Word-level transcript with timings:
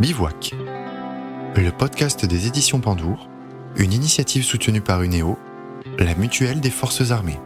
Bivouac, 0.00 0.54
le 1.56 1.70
podcast 1.70 2.24
des 2.24 2.46
éditions 2.46 2.78
Pandour, 2.78 3.28
une 3.74 3.92
initiative 3.92 4.44
soutenue 4.44 4.80
par 4.80 5.02
UNEO, 5.02 5.36
la 5.98 6.14
mutuelle 6.14 6.60
des 6.60 6.70
forces 6.70 7.10
armées. 7.10 7.40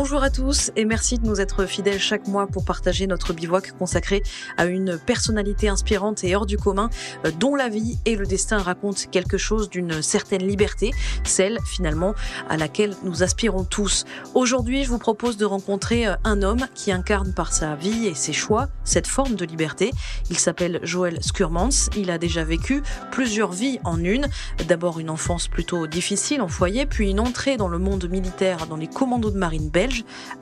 Bonjour 0.00 0.22
à 0.22 0.30
tous 0.30 0.70
et 0.76 0.84
merci 0.84 1.18
de 1.18 1.26
nous 1.26 1.40
être 1.40 1.66
fidèles 1.66 1.98
chaque 1.98 2.28
mois 2.28 2.46
pour 2.46 2.64
partager 2.64 3.08
notre 3.08 3.32
bivouac 3.32 3.76
consacré 3.76 4.22
à 4.56 4.66
une 4.66 4.96
personnalité 4.96 5.68
inspirante 5.68 6.22
et 6.22 6.36
hors 6.36 6.46
du 6.46 6.56
commun 6.56 6.88
euh, 7.24 7.32
dont 7.32 7.56
la 7.56 7.68
vie 7.68 7.98
et 8.04 8.14
le 8.14 8.24
destin 8.24 8.58
racontent 8.58 9.02
quelque 9.10 9.38
chose 9.38 9.68
d'une 9.68 10.00
certaine 10.00 10.46
liberté, 10.46 10.92
celle 11.24 11.58
finalement 11.66 12.14
à 12.48 12.56
laquelle 12.56 12.94
nous 13.02 13.24
aspirons 13.24 13.64
tous. 13.64 14.04
Aujourd'hui, 14.36 14.84
je 14.84 14.88
vous 14.88 14.98
propose 14.98 15.36
de 15.36 15.44
rencontrer 15.44 16.06
euh, 16.06 16.14
un 16.22 16.42
homme 16.42 16.64
qui 16.76 16.92
incarne 16.92 17.32
par 17.32 17.52
sa 17.52 17.74
vie 17.74 18.06
et 18.06 18.14
ses 18.14 18.32
choix 18.32 18.68
cette 18.84 19.08
forme 19.08 19.34
de 19.34 19.44
liberté. 19.44 19.90
Il 20.30 20.38
s'appelle 20.38 20.78
Joël 20.84 21.18
Skurmans. 21.24 21.90
Il 21.96 22.12
a 22.12 22.18
déjà 22.18 22.44
vécu 22.44 22.84
plusieurs 23.10 23.50
vies 23.50 23.80
en 23.82 23.98
une. 23.98 24.28
D'abord 24.68 25.00
une 25.00 25.10
enfance 25.10 25.48
plutôt 25.48 25.88
difficile 25.88 26.40
en 26.40 26.48
foyer, 26.48 26.86
puis 26.86 27.10
une 27.10 27.18
entrée 27.18 27.56
dans 27.56 27.68
le 27.68 27.78
monde 27.78 28.08
militaire 28.08 28.68
dans 28.68 28.76
les 28.76 28.86
commandos 28.86 29.32
de 29.32 29.38
marine 29.38 29.68
belge 29.68 29.87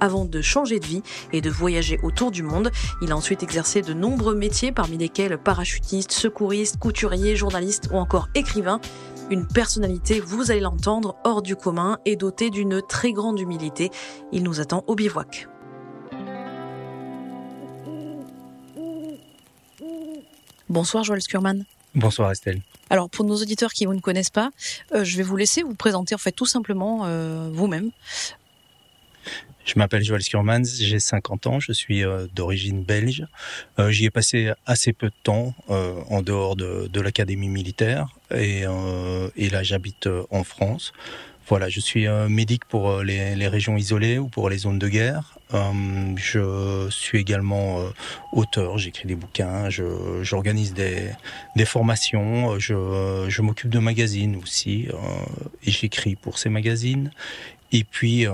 avant 0.00 0.24
de 0.24 0.40
changer 0.40 0.80
de 0.80 0.86
vie 0.86 1.02
et 1.32 1.40
de 1.40 1.50
voyager 1.50 1.98
autour 2.02 2.30
du 2.30 2.42
monde. 2.42 2.70
Il 3.02 3.12
a 3.12 3.16
ensuite 3.16 3.42
exercé 3.42 3.82
de 3.82 3.92
nombreux 3.92 4.34
métiers 4.34 4.72
parmi 4.72 4.96
lesquels 4.98 5.38
parachutiste, 5.38 6.12
secouriste, 6.12 6.78
couturier, 6.78 7.36
journaliste 7.36 7.88
ou 7.92 7.96
encore 7.96 8.28
écrivain. 8.34 8.80
Une 9.30 9.46
personnalité, 9.46 10.20
vous 10.20 10.50
allez 10.50 10.60
l'entendre, 10.60 11.16
hors 11.24 11.42
du 11.42 11.56
commun 11.56 11.98
et 12.04 12.16
dotée 12.16 12.50
d'une 12.50 12.80
très 12.80 13.12
grande 13.12 13.40
humilité. 13.40 13.90
Il 14.32 14.44
nous 14.44 14.60
attend 14.60 14.84
au 14.86 14.94
bivouac. 14.94 15.48
Bonsoir 20.68 21.04
Joël 21.04 21.22
Skurman. 21.22 21.64
Bonsoir 21.94 22.30
Estelle. 22.30 22.60
Alors 22.90 23.08
pour 23.08 23.24
nos 23.24 23.36
auditeurs 23.36 23.72
qui 23.72 23.86
vous 23.86 23.94
ne 23.94 24.00
connaissent 24.00 24.30
pas, 24.30 24.50
euh, 24.94 25.04
je 25.04 25.16
vais 25.16 25.22
vous 25.22 25.36
laisser 25.36 25.62
vous 25.62 25.74
présenter 25.74 26.14
en 26.14 26.18
fait 26.18 26.32
tout 26.32 26.46
simplement 26.46 27.02
euh, 27.04 27.48
vous-même. 27.52 27.90
Je 29.66 29.74
m'appelle 29.80 30.04
Joël 30.04 30.22
Skurmans, 30.22 30.62
j'ai 30.64 31.00
50 31.00 31.48
ans, 31.48 31.60
je 31.60 31.72
suis 31.72 32.04
euh, 32.04 32.28
d'origine 32.32 32.84
belge. 32.84 33.26
Euh, 33.80 33.90
j'y 33.90 34.04
ai 34.04 34.10
passé 34.10 34.52
assez 34.64 34.92
peu 34.92 35.08
de 35.08 35.14
temps 35.24 35.54
euh, 35.70 35.94
en 36.08 36.22
dehors 36.22 36.54
de, 36.54 37.00
l'académie 37.00 37.48
militaire 37.48 38.08
et, 38.30 38.62
là 38.62 39.62
j'habite 39.62 40.08
en 40.30 40.44
France. 40.44 40.92
Voilà, 41.48 41.68
je 41.68 41.78
suis 41.78 42.08
médic 42.28 42.64
pour 42.64 43.02
les, 43.02 43.36
les, 43.36 43.46
régions 43.46 43.76
isolées 43.76 44.18
ou 44.18 44.26
pour 44.26 44.50
les 44.50 44.58
zones 44.58 44.80
de 44.80 44.88
guerre. 44.88 45.38
je 45.52 46.88
suis 46.90 47.18
également 47.18 47.80
auteur, 48.32 48.78
j'écris 48.78 49.06
des 49.06 49.14
bouquins, 49.14 49.68
j'organise 50.22 50.74
des, 50.74 51.10
des, 51.54 51.64
formations, 51.64 52.58
je, 52.58 53.26
je 53.28 53.42
m'occupe 53.42 53.70
de 53.70 53.78
magazines 53.78 54.34
aussi 54.36 54.88
et 55.62 55.70
j'écris 55.70 56.16
pour 56.16 56.38
ces 56.38 56.48
magazines. 56.48 57.12
Et 57.70 57.84
puis 57.84 58.26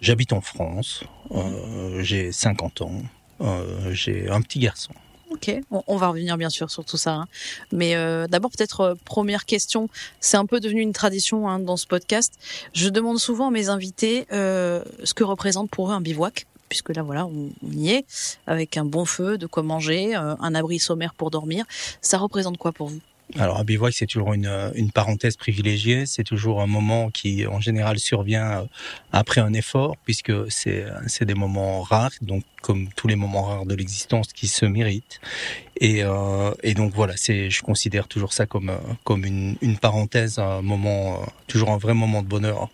J'habite 0.00 0.32
en 0.32 0.40
France, 0.40 1.04
euh, 1.32 2.02
j'ai 2.02 2.32
50 2.32 2.80
ans, 2.80 3.02
euh, 3.42 3.92
j'ai 3.92 4.30
un 4.30 4.40
petit 4.40 4.58
garçon. 4.58 4.92
Ok, 5.30 5.54
on, 5.70 5.96
va 5.96 6.08
revenir 6.08 6.36
bien 6.36 6.50
sûr 6.50 6.70
sur 6.70 6.84
tout 6.84 6.96
ça. 6.96 7.12
Hein. 7.12 7.28
Mais 7.70 7.94
euh, 7.94 8.26
d'abord, 8.26 8.50
peut-être 8.50 8.96
première 9.04 9.44
question, 9.44 9.88
c'est 10.18 10.36
un 10.36 10.46
peu 10.46 10.58
devenu 10.58 10.80
une 10.80 10.92
tradition 10.92 11.48
hein, 11.48 11.60
dans 11.60 11.76
ce 11.76 11.86
podcast. 11.86 12.34
Je 12.72 12.88
demande 12.88 13.18
souvent 13.18 13.48
à 13.48 13.50
mes 13.50 13.68
invités 13.68 14.26
ce 14.30 15.14
que 15.14 15.22
représente 15.22 15.70
pour 15.70 15.90
eux 15.90 15.92
un 15.92 16.00
bivouac, 16.00 16.46
puisque 16.68 16.88
là, 16.88 17.02
voilà, 17.02 17.26
on, 17.26 17.50
y 17.70 17.90
est, 17.90 18.06
avec 18.48 18.76
un 18.76 18.84
bon 18.84 19.04
feu, 19.04 19.38
de 19.38 19.46
quoi 19.46 19.62
manger, 19.62 20.14
un 20.14 20.54
abri 20.54 20.80
sommaire 20.80 21.14
pour 21.14 21.30
dormir. 21.30 21.64
Ça 22.00 22.18
représente 22.18 22.58
quoi 22.58 22.72
pour 22.72 22.88
vous? 22.88 23.00
Alors 23.38 23.58
un 23.58 23.64
bivouac, 23.64 23.92
c'est 23.92 24.06
toujours 24.06 24.34
une, 24.34 24.72
une, 24.74 24.90
parenthèse 24.90 25.36
privilégiée. 25.36 26.06
C'est 26.06 26.24
toujours 26.24 26.60
un 26.60 26.66
moment 26.66 27.10
qui, 27.10 27.46
en 27.46 27.60
général, 27.60 27.98
survient 27.98 28.50
euh, 28.50 28.64
après 29.12 29.40
un 29.40 29.52
effort, 29.52 29.96
puisque 30.04 30.32
c'est 30.50 31.24
des 31.24 31.34
moments 31.34 31.82
rares, 31.82 32.10
donc 32.22 32.42
comme 32.60 32.88
tous 32.94 33.06
les 33.08 33.16
moments 33.16 33.44
rares 33.44 33.66
de 33.66 33.74
l'existence, 33.74 34.32
qui 34.32 34.48
se 34.48 34.66
méritent. 34.66 35.20
Et, 35.76 36.02
euh, 36.02 36.52
et 36.62 36.74
donc 36.74 36.92
voilà, 36.92 37.16
c'est, 37.16 37.50
je 37.50 37.62
considère 37.62 38.08
toujours 38.08 38.32
ça 38.32 38.46
comme 38.46 38.72
comme 39.04 39.24
une, 39.24 39.56
une 39.62 39.78
parenthèse, 39.78 40.38
un 40.38 40.60
moment, 40.60 41.24
toujours 41.46 41.70
un 41.70 41.78
vrai 41.78 41.94
moment 41.94 42.22
de 42.22 42.28
bonheur. 42.28 42.68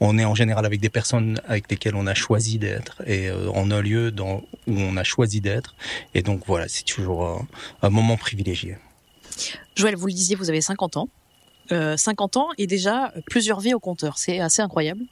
On 0.00 0.18
est 0.18 0.24
en 0.24 0.34
général 0.34 0.66
avec 0.66 0.80
des 0.80 0.90
personnes 0.90 1.40
avec 1.48 1.70
lesquelles 1.70 1.96
on 1.96 2.06
a 2.06 2.14
choisi 2.14 2.58
d'être 2.58 3.02
et 3.06 3.28
euh, 3.28 3.50
en 3.50 3.70
un 3.70 3.80
lieu 3.80 4.10
dans, 4.12 4.42
où 4.66 4.78
on 4.78 4.96
a 4.96 5.04
choisi 5.04 5.40
d'être. 5.40 5.74
Et 6.14 6.22
donc 6.22 6.42
voilà, 6.46 6.68
c'est 6.68 6.84
toujours 6.84 7.44
un 7.82 7.90
moment 7.90 8.16
privilégié. 8.16 8.76
Joël, 9.74 9.96
vous 9.96 10.06
le 10.06 10.12
disiez, 10.12 10.36
vous 10.36 10.48
avez 10.48 10.60
50 10.60 10.96
ans. 10.96 11.08
Euh, 11.70 11.98
50 11.98 12.38
ans 12.38 12.48
et 12.56 12.66
déjà 12.66 13.12
plusieurs 13.26 13.60
vies 13.60 13.74
au 13.74 13.80
compteur. 13.80 14.16
C'est 14.16 14.40
assez 14.40 14.62
incroyable. 14.62 15.02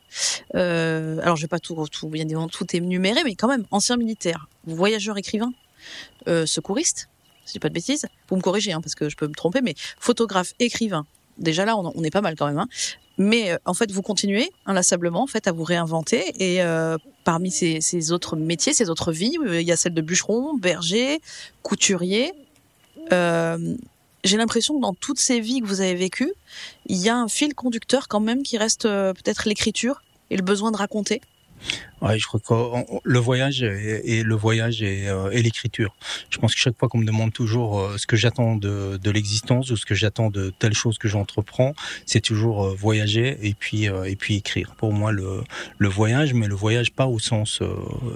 Euh, 0.55 1.19
alors, 1.23 1.37
je 1.37 1.43
vais 1.43 1.49
pas 1.49 1.59
tout, 1.59 1.87
tout, 1.89 2.09
bien 2.09 2.23
évidemment, 2.23 2.49
tout 2.49 2.65
énumérer, 2.75 3.25
mais 3.25 3.35
quand 3.35 3.49
même, 3.49 3.67
ancien 3.71 3.97
militaire, 3.97 4.49
voyageur 4.65 5.19
écrivain, 5.19 5.53
euh, 6.29 6.47
secouriste, 6.47 7.11
si 7.45 7.49
je 7.49 7.53
dis 7.53 7.59
pas 7.59 7.69
de 7.69 7.75
bêtises. 7.75 8.07
Vous 8.29 8.37
me 8.37 8.41
corrigez, 8.41 8.73
hein, 8.73 8.81
parce 8.81 8.95
que 8.95 9.11
je 9.11 9.17
peux 9.17 9.29
me 9.29 9.35
tromper, 9.35 9.61
mais 9.61 9.75
photographe, 9.99 10.55
écrivain. 10.59 11.05
Déjà 11.37 11.67
là, 11.67 11.77
on, 11.77 12.03
est 12.03 12.11
pas 12.11 12.23
mal 12.23 12.37
quand 12.37 12.47
même. 12.47 12.59
Hein. 12.59 12.69
Mais 13.19 13.51
euh, 13.51 13.59
en 13.67 13.75
fait, 13.75 13.91
vous 13.93 14.01
continuez 14.01 14.51
inlassablement 14.65 15.23
en 15.23 15.27
fait 15.27 15.47
à 15.49 15.53
vous 15.53 15.65
réinventer. 15.65 16.33
Et 16.39 16.63
parmi 17.25 17.51
ces, 17.51 18.13
autres 18.13 18.37
métiers, 18.37 18.73
ces 18.73 18.89
autres 18.89 19.13
vies, 19.13 19.37
il 19.47 19.61
y 19.61 19.73
a 19.73 19.77
celle 19.77 19.93
de 19.93 20.01
bûcheron, 20.01 20.55
berger, 20.55 21.21
couturier. 21.63 22.33
J'ai 24.27 24.37
l'impression 24.37 24.77
que 24.77 24.83
dans 24.83 24.95
toutes 24.95 25.19
ces 25.19 25.41
vies 25.41 25.61
que 25.61 25.67
vous 25.67 25.81
avez 25.81 25.95
vécues, 25.95 26.33
il 26.87 26.97
y 26.97 27.09
a 27.09 27.17
un 27.17 27.29
fil 27.29 27.55
conducteur 27.55 28.09
quand 28.09 28.21
même 28.21 28.43
qui 28.43 28.59
reste 28.59 28.87
euh, 28.87 29.13
peut-être 29.13 29.49
l'écriture 29.49 30.03
et 30.31 30.37
le 30.37 30.43
besoin 30.43 30.71
de 30.71 30.77
raconter. 30.77 31.21
Ouais, 32.07 32.21
je 32.21 32.27
crois 32.27 32.39
que 32.39 33.01
le 33.03 33.19
voyage 33.19 33.63
et, 33.65 34.23
le 34.23 34.35
voyage 34.37 34.81
et, 34.81 35.09
euh, 35.09 35.31
et 35.31 35.43
l'écriture. 35.43 35.97
Je 36.31 36.39
pense 36.39 36.55
que 36.55 36.61
chaque 36.61 36.79
fois 36.79 36.89
qu'on 36.89 36.99
me 36.99 37.05
demande 37.05 37.33
toujours 37.33 37.81
euh, 37.81 37.99
ce 37.99 38.07
que 38.07 38.17
j'attends 38.17 38.55
de, 38.55 39.11
l'existence 39.11 39.71
ou 39.71 39.77
ce 39.77 39.85
que 39.87 39.95
j'attends 39.97 40.31
de 40.31 40.53
telle 40.57 40.75
chose 40.75 40.99
que 40.99 41.09
j'entreprends, 41.09 41.75
c'est 42.05 42.21
toujours 42.21 42.65
euh, 42.65 42.75
voyager 42.75 43.39
et 43.43 43.55
puis 43.55 43.87
et 43.87 44.17
puis 44.17 44.37
écrire. 44.37 44.75
Pour 44.77 44.93
moi, 44.93 45.11
le 45.11 45.89
voyage, 45.89 46.33
mais 46.33 46.47
le 46.47 46.55
voyage 46.55 46.93
pas 46.93 47.07
au 47.07 47.19
sens 47.19 47.61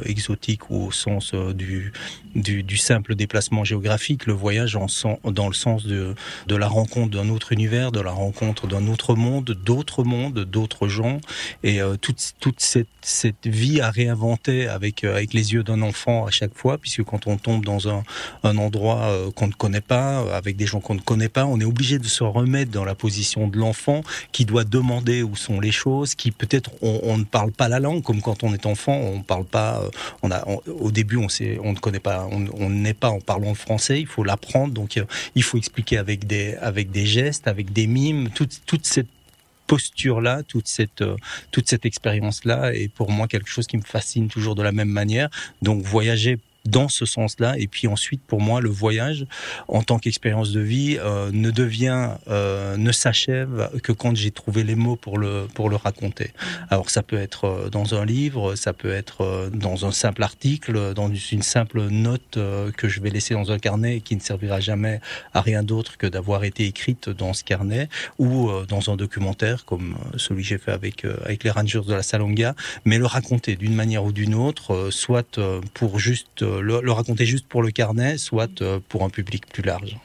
exotique 0.05 0.71
ou 0.71 0.87
au 0.87 0.93
sens 0.93 1.35
du 1.35 2.77
simple 2.77 3.17
déplacement 3.17 3.65
géographique. 3.65 4.27
Le 4.27 4.35
voyage 4.35 4.77
en 4.77 4.87
dans 5.25 5.49
le 5.49 5.55
sens 5.55 5.85
de 5.85 6.15
de 6.47 6.57
la 6.57 6.69
rencontre 6.69 7.11
d'un 7.11 7.29
autre 7.29 7.53
univers, 7.53 7.91
de 7.91 8.01
la 8.01 8.13
rencontre 8.13 8.69
d'un 8.69 8.87
autre 8.87 9.15
monde, 9.15 9.51
d'autres 9.65 10.05
mondes, 10.05 10.45
d'autres 10.45 10.89
gens 10.89 11.21
et 11.65 11.81
toute 12.01 12.35
toute 12.41 12.61
cette, 12.61 12.89
cette 13.01 13.47
vie 13.47 13.80
à 13.81 13.91
réinventer 13.91 14.69
avec 14.69 15.05
euh, 15.05 15.17
avec 15.17 15.35
les 15.35 15.53
yeux 15.53 15.63
d'un 15.63 15.83
enfant 15.83 16.27
à 16.27 16.31
chaque 16.31 16.55
fois, 16.55 16.79
puisque 16.79 17.03
quand 17.03 17.27
on 17.27 17.37
tombe 17.37 17.65
dans 17.65 17.89
un, 17.89 18.03
un 18.43 18.57
endroit 18.57 19.03
euh, 19.03 19.31
qu'on 19.31 19.49
ne 19.49 19.53
connaît 19.53 19.81
pas, 19.81 20.21
euh, 20.21 20.37
avec 20.37 20.57
des 20.57 20.67
gens 20.67 20.81
qu'on 20.81 20.95
ne 20.95 21.01
connaît 21.01 21.29
pas, 21.29 21.47
on 21.47 21.61
est 21.61 21.65
obligé 21.65 21.99
de 21.99 22.07
se 22.07 22.23
remettre 22.23 22.71
dans 22.71 22.85
la 22.85 22.95
position 22.95 23.49
de 23.49 23.59
l'enfant 23.59 24.03
qui 24.33 24.45
doit 24.45 24.65
demander 24.65 25.23
où 25.23 25.37
sont 25.37 25.61
les 25.61 25.73
choses, 25.73 26.15
qui 26.15 26.31
peut-être 26.31 26.71
on, 26.83 27.17
ne 27.19 27.25
parle 27.25 27.53
pas 27.53 27.69
la 27.69 27.81
langue, 27.81 28.03
comme 28.03 28.23
quand 28.23 28.45
on 28.45 28.55
est 28.55 28.67
enfant, 28.67 28.95
on 28.95 29.23
parle 29.23 29.45
pas, 29.45 29.83
on 30.23 30.31
a 30.31 30.45
au 30.69 30.91
début 30.91 31.17
on 31.17 31.73
ne 31.73 31.79
connaît 31.79 32.01
pas, 32.01 32.29
on 32.31 32.71
n'est 32.71 32.95
pas 32.95 33.11
en 33.11 33.21
parlant 33.21 33.55
français, 33.55 34.01
il 34.01 34.07
faut 34.07 34.25
l'apprendre, 34.25 34.73
donc 34.73 34.99
il 35.35 35.43
faut 35.43 35.59
expliquer 35.59 35.99
avec 35.99 36.27
des 36.27 36.55
avec 36.55 36.91
des 36.91 37.07
gestes, 37.07 37.49
avec 37.49 37.73
des 37.73 37.87
mimes, 37.87 38.31
toute 38.31 38.63
toute 38.67 38.87
cette 38.87 39.09
posture-là, 39.71 40.43
toute 40.43 40.67
cette 40.67 41.01
euh, 41.01 41.15
toute 41.53 41.69
cette 41.69 41.87
expérience-là 41.87 42.75
est 42.75 42.89
pour 42.89 43.13
moi 43.13 43.29
quelque 43.29 43.49
chose 43.49 43.69
qui 43.69 43.77
me 43.77 43.83
fascine 43.83 44.27
toujours 44.27 44.57
de 44.57 44.65
la 44.65 44.73
même 44.73 44.89
manière. 44.89 45.29
Donc 45.63 45.81
voyager 45.83 46.41
dans 46.65 46.89
ce 46.89 47.07
sens-là. 47.07 47.59
Et 47.59 47.67
puis 47.67 47.87
ensuite, 47.87 48.23
pour 48.27 48.41
moi, 48.41 48.61
le 48.61 48.69
voyage, 48.69 49.27
en 49.69 49.83
tant 49.83 49.99
qu'expérience 49.99 50.53
de 50.53 50.61
vie, 50.61 50.99
euh, 51.01 51.31
ne 51.33 51.51
devient, 51.51 52.11
euh, 52.29 52.77
ne 52.77 52.93
s'achève 52.93 53.71
que 53.83 53.93
quand 53.93 54.17
j'ai 54.17 54.31
trouvé 54.31 54.65
les 54.65 54.75
mots 54.75 54.97
pour 54.97 55.19
le 55.19 55.47
pour 55.55 55.69
le 55.69 55.77
raconter. 55.77 56.33
Alors 56.69 56.91
ça 56.91 57.03
peut 57.03 57.19
être 57.19 57.45
euh, 57.45 57.71
dans 57.71 57.95
un 57.95 58.05
livre, 58.05 58.55
ça 58.55 58.73
peut 58.73 58.91
être 58.91 59.23
euh, 59.23 59.51
dans 59.51 59.87
un 59.87 59.93
simple 59.93 60.23
article, 60.23 60.95
dans 60.95 61.13
une 61.13 61.43
simple 61.43 61.89
note 61.89 62.37
euh, 62.37 62.71
que 62.73 62.89
je 62.89 63.01
vais 63.01 63.11
laisser 63.11 63.35
dans 63.35 63.53
un 63.53 63.59
carnet 63.59 63.97
et 63.97 64.01
qui 64.01 64.17
ne 64.17 64.21
servira 64.21 64.61
jamais 64.61 65.01
à 65.35 65.41
rien 65.41 65.63
d'autre 65.63 65.97
que 65.97 66.07
d'avoir 66.07 66.45
été 66.45 66.67
écrite 66.67 67.09
dans 67.09 67.33
ce 67.33 67.45
carnet, 67.45 67.89
ou 68.19 68.51
dans 68.69 68.91
un 68.91 68.97
documentaire 68.97 69.65
comme 69.65 69.97
celui 70.17 70.43
que 70.43 70.49
j'ai 70.49 70.59
fait 70.59 70.73
avec 70.73 71.05
avec 71.25 71.45
les 71.45 71.51
Rangers 71.51 71.83
de 71.87 71.95
la 71.95 72.03
Salonga, 72.03 72.55
mais 72.85 72.99
le 72.99 73.07
raconter 73.07 73.57
d'une 73.57 73.75
manière 73.75 74.05
ou 74.05 74.13
d'une 74.13 74.35
autre, 74.35 74.89
soit 74.91 75.41
pour 75.75 75.99
juste 75.99 76.45
le, 76.59 76.91
raconter 76.91 77.27
juste 77.27 77.47
pour 77.47 77.63
le 77.63 77.71
carnet, 77.71 78.19
soit 78.19 78.63
euh, 78.63 78.81
pour 78.89 79.05
un 79.05 79.11
public 79.11 79.47
plus 79.47 79.63
large. 79.63 79.97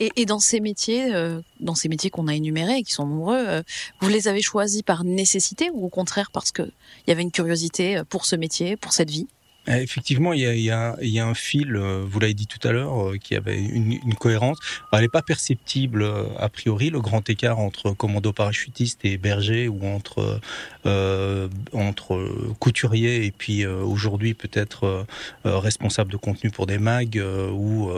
Et, 0.00 0.26
dans 0.26 0.38
ces 0.38 0.60
métiers, 0.60 1.10
dans 1.58 1.74
ces 1.74 1.88
métiers 1.88 2.08
qu'on 2.08 2.28
a 2.28 2.34
énumérés 2.34 2.76
et 2.76 2.82
qui 2.84 2.92
sont 2.92 3.06
nombreux, 3.06 3.62
vous 4.00 4.08
les 4.08 4.28
avez 4.28 4.42
choisis 4.42 4.82
par 4.82 5.02
nécessité 5.02 5.70
ou 5.72 5.86
au 5.86 5.88
contraire 5.88 6.30
parce 6.30 6.52
qu'il 6.52 6.70
y 7.08 7.10
avait 7.10 7.22
une 7.22 7.32
curiosité 7.32 8.02
pour 8.08 8.24
ce 8.24 8.36
métier, 8.36 8.76
pour 8.76 8.92
cette 8.92 9.10
vie? 9.10 9.26
euh, 9.26 9.37
effectivement, 9.76 10.32
il 10.32 10.40
y 10.40 10.46
a, 10.46 10.54
il 10.54 10.62
y 10.62 10.70
a, 10.70 10.96
il 11.02 11.08
y 11.08 11.20
a 11.20 11.26
un 11.26 11.34
fil, 11.34 11.76
euh, 11.76 12.02
vous 12.06 12.18
l'avez 12.20 12.34
dit 12.34 12.46
tout 12.46 12.66
à 12.66 12.72
l'heure, 12.72 13.08
euh, 13.08 13.16
qui 13.16 13.34
avait 13.34 13.58
une, 13.58 13.98
une 14.04 14.14
cohérence. 14.14 14.58
elle 14.92 15.00
n'est 15.00 15.08
pas 15.08 15.22
perceptible 15.22 16.10
a 16.38 16.48
priori, 16.48 16.90
le 16.90 17.00
grand 17.00 17.28
écart 17.28 17.58
entre 17.58 17.92
commando 17.92 18.32
parachutiste 18.32 19.04
et 19.04 19.18
berger 19.18 19.68
ou 19.68 19.84
entre, 19.86 20.40
euh, 20.86 21.48
entre 21.72 22.28
couturier 22.58 23.26
et 23.26 23.30
puis 23.30 23.66
aujourd'hui 23.66 24.34
peut-être 24.34 25.06
responsable 25.44 26.12
de 26.12 26.16
contenu 26.16 26.50
pour 26.50 26.66
des 26.66 26.78
mags 26.78 27.22
ou 27.52 27.90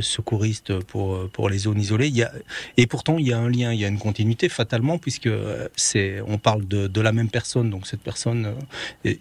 secouriste 0.00 0.80
pour, 0.84 1.28
pour 1.30 1.48
les 1.48 1.58
zones 1.58 1.80
isolées. 1.80 2.08
Il 2.08 2.16
y 2.16 2.22
a, 2.22 2.32
et 2.76 2.86
pourtant, 2.86 3.18
il 3.18 3.26
y 3.26 3.32
a 3.32 3.38
un 3.38 3.48
lien, 3.48 3.72
il 3.72 3.80
y 3.80 3.84
a 3.84 3.88
une 3.88 3.98
continuité 3.98 4.48
fatalement 4.48 4.98
puisque 4.98 5.30
c'est, 5.76 6.20
on 6.26 6.38
parle 6.38 6.66
de, 6.66 6.86
de 6.86 7.00
la 7.00 7.12
même 7.12 7.28
personne, 7.28 7.70
donc 7.70 7.86
cette 7.86 8.02
personne, 8.02 8.54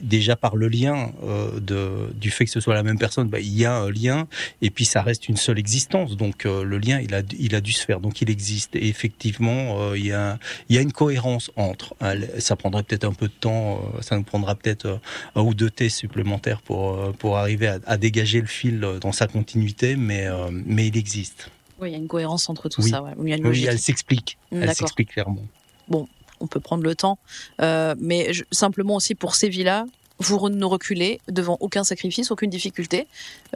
déjà 0.01 0.35
par 0.35 0.55
le 0.55 0.67
lien 0.67 1.11
de 1.59 1.80
du 2.13 2.31
fait 2.31 2.45
que 2.45 2.51
ce 2.51 2.59
soit 2.59 2.73
la 2.73 2.83
même 2.83 2.97
personne, 2.97 3.27
bah, 3.27 3.39
il 3.39 3.57
y 3.57 3.65
a 3.65 3.75
un 3.75 3.89
lien 3.89 4.27
et 4.61 4.69
puis 4.69 4.85
ça 4.85 5.01
reste 5.01 5.29
une 5.29 5.37
seule 5.37 5.59
existence. 5.59 6.17
Donc 6.17 6.45
euh, 6.45 6.63
le 6.63 6.77
lien, 6.77 6.99
il 6.99 7.13
a, 7.13 7.21
il 7.37 7.55
a 7.55 7.61
dû 7.61 7.71
se 7.71 7.85
faire, 7.85 7.99
donc 7.99 8.21
il 8.21 8.29
existe. 8.29 8.75
Et 8.75 8.87
effectivement, 8.87 9.81
euh, 9.81 9.97
il, 9.97 10.05
y 10.05 10.11
a, 10.11 10.37
il 10.69 10.75
y 10.75 10.79
a 10.79 10.81
une 10.81 10.91
cohérence 10.91 11.51
entre. 11.55 11.95
Hein, 12.01 12.15
ça 12.39 12.55
prendrait 12.55 12.83
peut-être 12.83 13.05
un 13.05 13.13
peu 13.13 13.27
de 13.27 13.33
temps, 13.33 13.81
euh, 13.97 14.01
ça 14.01 14.17
nous 14.17 14.23
prendra 14.23 14.55
peut-être 14.55 14.99
un 15.35 15.41
ou 15.41 15.53
deux 15.53 15.69
thés 15.69 15.89
supplémentaires 15.89 16.61
pour, 16.61 17.13
pour 17.13 17.37
arriver 17.37 17.67
à, 17.85 17.97
dégager 17.97 18.41
le 18.41 18.47
fil 18.47 18.79
dans 18.99 19.11
sa 19.11 19.27
continuité, 19.27 19.95
mais, 19.95 20.27
mais 20.51 20.87
il 20.87 20.97
existe. 20.97 21.51
Oui, 21.79 21.89
il 21.89 21.91
y 21.91 21.95
a 21.95 21.97
une 21.97 22.07
cohérence 22.07 22.49
entre 22.49 22.69
tout 22.69 22.81
ça. 22.81 23.03
Oui, 23.17 23.31
elle 23.31 23.79
s'explique. 23.79 24.37
Elle 24.51 24.73
s'explique 24.73 25.11
clairement. 25.11 25.45
Bon, 25.87 26.07
on 26.39 26.47
peut 26.47 26.59
prendre 26.59 26.83
le 26.83 26.95
temps, 26.95 27.19
mais 27.59 28.31
simplement 28.51 28.95
aussi 28.95 29.15
pour 29.15 29.35
ces 29.35 29.49
villas, 29.49 29.85
vous 30.21 30.49
ne 30.49 30.65
reculez 30.65 31.19
devant 31.27 31.57
aucun 31.59 31.83
sacrifice, 31.83 32.31
aucune 32.31 32.49
difficulté. 32.49 33.07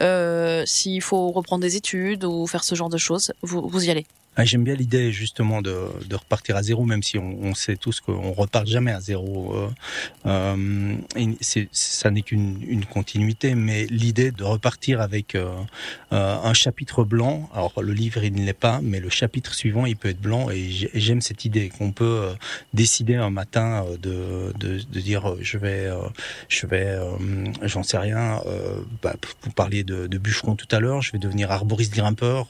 Euh, 0.02 0.64
s'il 0.66 1.02
faut 1.02 1.32
reprendre 1.32 1.62
des 1.62 1.76
études 1.76 2.24
ou 2.26 2.48
faire 2.48 2.64
ce 2.64 2.76
genre 2.76 2.90
de 2.90 2.98
choses, 2.98 3.34
vous, 3.42 3.68
vous 3.68 3.86
y 3.86 3.92
allez. 3.92 4.06
Ah, 4.38 4.44
j'aime 4.44 4.66
bien 4.66 4.76
l'idée 4.76 5.14
justement 5.14 5.62
de, 5.62 5.88
de, 6.08 6.16
repartir 6.16 6.58
à 6.58 6.64
zéro, 6.64 6.84
même 6.84 7.04
si 7.04 7.18
on, 7.18 7.56
sait 7.56 7.78
tous 7.78 8.02
qu'on 8.02 8.34
repart 8.34 8.68
jamais 8.68 8.92
à 8.92 9.00
zéro. 9.00 9.56
Euh, 9.56 9.70
euh 10.26 10.96
ça 11.72 12.12
n'est 12.12 12.22
qu'une 12.22 12.62
une 12.68 12.86
continuité, 12.86 13.56
mais 13.56 13.86
l'idée 13.86 14.32
de 14.32 14.44
repartir 14.44 15.00
avec 15.00 15.36
euh, 15.36 15.54
un 16.12 16.54
chapitre 16.54 17.06
blanc. 17.06 17.50
Alors 17.54 17.82
le 17.82 17.94
livre 17.94 18.24
il 18.26 18.34
ne 18.34 18.46
l'est 18.46 18.54
pas, 18.54 18.82
mais 18.84 19.00
le 19.00 19.10
chapitre 19.10 19.54
suivant 19.54 19.86
il 19.86 19.96
peut 19.96 20.10
être 20.10 20.20
blanc. 20.20 20.50
Et 20.50 20.70
j'aime 20.94 21.22
cette 21.22 21.46
idée 21.46 21.70
qu'on 21.70 21.92
peut 21.92 22.28
décider 22.74 23.16
un 23.16 23.30
matin 23.30 23.86
de, 24.02 24.54
de, 24.60 25.00
dire 25.00 25.36
je 25.42 25.58
vais, 25.58 25.90
je 26.50 26.68
vais, 26.68 26.98
j'en 27.62 27.84
sais 27.84 27.98
rien. 27.98 28.42
Bah, 29.02 29.16
vous 29.44 29.52
parliez 29.52 29.84
de, 29.84 30.08
de 30.08 30.18
bûcheron 30.18 30.56
tout 30.56 30.68
à 30.72 30.80
l'heure. 30.80 31.02
Je 31.02 31.14
vais 31.14 31.20
devenir 31.20 31.52
arboriste 31.52 31.94
grimpeur. 31.94 32.50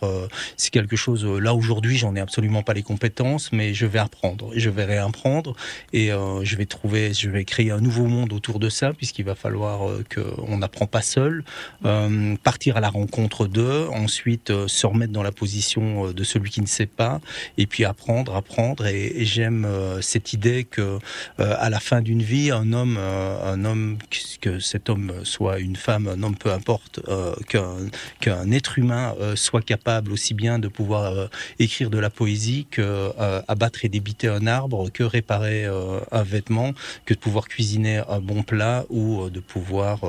C'est 0.58 0.72
quelque 0.72 0.96
chose 0.96 1.26
là 1.26 1.54
où 1.54 1.62
Aujourd'hui, 1.76 1.98
j'en 1.98 2.16
ai 2.16 2.22
absolument 2.22 2.64
pas 2.64 2.74
les 2.74 2.84
compétences, 2.84 3.52
mais 3.52 3.74
je 3.74 3.86
vais 3.86 4.00
apprendre, 4.00 4.50
je 4.56 4.70
vais 4.70 4.86
réapprendre 4.86 5.58
et 5.92 6.14
euh, 6.14 6.42
je 6.46 6.56
vais 6.56 6.66
trouver, 6.66 7.14
je 7.14 7.30
vais 7.30 7.44
créer 7.44 7.70
un 7.70 7.82
nouveau 7.82 8.06
monde 8.06 8.32
autour 8.32 8.60
de 8.60 8.70
ça, 8.70 8.94
puisqu'il 8.94 9.26
va 9.26 9.36
falloir 9.36 9.90
euh, 9.90 10.02
qu'on 10.10 10.60
n'apprend 10.60 10.88
pas 10.88 11.02
seul, 11.02 11.44
euh, 11.84 12.38
partir 12.42 12.78
à 12.78 12.80
la 12.80 12.88
rencontre 12.88 13.46
d'eux, 13.46 13.90
ensuite 13.92 14.52
euh, 14.52 14.70
se 14.70 14.88
remettre 14.88 15.12
dans 15.12 15.22
la 15.22 15.34
position 15.34 16.14
de 16.14 16.24
celui 16.24 16.50
qui 16.50 16.62
ne 16.62 16.66
sait 16.66 16.86
pas, 16.86 17.20
et 17.58 17.68
puis 17.68 17.84
apprendre, 17.84 18.38
apprendre. 18.38 18.86
Et, 18.86 19.08
et 19.08 19.26
j'aime 19.26 19.68
cette 20.00 20.32
idée 20.32 20.64
que 20.64 21.00
à 21.40 21.70
la 21.70 21.82
fin 21.82 22.02
d'une 22.02 22.22
vie, 22.22 22.52
un 22.52 22.72
homme, 22.72 22.98
un 22.98 23.66
homme, 23.66 23.98
que 24.40 24.60
cet 24.60 24.90
homme 24.90 25.12
soit 25.24 25.60
une 25.60 25.76
femme, 25.76 26.08
un 26.08 26.24
homme, 26.24 26.38
peu 26.38 26.54
importe, 26.54 27.02
qu'un 27.50 27.76
qu'un 28.22 28.50
être 28.52 28.80
humain 28.80 29.14
soit 29.36 29.62
capable 29.62 30.14
aussi 30.14 30.34
bien 30.34 30.58
de 30.58 30.70
pouvoir 30.70 31.30
écrire 31.66 31.90
de 31.90 31.98
la 32.00 32.10
poésie 32.10 32.68
que 32.72 32.82
euh, 32.82 33.42
abattre 33.48 33.84
et 33.84 33.90
débiter 33.90 34.28
un 34.28 34.48
arbre, 34.48 34.90
que 34.90 35.04
réparer 35.04 35.66
euh, 35.66 36.00
un 36.12 36.24
vêtement, 36.24 36.74
que 37.06 37.14
de 37.14 37.20
pouvoir 37.20 37.48
cuisiner 37.48 38.02
un 38.08 38.22
bon 38.22 38.44
plat 38.44 38.86
ou 38.90 39.24
euh, 39.24 39.30
de 39.30 39.40
pouvoir 39.40 40.00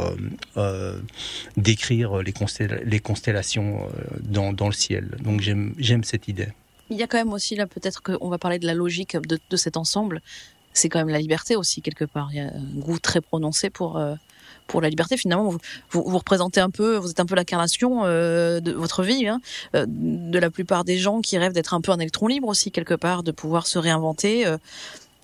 décrire 1.56 2.18
les, 2.18 2.32
constellations 3.00 3.88
dans, 4.22 4.66
le 4.66 4.72
ciel. 4.72 5.16
Donc 5.22 5.40
j'aime 5.40 6.04
cette 6.04 6.28
idée. 6.28 6.48
Il 6.90 6.96
y 6.96 7.02
a 7.02 7.06
quand 7.06 7.18
même 7.18 7.32
aussi 7.32 7.56
là, 7.56 7.66
peut-être 7.66 8.02
qu'on 8.02 8.28
va 8.28 8.38
parler 8.38 8.58
de 8.58 8.66
la 8.66 8.74
logique 8.74 9.16
de 9.16 9.56
cet 9.56 9.76
ensemble. 9.76 10.20
C'est 10.72 10.88
quand 10.88 10.98
même 10.98 11.08
la 11.08 11.18
liberté 11.18 11.56
aussi 11.56 11.82
quelque 11.82 12.04
part. 12.04 12.28
Il 12.32 12.36
y 12.36 12.40
a 12.40 12.46
un 12.46 12.80
goût 12.80 12.98
très 12.98 13.20
prononcé 13.20 13.70
pour 13.70 13.98
pour 14.66 14.80
la 14.80 14.88
liberté. 14.88 15.16
Finalement, 15.16 15.50
vous, 15.50 15.58
vous, 15.90 16.18
représentez 16.18 16.60
un 16.60 16.70
peu, 16.70 16.96
vous 16.96 17.10
êtes 17.10 17.20
un 17.20 17.26
peu 17.26 17.34
l'incarnation 17.34 18.04
euh, 18.04 18.60
de 18.60 18.72
votre 18.72 19.02
vie, 19.02 19.26
hein, 19.26 19.40
euh, 19.74 19.84
de 19.88 20.38
la 20.38 20.50
plupart 20.50 20.84
des 20.84 20.98
gens 20.98 21.20
qui 21.20 21.38
rêvent 21.38 21.52
d'être 21.52 21.74
un 21.74 21.80
peu 21.80 21.92
un 21.92 21.98
électron 21.98 22.26
libre 22.26 22.48
aussi 22.48 22.70
quelque 22.70 22.94
part, 22.94 23.22
de 23.22 23.32
pouvoir 23.32 23.66
se 23.66 23.78
réinventer. 23.78 24.46
Euh, 24.46 24.58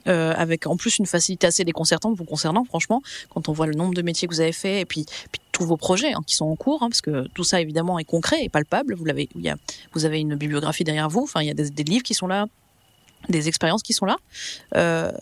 euh, 0.08 0.34
avec 0.36 0.66
en 0.66 0.76
plus 0.76 0.98
une 0.98 1.06
facilité 1.06 1.46
assez 1.46 1.64
déconcertante 1.64 2.16
vous 2.16 2.24
concernant, 2.24 2.64
franchement, 2.64 3.02
quand 3.30 3.48
on 3.48 3.52
voit 3.52 3.66
le 3.66 3.74
nombre 3.74 3.94
de 3.94 4.02
métiers 4.02 4.26
que 4.26 4.34
vous 4.34 4.40
avez 4.40 4.50
fait 4.50 4.80
et 4.80 4.84
puis, 4.84 5.06
puis 5.30 5.40
tous 5.52 5.64
vos 5.64 5.76
projets 5.76 6.12
hein, 6.12 6.22
qui 6.26 6.34
sont 6.34 6.46
en 6.46 6.56
cours, 6.56 6.82
hein, 6.82 6.88
parce 6.88 7.00
que 7.00 7.28
tout 7.34 7.44
ça 7.44 7.60
évidemment 7.60 8.00
est 8.00 8.04
concret 8.04 8.42
et 8.42 8.48
palpable. 8.48 8.94
Vous 8.96 9.04
l'avez, 9.04 9.28
il 9.36 9.42
y 9.42 9.48
a, 9.48 9.56
vous 9.92 10.04
avez 10.04 10.18
une 10.18 10.34
bibliographie 10.34 10.82
derrière 10.82 11.08
vous. 11.08 11.22
Enfin, 11.22 11.42
il 11.42 11.46
y 11.46 11.50
a 11.50 11.54
des, 11.54 11.70
des 11.70 11.84
livres 11.84 12.02
qui 12.02 12.14
sont 12.14 12.26
là, 12.26 12.46
des 13.28 13.46
expériences 13.46 13.84
qui 13.84 13.92
sont 13.92 14.06
là. 14.06 14.16
Euh, 14.74 15.12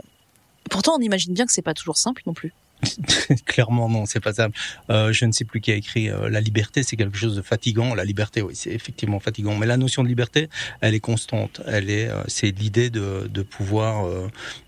pourtant, 0.71 0.95
on 0.97 1.01
imagine 1.01 1.35
bien 1.35 1.45
que 1.45 1.53
c'est 1.53 1.63
pas 1.63 1.75
toujours 1.75 1.99
simple 1.99 2.23
non 2.27 2.33
plus. 2.33 2.55
Clairement 3.47 3.89
non, 3.89 4.07
c'est 4.07 4.21
pas 4.21 4.33
ça. 4.33 4.49
Euh, 4.91 5.13
je 5.13 5.25
ne 5.25 5.33
sais 5.33 5.45
plus 5.45 5.61
qui 5.61 5.73
a 5.73 5.75
écrit 5.75 6.09
euh, 6.09 6.29
la 6.31 6.41
liberté, 6.41 6.83
c'est 6.83 6.97
quelque 6.97 7.19
chose 7.19 7.37
de 7.37 7.43
fatigant. 7.43 7.95
La 7.95 8.05
liberté, 8.05 8.43
oui, 8.43 8.55
c'est 8.57 8.71
effectivement 8.71 9.21
fatigant. 9.21 9.57
Mais 9.57 9.67
la 9.67 9.77
notion 9.77 10.03
de 10.03 10.09
liberté, 10.09 10.49
elle 10.81 10.95
est 10.95 11.01
constante. 11.01 11.61
Elle 11.67 11.91
est, 11.91 12.09
euh, 12.09 12.23
c'est 12.27 12.51
l'idée 12.51 12.91
de, 12.91 13.29
de 13.33 13.43
pouvoir, 13.43 14.07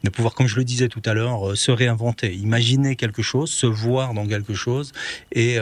de 0.04 0.10
pouvoir, 0.10 0.34
comme 0.34 0.46
je 0.46 0.56
le 0.56 0.64
disais 0.64 0.88
tout 0.88 1.02
à 1.04 1.14
l'heure, 1.14 1.56
se 1.56 1.70
réinventer, 1.70 2.34
imaginer 2.34 2.96
quelque 2.96 3.22
chose, 3.22 3.50
se 3.50 3.66
voir 3.66 4.14
dans 4.14 4.26
quelque 4.26 4.54
chose, 4.54 4.92
et 5.32 5.58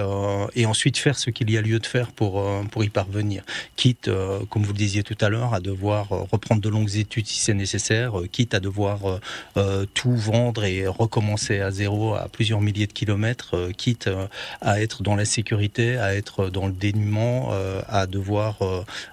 et 0.55 0.67
ensuite 0.67 0.97
faire 0.97 1.19
ce 1.19 1.31
qu'il 1.31 1.51
y 1.51 1.59
a 1.59 1.61
lieu 1.61 1.79
de 1.79 1.87
faire 1.87 2.13
pour 2.13 2.45
pour 2.71 2.85
y 2.85 2.89
parvenir. 2.89 3.43
Quitte, 3.77 4.11
comme 4.49 4.63
vous 4.63 4.73
le 4.73 4.79
disiez 4.79 5.03
tout 5.03 5.17
à 5.21 5.29
l'heure, 5.29 5.55
à 5.55 5.61
devoir 5.61 6.09
reprendre 6.09 6.61
de 6.61 6.69
longues 6.69 6.97
études 6.97 7.27
si 7.27 7.41
c'est 7.41 7.55
nécessaire, 7.55 8.15
quitte 8.31 8.55
à 8.55 8.61
devoir 8.61 9.21
tout 9.95 10.17
vendre 10.17 10.65
et 10.65 10.87
recommencer 10.87 11.61
à 11.61 11.71
zéro 11.71 12.15
à 12.15 12.29
plusieurs 12.41 12.63
milliers 12.63 12.87
de 12.87 12.95
kilomètres, 12.95 13.55
euh, 13.55 13.71
quitte 13.71 14.07
euh, 14.07 14.27
à 14.63 14.81
être 14.81 15.03
dans 15.03 15.15
la 15.15 15.27
sécurité, 15.27 15.99
à 15.99 16.15
être 16.15 16.49
dans 16.49 16.69
le 16.69 16.73
dénuement, 16.73 17.51
euh, 17.53 17.83
à 17.87 18.07
devoir 18.07 18.61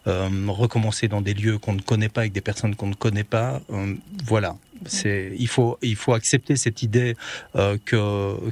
recommencer 0.06 1.10
dans 1.10 1.20
des 1.20 1.34
lieux 1.34 1.58
qu'on 1.58 1.74
ne 1.74 1.82
connaît 1.82 2.08
pas 2.08 2.22
avec 2.22 2.32
des 2.32 2.40
personnes 2.40 2.74
qu'on 2.76 2.88
ne 2.88 2.96
connaît 2.96 3.26
pas. 3.26 3.62
voilà, 4.24 4.56
c'est 4.86 5.34
il 5.38 5.50
faut 5.50 5.78
il 5.82 5.98
faut 5.98 6.14
accepter 6.14 6.56
cette 6.56 6.84
idée 6.84 7.16
que 7.86 8.00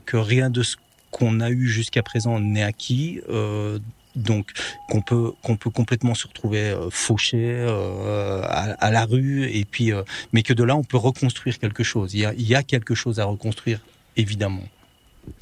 que 0.06 0.18
rien 0.18 0.50
de 0.50 0.62
ce 0.62 0.76
qu'on 1.12 1.40
a 1.40 1.50
eu 1.50 1.68
jusqu'à 1.68 2.04
présent 2.04 2.40
n'est 2.40 2.64
acquis. 2.64 3.22
donc 4.16 4.46
qu'on 4.90 5.02
peut 5.02 5.32
qu'on 5.44 5.56
peut 5.56 5.74
complètement 5.80 6.16
se 6.16 6.28
retrouver 6.28 6.64
fauché 6.92 7.40
à, 8.86 8.92
la 8.92 9.06
rue 9.06 9.46
et 9.60 9.64
puis 9.64 9.92
mais 10.34 10.44
que 10.44 10.54
de 10.54 10.64
là 10.64 10.76
on 10.76 10.84
peut 10.84 11.02
reconstruire 11.10 11.60
quelque 11.60 11.84
chose 11.84 12.14
il 12.14 12.22
y 12.22 12.26
a, 12.26 12.34
il 12.34 12.48
y 12.48 12.56
a 12.56 12.64
quelque 12.64 12.96
chose 12.96 13.20
à 13.20 13.26
reconstruire 13.26 13.80
évidemment. 14.18 14.64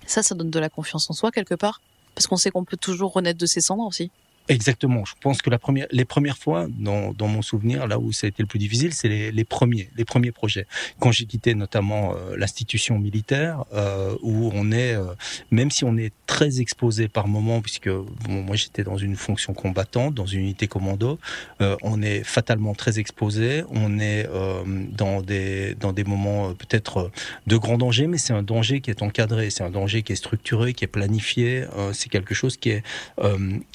Ça, 0.06 0.24
ça 0.24 0.36
donne 0.36 0.50
de 0.50 0.60
la 0.60 0.70
confiance 0.70 1.10
en 1.10 1.14
soi 1.14 1.32
quelque 1.32 1.56
part 1.56 1.82
Parce 2.16 2.28
qu'on 2.28 2.38
sait 2.38 2.52
qu'on 2.52 2.64
peut 2.64 2.78
toujours 2.78 3.14
renaître 3.14 3.40
de 3.40 3.46
ses 3.46 3.62
cendres 3.62 3.86
aussi 3.86 4.12
Exactement. 4.50 5.06
Je 5.06 5.14
pense 5.22 5.42
que 5.42 5.50
la 5.50 5.58
première, 5.58 5.88
les 5.92 6.04
premières 6.04 6.38
fois, 6.38 6.68
dans, 6.70 7.14
dans 7.14 7.28
mon 7.28 7.42
souvenir, 7.42 7.88
là 7.88 7.98
où 7.98 8.12
ça 8.12 8.28
a 8.28 8.30
été 8.30 8.44
le 8.44 8.48
plus 8.48 8.60
difficile, 8.60 8.94
c'est 8.94 9.08
les, 9.08 9.32
les, 9.32 9.46
premiers, 9.46 9.90
les 9.96 10.04
premiers 10.04 10.34
projets. 10.34 10.68
Quand 11.00 11.14
j'ai 11.14 11.26
quitté 11.26 11.56
notamment 11.56 12.14
euh, 12.14 12.36
l'institution 12.36 13.00
militaire, 13.00 13.64
euh, 13.74 14.16
où 14.22 14.52
on 14.54 14.74
est, 14.74 14.96
euh, 14.96 15.06
même 15.52 15.72
si 15.72 15.86
on 15.86 15.96
est 15.96 16.12
très 16.26 16.60
exposé 16.60 17.08
par 17.08 17.30
moment, 17.30 17.62
puisque 17.62 17.90
moi 18.28 18.58
j'étais 18.58 18.84
dans 18.84 18.98
une 18.98 19.16
fonction 19.16 19.54
combattante, 19.54 20.14
dans 20.14 20.26
une 20.26 20.42
unité 20.42 20.68
commando, 20.68 21.20
euh, 21.62 21.78
on 21.82 22.02
est 22.02 22.24
fatalement 22.24 22.74
très 22.74 23.00
exposé. 23.00 23.64
On 23.70 24.00
est 24.00 24.28
dans 24.92 25.22
des 25.22 25.76
dans 25.76 25.94
des 25.94 26.04
moments 26.04 26.54
peut-être 26.54 27.12
de 27.48 27.58
grand 27.58 27.78
danger, 27.78 28.08
mais 28.08 28.18
c'est 28.18 28.34
un 28.34 28.44
danger 28.44 28.82
qui 28.82 28.90
est 28.90 29.02
encadré, 29.02 29.50
c'est 29.50 29.64
un 29.64 29.70
danger 29.70 30.04
qui 30.04 30.12
est 30.14 30.18
structuré, 30.18 30.74
qui 30.74 30.84
est 30.84 30.88
planifié. 30.88 31.66
c'est 31.94 32.10
quelque 32.10 32.34
chose 32.34 32.58
qui 32.58 32.70
est 32.72 32.84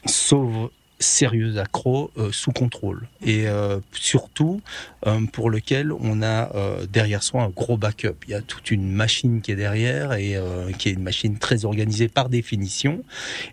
sauve 0.06 0.67
sérieux 1.00 1.58
accro 1.58 2.10
euh, 2.18 2.32
sous 2.32 2.50
contrôle 2.50 3.06
et 3.24 3.48
euh, 3.48 3.78
surtout 3.92 4.60
euh, 5.06 5.20
pour 5.32 5.50
lequel 5.50 5.92
on 5.92 6.22
a 6.22 6.50
derrière 6.90 7.22
soi 7.22 7.42
un 7.42 7.48
gros 7.48 7.76
backup. 7.76 8.16
Il 8.26 8.30
y 8.30 8.34
a 8.34 8.42
toute 8.42 8.70
une 8.70 8.90
machine 8.90 9.40
qui 9.40 9.52
est 9.52 9.56
derrière 9.56 10.12
et 10.12 10.36
qui 10.78 10.88
est 10.88 10.92
une 10.92 11.02
machine 11.02 11.38
très 11.38 11.64
organisée 11.64 12.08
par 12.08 12.28
définition 12.28 13.02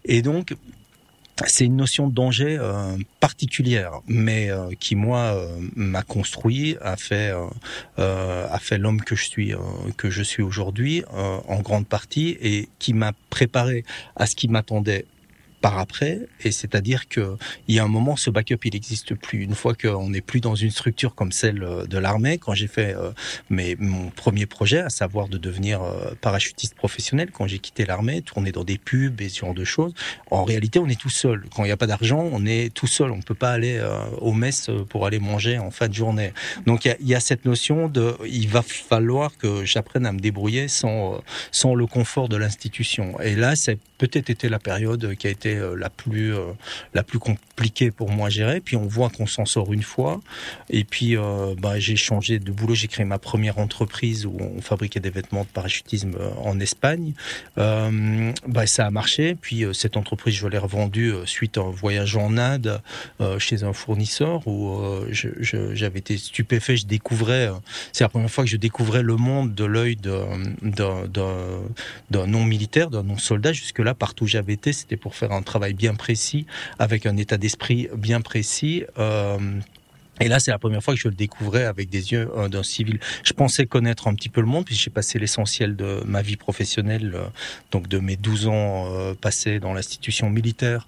et 0.06 0.22
donc 0.22 0.56
c'est 1.46 1.66
une 1.66 1.76
notion 1.76 2.08
de 2.08 2.14
danger 2.14 2.58
euh, 2.60 2.98
particulière, 3.20 4.00
mais 4.08 4.50
euh, 4.50 4.70
qui 4.80 4.96
moi 4.96 5.20
euh, 5.20 5.58
m'a 5.76 6.02
construit, 6.02 6.78
a 6.82 6.96
fait 6.96 7.34
a 7.98 8.60
fait 8.60 8.78
l'homme 8.78 9.02
que 9.02 9.16
je 9.16 9.26
suis 9.26 9.54
que 9.98 10.10
je 10.10 10.24
suis 10.24 10.44
aujourd'hui 10.44 11.04
en 11.14 11.60
grande 11.62 11.88
partie 11.88 12.38
et 12.42 12.70
qui 12.80 12.94
m'a 12.94 13.14
préparé 13.30 13.84
à 14.16 14.26
ce 14.26 14.36
qui 14.36 14.48
m'attendait 14.48 15.06
par 15.66 15.80
après, 15.80 16.20
et 16.44 16.52
c'est-à-dire 16.52 17.08
que 17.08 17.38
il 17.68 17.74
y 17.74 17.80
a 17.80 17.84
un 17.84 17.88
moment, 17.88 18.16
ce 18.16 18.30
backup 18.30 18.60
il 18.66 18.74
n'existe 18.74 19.16
plus. 19.16 19.42
Une 19.42 19.56
fois 19.56 19.74
qu'on 19.74 20.12
n'est 20.12 20.22
plus 20.22 20.40
dans 20.40 20.54
une 20.54 20.70
structure 20.70 21.16
comme 21.16 21.32
celle 21.32 21.64
euh, 21.64 21.88
de 21.88 21.98
l'armée, 21.98 22.38
quand 22.38 22.54
j'ai 22.54 22.68
fait 22.68 22.94
euh, 22.96 23.10
mes, 23.50 23.76
mon 23.80 24.12
premier 24.12 24.46
projet, 24.46 24.82
à 24.82 24.92
savoir 24.92 25.28
de 25.28 25.40
devenir 25.40 25.82
euh, 25.82 26.14
parachutiste 26.22 26.76
professionnel, 26.76 27.32
quand 27.32 27.48
j'ai 27.48 27.58
quitté 27.58 27.84
l'armée, 27.84 28.22
tourner 28.22 28.52
dans 28.52 28.64
des 28.64 28.78
pubs 28.78 29.20
et 29.20 29.28
ce 29.28 29.40
genre 29.40 29.56
de 29.56 29.64
choses, 29.64 29.96
en 30.30 30.44
réalité 30.44 30.78
on 30.78 30.88
est 30.88 31.02
tout 31.02 31.10
seul. 31.10 31.46
Quand 31.56 31.64
il 31.64 31.68
n'y 31.70 31.72
a 31.72 31.78
pas 31.78 31.88
d'argent, 31.88 32.30
on 32.32 32.46
est 32.46 32.72
tout 32.72 32.86
seul. 32.86 33.10
On 33.10 33.18
ne 33.18 33.24
peut 33.24 33.34
pas 33.34 33.50
aller 33.50 33.82
au 34.20 34.34
mess 34.34 34.70
pour 34.90 35.08
aller 35.08 35.18
manger 35.18 35.58
en 35.58 35.72
fin 35.72 35.88
de 35.88 35.96
journée. 35.96 36.32
Donc 36.68 36.86
il 36.86 36.96
y, 37.00 37.14
y, 37.14 37.16
a 37.16 37.20
cette 37.20 37.46
notion 37.46 37.88
de, 37.88 38.16
il 38.28 38.50
va 38.50 38.62
falloir 38.62 39.36
que 39.36 39.66
j'apprenne 39.66 40.06
à 40.06 40.12
me 40.12 40.20
débrouiller 40.20 40.68
sans 40.68 41.24
sans 41.52 41.74
le 41.74 41.88
confort 41.88 42.30
de 42.30 42.38
l'institution. 42.38 43.20
Et 43.20 43.36
là, 43.36 43.56
c'est 43.56 43.80
peut-être 43.98 44.30
été 44.30 44.48
la 44.48 44.60
période 44.60 45.16
qui 45.16 45.26
a 45.26 45.32
été 45.32 45.55
euh, 45.58 45.76
la 45.76 45.90
plus 45.90 46.34
euh, 46.34 46.54
la 46.94 47.04
plus 47.04 47.20
compliquée 47.20 47.92
pour 47.92 48.10
moi 48.10 48.28
à 48.28 48.30
gérer. 48.30 48.60
Puis 48.60 48.76
on 48.76 48.88
voit 48.88 49.10
qu'on 49.10 49.28
s'en 49.28 49.46
sort 49.46 49.74
une 49.74 49.84
fois. 49.84 50.22
Et 50.70 50.84
puis 50.84 51.18
euh, 51.18 51.56
bah, 51.58 51.80
j'ai 51.80 51.96
changé 51.96 52.40
de 52.40 52.52
boulot. 52.52 52.76
J'ai 52.76 52.88
créé 52.88 53.06
ma 53.06 53.20
première 53.20 53.60
entreprise 53.60 54.26
où 54.26 54.38
on 54.40 54.62
fabriquait 54.62 55.00
des 55.00 55.10
vêtements 55.10 55.44
de 55.44 55.50
parachutisme 55.50 56.16
en 56.44 56.60
Espagne. 56.60 57.14
bah, 57.56 58.66
ça 58.66 58.86
a 58.86 58.92
marché. 58.92 59.36
Puis 59.40 59.64
cette 59.74 59.98
entreprise, 59.98 60.36
je 60.36 60.48
l'ai 60.48 60.58
revendue 60.58 61.14
suite 61.26 61.58
à 61.58 61.62
un 61.62 61.72
voyage 61.72 62.16
en 62.16 62.38
Inde 62.38 62.82
chez 63.40 63.64
un 63.64 63.74
fournisseur 63.74 64.48
où 64.48 64.82
j'avais 65.12 66.00
été 66.00 66.18
stupéfait. 66.18 66.78
Je 66.78 66.86
découvrais, 66.86 67.50
c'est 67.92 68.04
la 68.04 68.10
première 68.10 68.32
fois 68.32 68.44
que 68.44 68.50
je 68.50 68.58
découvrais 68.58 69.04
le 69.04 69.16
monde 69.16 69.54
de 69.54 69.66
l'œil 69.66 69.96
d'un 69.96 70.28
non 72.12 72.44
militaire, 72.44 72.90
d'un 72.90 73.04
non 73.04 73.18
soldat. 73.18 73.54
Jusque 73.54 73.80
là, 73.80 73.94
partout 73.94 74.26
où 74.26 74.28
j'avais 74.28 74.54
été, 74.54 74.74
c'était 74.74 74.98
pour 74.98 75.16
faire 75.16 75.32
un 75.32 75.42
travail 75.46 75.74
bien 75.74 75.96
précis, 75.96 76.46
avec 76.80 77.06
un 77.06 77.16
état 77.18 77.38
d'esprit 77.38 77.88
bien 77.96 78.22
précis. 78.22 78.84
Euh, 78.98 79.38
et 80.22 80.30
là, 80.30 80.40
c'est 80.40 80.52
la 80.52 80.60
première 80.60 80.82
fois 80.82 80.94
que 80.94 81.00
je 81.00 81.10
le 81.10 81.14
découvrais 81.14 81.66
avec 81.66 81.90
des 81.90 82.14
yeux 82.14 82.30
euh, 82.38 82.48
d'un 82.48 82.64
civil. 82.64 83.00
Je 83.24 83.34
pensais 83.34 83.66
connaître 83.66 84.08
un 84.08 84.16
petit 84.16 84.30
peu 84.30 84.40
le 84.40 84.48
monde, 84.48 84.64
puis 84.64 84.74
j'ai 84.74 84.90
passé 84.90 85.20
l'essentiel 85.20 85.76
de 85.76 86.02
ma 86.06 86.22
vie 86.22 86.38
professionnelle, 86.38 87.12
euh, 87.16 87.26
donc 87.72 87.90
de 87.90 88.00
mes 88.00 88.16
12 88.16 88.48
ans 88.48 88.88
passés 89.20 89.60
dans 89.60 89.74
l'institution 89.74 90.30
militaire, 90.30 90.88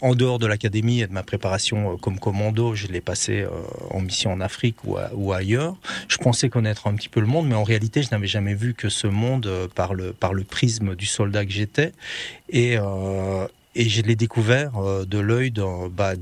en 0.00 0.14
dehors 0.14 0.38
de 0.38 0.46
l'académie 0.46 1.00
et 1.00 1.06
de 1.06 1.12
ma 1.12 1.22
préparation 1.22 1.96
comme 1.96 2.18
commando, 2.18 2.74
je 2.74 2.88
l'ai 2.88 3.00
passé 3.00 3.46
en 3.90 4.00
mission 4.00 4.32
en 4.32 4.40
Afrique 4.40 4.84
ou, 4.84 4.96
ou, 5.14 5.32
ailleurs. 5.32 5.76
Je 6.08 6.16
pensais 6.16 6.48
connaître 6.48 6.86
un 6.86 6.94
petit 6.94 7.08
peu 7.08 7.20
le 7.20 7.26
monde, 7.26 7.46
mais 7.46 7.54
en 7.54 7.62
réalité, 7.62 8.02
je 8.02 8.10
n'avais 8.10 8.26
jamais 8.26 8.54
vu 8.54 8.74
que 8.74 8.88
ce 8.88 9.06
monde 9.06 9.48
par 9.74 9.94
le, 9.94 10.12
par 10.12 10.34
le 10.34 10.44
prisme 10.44 10.96
du 10.96 11.06
soldat 11.06 11.44
que 11.44 11.52
j'étais. 11.52 11.92
Et, 12.50 12.78
et 13.76 13.88
je 13.88 14.02
l'ai 14.02 14.16
découvert 14.16 14.78
euh, 14.78 15.04
de 15.04 15.18
l'œil 15.18 15.52
bah, 15.90 16.14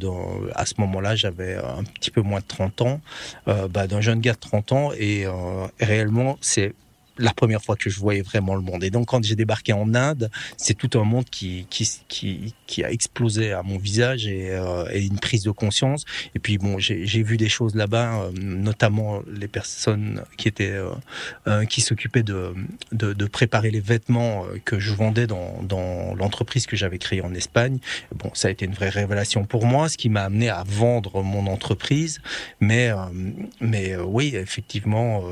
à 0.55 0.67
ce 0.67 0.75
moment-là, 0.79 1.15
j'avais 1.15 1.55
un 1.55 1.85
petit 1.85 2.11
peu 2.11 2.21
moins 2.21 2.41
de 2.41 2.45
30 2.47 2.83
ans, 2.83 3.01
euh, 3.49 3.69
bah, 3.69 3.87
d'un 3.87 4.01
jeune 4.01 4.21
gars 4.21 4.33
de 4.33 4.39
30 4.39 4.73
ans, 4.73 4.91
et 4.99 5.25
euh, 5.25 5.33
réellement, 5.81 6.37
c'est 6.41 6.75
la 7.19 7.33
première 7.33 7.63
fois 7.63 7.77
que 7.77 7.91
je 7.91 7.99
voyais 7.99 8.23
vraiment 8.23 8.55
le 8.55 8.61
monde. 8.61 8.83
Et 8.85 8.91
donc, 8.91 9.07
quand 9.07 9.23
j'ai 9.25 9.37
débarqué 9.37 9.73
en 9.73 9.95
Inde, 9.95 10.31
c'est 10.57 10.75
tout 10.75 10.99
un 10.99 11.05
monde 11.05 11.25
qui, 11.31 11.67
qui, 11.71 11.89
qui, 12.09 12.55
qui 12.67 12.85
a 12.85 12.91
explosé 12.91 13.53
à 13.53 13.63
mon 13.63 13.79
visage 13.79 14.27
et, 14.27 14.51
euh, 14.51 14.87
et 14.93 15.05
une 15.05 15.19
prise 15.19 15.43
de 15.43 15.51
conscience. 15.51 16.05
Et 16.35 16.39
puis, 16.39 16.59
bon, 16.59 16.79
j'ai 16.79 17.23
vu 17.23 17.37
des 17.37 17.49
choses 17.49 17.75
là-bas, 17.75 18.23
euh, 18.23 18.31
notamment 18.35 19.23
les 19.33 19.49
personnes 19.49 20.23
qui 20.37 20.49
étaient, 20.49 20.71
euh, 20.71 20.91
euh 21.47 21.65
qui 21.65 21.81
s'occupaient 21.81 22.23
de, 22.23 22.55
de, 22.93 23.13
de, 23.13 23.27
préparer 23.27 23.71
les 23.71 23.81
vêtements 23.81 24.45
que 24.65 24.79
je 24.79 24.93
vendais 24.93 25.27
dans, 25.27 25.63
dans 25.63 26.15
l'entreprise 26.15 26.67
que 26.67 26.77
j'avais 26.77 26.99
créée 26.99 27.23
en 27.23 27.35
Espagne. 27.35 27.79
Bon, 28.15 28.31
ça 28.35 28.49
a 28.49 28.51
été 28.51 28.65
une 28.65 28.75
vraie 28.75 28.91
révélation 28.91 29.45
pour 29.45 29.67
moi, 29.67 29.89
ce 29.89 29.97
qui 29.97 30.09
m'a 30.09 30.23
amené 30.23 30.49
à 30.49 30.63
vendre 30.67 31.23
mon 31.23 31.47
entreprise. 31.47 32.21
Mais, 32.61 32.91
mais 33.61 33.97
oui, 33.97 34.37
effectivement, 34.37 35.23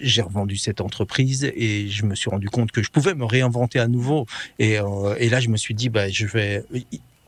j'ai 0.00 0.22
revendu 0.22 0.56
cette 0.56 0.80
entreprise 0.80 1.44
et 1.54 1.88
je 1.88 2.04
me 2.04 2.14
suis 2.14 2.30
rendu 2.30 2.48
compte 2.48 2.72
que 2.72 2.82
je 2.82 2.90
pouvais 2.90 3.14
me 3.14 3.24
réinventer 3.24 3.78
à 3.78 3.88
nouveau. 3.88 4.26
Et, 4.58 4.78
euh, 4.78 5.14
et 5.18 5.28
là, 5.28 5.40
je 5.40 5.48
me 5.48 5.56
suis 5.56 5.74
dit, 5.74 5.88
bah, 5.88 6.08
je 6.08 6.26
vais 6.26 6.64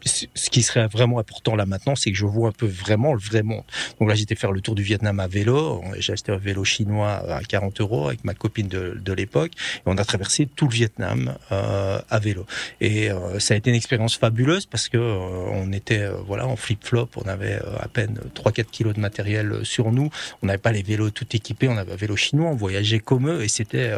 ce 0.05 0.51
qui 0.51 0.63
serait 0.63 0.87
vraiment 0.87 1.19
important 1.19 1.57
là 1.57 1.67
maintenant, 1.67 1.95
c'est 1.95 2.11
que 2.11 2.17
je 2.17 2.27
vois 2.27 2.49
un 2.49 2.53
peu 2.53 2.67
vraiment 2.67 3.13
le 3.13 3.21
vrai 3.21 3.43
monde. 3.43 3.65
Donc 3.99 4.09
là, 4.09 4.15
j'étais 4.15 4.35
faire 4.35 4.53
le 4.53 4.61
tour 4.61 4.75
du 4.75 4.83
Vietnam 4.83 5.21
à 5.21 5.27
vélo. 5.27 5.83
J'ai 5.99 6.13
acheté 6.13 6.33
un 6.33 6.37
vélo 6.37 6.65
chinois 6.65 7.23
à 7.29 7.43
40 7.43 7.81
euros 7.81 8.09
avec 8.09 8.25
ma 8.25 8.35
copine 8.35 8.69
de, 8.69 8.99
de 9.03 9.13
l'époque. 9.13 9.53
Et 9.79 9.83
on 9.87 9.97
a 9.97 10.05
traversé 10.05 10.47
tout 10.47 10.67
le 10.67 10.73
Vietnam 10.73 11.35
euh, 11.53 12.01
à 12.09 12.19
vélo. 12.19 12.47
Et 12.81 13.11
euh, 13.11 13.39
ça 13.39 13.55
a 13.55 13.57
été 13.57 13.71
une 13.71 13.77
expérience 13.77 14.17
fabuleuse 14.17 14.67
parce 14.67 14.89
que 14.89 14.99
euh, 14.99 15.51
on 15.53 15.73
était 15.73 16.01
euh, 16.01 16.15
voilà 16.27 16.47
en 16.47 16.57
flip-flop. 16.57 17.09
On 17.17 17.29
avait 17.29 17.55
euh, 17.55 17.79
à 17.81 17.89
peine 17.89 18.19
3-4 18.35 18.65
kilos 18.67 18.95
de 18.95 19.01
matériel 19.01 19.61
sur 19.65 19.93
nous. 19.93 20.11
On 20.43 20.47
n'avait 20.47 20.59
pas 20.59 20.73
les 20.73 20.83
vélos 20.83 21.11
tout 21.11 21.27
équipés. 21.33 21.69
On 21.69 21.77
avait 21.77 21.93
un 21.93 21.97
vélo 21.97 22.17
chinois. 22.17 22.51
On 22.51 22.57
voyageait 22.57 23.01
comme 23.01 23.29
eux. 23.29 23.43
Et 23.43 23.49
c'était 23.49 23.93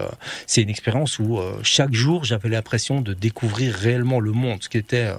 c'est 0.47 0.63
une 0.63 0.71
expérience 0.71 1.19
où 1.19 1.39
chaque 1.63 1.93
jour, 1.93 2.25
j'avais 2.25 2.49
l'impression 2.49 3.01
de 3.01 3.15
découvrir 3.15 3.75
réellement 3.75 4.21
le 4.21 4.33
monde, 4.33 4.63
ce 4.63 4.69
qui 4.69 4.79
était 4.79 5.13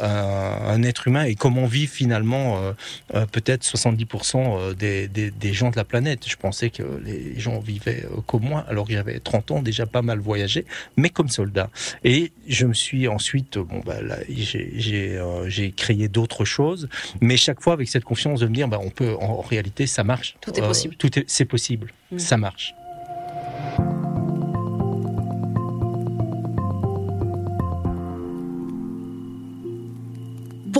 un, 0.00 0.82
être 0.82 1.08
humain 1.08 1.24
et 1.24 1.34
comment 1.34 1.66
vivent 1.66 1.90
finalement 1.90 2.58
euh, 2.58 2.72
euh, 3.14 3.26
peut-être 3.26 3.64
70% 3.64 4.36
euh, 4.36 4.74
des, 4.74 5.08
des, 5.08 5.30
des, 5.30 5.52
gens 5.52 5.70
de 5.70 5.76
la 5.76 5.84
planète. 5.84 6.28
Je 6.28 6.36
pensais 6.36 6.70
que 6.70 6.82
les 7.04 7.38
gens 7.38 7.58
vivaient 7.58 8.04
comme 8.26 8.44
moi, 8.44 8.64
alors 8.68 8.86
que 8.86 8.92
j'avais 8.92 9.18
30 9.18 9.50
ans, 9.50 9.62
déjà 9.62 9.86
pas 9.86 10.02
mal 10.02 10.18
voyagé, 10.18 10.64
mais 10.96 11.10
comme 11.10 11.28
soldat. 11.28 11.70
Et 12.04 12.32
je 12.46 12.66
me 12.66 12.74
suis 12.74 13.08
ensuite, 13.08 13.58
bon, 13.58 13.80
bah, 13.84 13.98
j'ai 14.28 15.72
créé 15.72 16.08
d'autres 16.08 16.44
choses, 16.44 16.88
mais 17.20 17.36
chaque 17.36 17.60
fois 17.60 17.72
avec 17.72 17.88
cette 17.88 18.04
confiance 18.04 18.40
de 18.40 18.46
me 18.46 18.54
dire, 18.54 18.68
bah, 18.68 18.80
on 18.82 18.90
peut, 18.90 19.14
en, 19.20 19.40
réalité, 19.40 19.86
ça 19.86 20.04
marche. 20.04 20.36
Tout 20.40 20.56
est 20.58 20.62
possible. 20.62 20.94
tout 20.96 21.10
c'est 21.26 21.44
possible. 21.44 21.92
Mmh. 22.12 22.18
Ça 22.18 22.36
marche. 22.36 22.74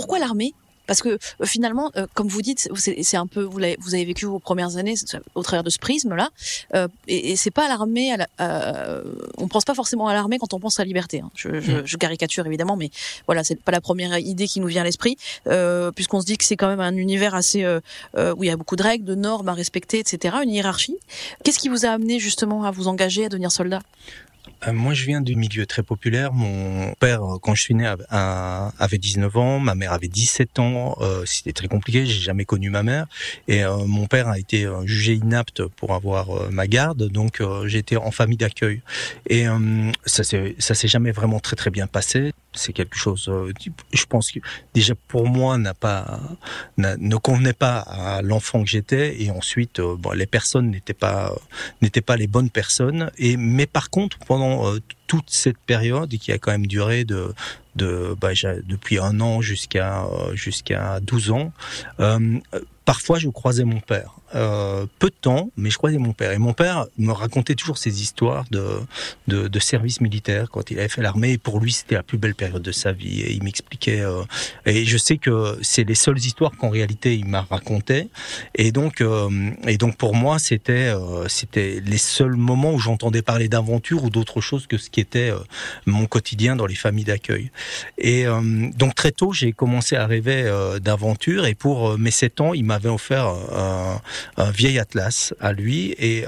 Pourquoi 0.09 0.25
l'armée? 0.25 0.55
Parce 0.87 1.03
que 1.03 1.09
euh, 1.09 1.45
finalement, 1.45 1.91
euh, 1.95 2.07
comme 2.15 2.27
vous 2.27 2.41
dites, 2.41 2.67
c'est 2.75 3.15
un 3.15 3.27
peu, 3.27 3.43
vous 3.43 3.59
avez, 3.59 3.77
vous 3.79 3.93
avez 3.93 4.05
vécu 4.05 4.25
vos 4.25 4.39
premières 4.39 4.77
années 4.77 4.95
au 5.35 5.43
travers 5.43 5.63
de 5.63 5.69
ce 5.69 5.77
prisme-là, 5.77 6.29
euh, 6.73 6.87
et, 7.07 7.33
et 7.33 7.35
c'est 7.35 7.51
pas 7.51 7.65
à 7.65 7.67
l'armée, 7.67 8.15
euh, 8.41 9.03
on 9.37 9.47
pense 9.47 9.65
pas 9.65 9.75
forcément 9.75 10.07
à 10.07 10.15
l'armée 10.15 10.39
quand 10.39 10.51
on 10.55 10.59
pense 10.59 10.79
à 10.79 10.83
la 10.83 10.87
liberté. 10.87 11.19
Hein. 11.19 11.29
Je, 11.35 11.59
je, 11.59 11.73
mm. 11.73 11.85
je, 11.85 11.97
caricature 11.97 12.43
évidemment, 12.47 12.75
mais 12.75 12.89
voilà, 13.27 13.43
c'est 13.43 13.61
pas 13.61 13.71
la 13.71 13.81
première 13.81 14.17
idée 14.17 14.47
qui 14.47 14.59
nous 14.61 14.67
vient 14.67 14.81
à 14.81 14.85
l'esprit, 14.85 15.15
euh, 15.45 15.91
puisqu'on 15.91 16.21
se 16.21 16.25
dit 16.25 16.39
que 16.39 16.43
c'est 16.43 16.57
quand 16.57 16.69
même 16.69 16.79
un 16.79 16.95
univers 16.95 17.35
assez 17.35 17.63
où 18.17 18.43
il 18.43 18.47
y 18.47 18.49
a 18.49 18.57
beaucoup 18.57 18.77
de 18.77 18.81
règles, 18.81 19.05
de 19.05 19.13
normes 19.13 19.49
à 19.49 19.53
respecter, 19.53 19.99
etc., 19.99 20.37
une 20.41 20.49
hiérarchie. 20.49 20.97
Qu'est-ce 21.43 21.59
qui 21.59 21.69
vous 21.69 21.85
a 21.85 21.89
amené 21.89 22.17
justement 22.17 22.63
à 22.63 22.71
vous 22.71 22.87
engager 22.87 23.25
à 23.25 23.29
devenir 23.29 23.51
soldat? 23.51 23.81
euh, 23.81 24.28
moi, 24.67 24.93
je 24.93 25.05
viens 25.05 25.21
du 25.21 25.35
milieu 25.35 25.65
très 25.65 25.83
populaire. 25.83 26.33
Mon 26.33 26.93
père, 26.95 27.23
euh, 27.23 27.37
quand 27.41 27.55
je 27.55 27.61
suis 27.61 27.75
né, 27.75 27.91
avait 28.09 28.97
19 28.97 29.37
ans. 29.37 29.59
Ma 29.59 29.75
mère 29.75 29.93
avait 29.93 30.07
17 30.07 30.59
ans. 30.59 30.97
Euh, 31.01 31.23
C'était 31.25 31.53
très 31.53 31.67
compliqué. 31.67 32.05
J'ai 32.05 32.19
jamais 32.19 32.45
connu 32.45 32.69
ma 32.69 32.83
mère. 32.83 33.07
Et 33.47 33.63
euh, 33.63 33.85
mon 33.85 34.07
père 34.07 34.27
a 34.27 34.37
été 34.37 34.67
jugé 34.85 35.13
inapte 35.13 35.65
pour 35.65 35.93
avoir 35.93 36.51
ma 36.51 36.67
garde. 36.67 37.07
Donc, 37.09 37.41
j'étais 37.65 37.95
en 37.95 38.11
famille 38.11 38.37
d'accueil. 38.37 38.81
Et 39.29 39.45
ça 40.05 40.23
s'est 40.23 40.87
jamais 40.87 41.11
vraiment 41.11 41.39
très 41.39 41.55
très 41.55 41.69
bien 41.69 41.87
passé 41.87 42.33
c'est 42.53 42.73
quelque 42.73 42.97
chose, 42.97 43.29
euh, 43.29 43.53
je 43.93 44.05
pense 44.05 44.31
que 44.31 44.39
déjà 44.73 44.95
pour 45.07 45.27
moi 45.27 45.57
n'a 45.57 45.73
pas, 45.73 46.19
ne 46.77 47.15
convenait 47.17 47.53
pas 47.53 47.79
à 47.79 48.21
l'enfant 48.21 48.63
que 48.63 48.69
j'étais, 48.69 49.21
et 49.21 49.29
ensuite, 49.31 49.79
euh, 49.79 49.95
bon, 49.95 50.11
les 50.11 50.25
personnes 50.25 50.71
n'étaient 50.71 50.93
pas, 50.93 51.33
n'étaient 51.81 52.01
pas 52.01 52.17
les 52.17 52.27
bonnes 52.27 52.49
personnes. 52.49 53.11
Et 53.17 53.37
mais 53.37 53.67
par 53.67 53.89
contre, 53.89 54.17
pendant 54.19 54.67
euh, 54.67 54.79
toute 55.07 55.29
cette 55.29 55.57
période 55.59 56.09
qui 56.09 56.31
a 56.31 56.37
quand 56.37 56.51
même 56.51 56.67
duré 56.67 57.03
de, 57.03 57.33
de 57.75 58.15
bah, 58.19 58.29
depuis 58.65 58.99
un 58.99 59.19
an 59.21 59.41
jusqu'à 59.41 60.07
jusqu'à 60.33 60.99
12 61.01 61.31
ans, 61.31 61.51
parfois 62.85 63.19
je 63.19 63.29
croisais 63.29 63.63
mon 63.63 63.79
père 63.79 64.18
euh, 64.35 64.85
peu 64.99 65.09
de 65.09 65.15
temps, 65.19 65.51
mais 65.57 65.69
je 65.69 65.77
croisais 65.77 65.97
mon 65.97 66.13
père. 66.13 66.31
Et 66.31 66.37
mon 66.37 66.53
père 66.53 66.85
me 66.97 67.11
racontait 67.11 67.55
toujours 67.55 67.77
ces 67.77 68.01
histoires 68.01 68.45
de, 68.51 68.65
de, 69.27 69.47
de 69.47 69.59
service 69.59 70.01
militaire 70.01 70.49
quand 70.49 70.71
il 70.71 70.79
avait 70.79 70.89
fait 70.89 71.01
l'armée. 71.01 71.31
Et 71.31 71.37
pour 71.37 71.59
lui, 71.59 71.71
c'était 71.71 71.95
la 71.95 72.03
plus 72.03 72.17
belle 72.17 72.35
période 72.35 72.61
de 72.61 72.71
sa 72.71 72.91
vie. 72.91 73.21
Et 73.21 73.33
il 73.33 73.43
m'expliquait. 73.43 74.01
Euh, 74.01 74.23
et 74.65 74.85
je 74.85 74.97
sais 74.97 75.17
que 75.17 75.57
c'est 75.61 75.83
les 75.83 75.95
seules 75.95 76.19
histoires 76.19 76.51
qu'en 76.57 76.69
réalité 76.69 77.15
il 77.15 77.25
m'a 77.25 77.41
racontées. 77.41 78.09
Et 78.55 78.71
donc, 78.71 79.01
euh, 79.01 79.29
et 79.67 79.77
donc 79.77 79.97
pour 79.97 80.15
moi, 80.15 80.39
c'était 80.39 80.89
euh, 80.89 81.27
c'était 81.27 81.81
les 81.85 81.97
seuls 81.97 82.35
moments 82.35 82.73
où 82.73 82.79
j'entendais 82.79 83.21
parler 83.21 83.47
d'aventure 83.47 84.03
ou 84.03 84.09
d'autre 84.09 84.41
chose 84.41 84.67
que 84.67 84.77
ce 84.77 84.89
qui 84.89 84.99
était 84.99 85.31
euh, 85.31 85.39
mon 85.85 86.05
quotidien 86.05 86.55
dans 86.55 86.65
les 86.65 86.75
familles 86.75 87.05
d'accueil. 87.05 87.51
Et 87.97 88.25
donc 88.75 88.95
très 88.95 89.11
tôt, 89.11 89.33
j'ai 89.33 89.51
commencé 89.51 89.95
à 89.95 90.05
rêver 90.05 90.49
d'aventure. 90.81 91.45
Et 91.45 91.55
pour 91.55 91.97
mes 91.97 92.11
sept 92.11 92.41
ans, 92.41 92.53
il 92.53 92.65
m'avait 92.65 92.89
offert 92.89 93.27
un, 93.27 94.01
un, 94.37 94.51
vieil 94.51 94.79
atlas 94.79 95.33
à 95.39 95.53
lui. 95.53 95.95
Et 95.97 96.25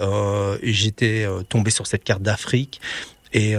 j'étais 0.64 1.26
tombé 1.50 1.72
sur 1.72 1.88
cette 1.88 2.04
carte 2.04 2.22
d'Afrique. 2.22 2.82
Et 3.34 3.56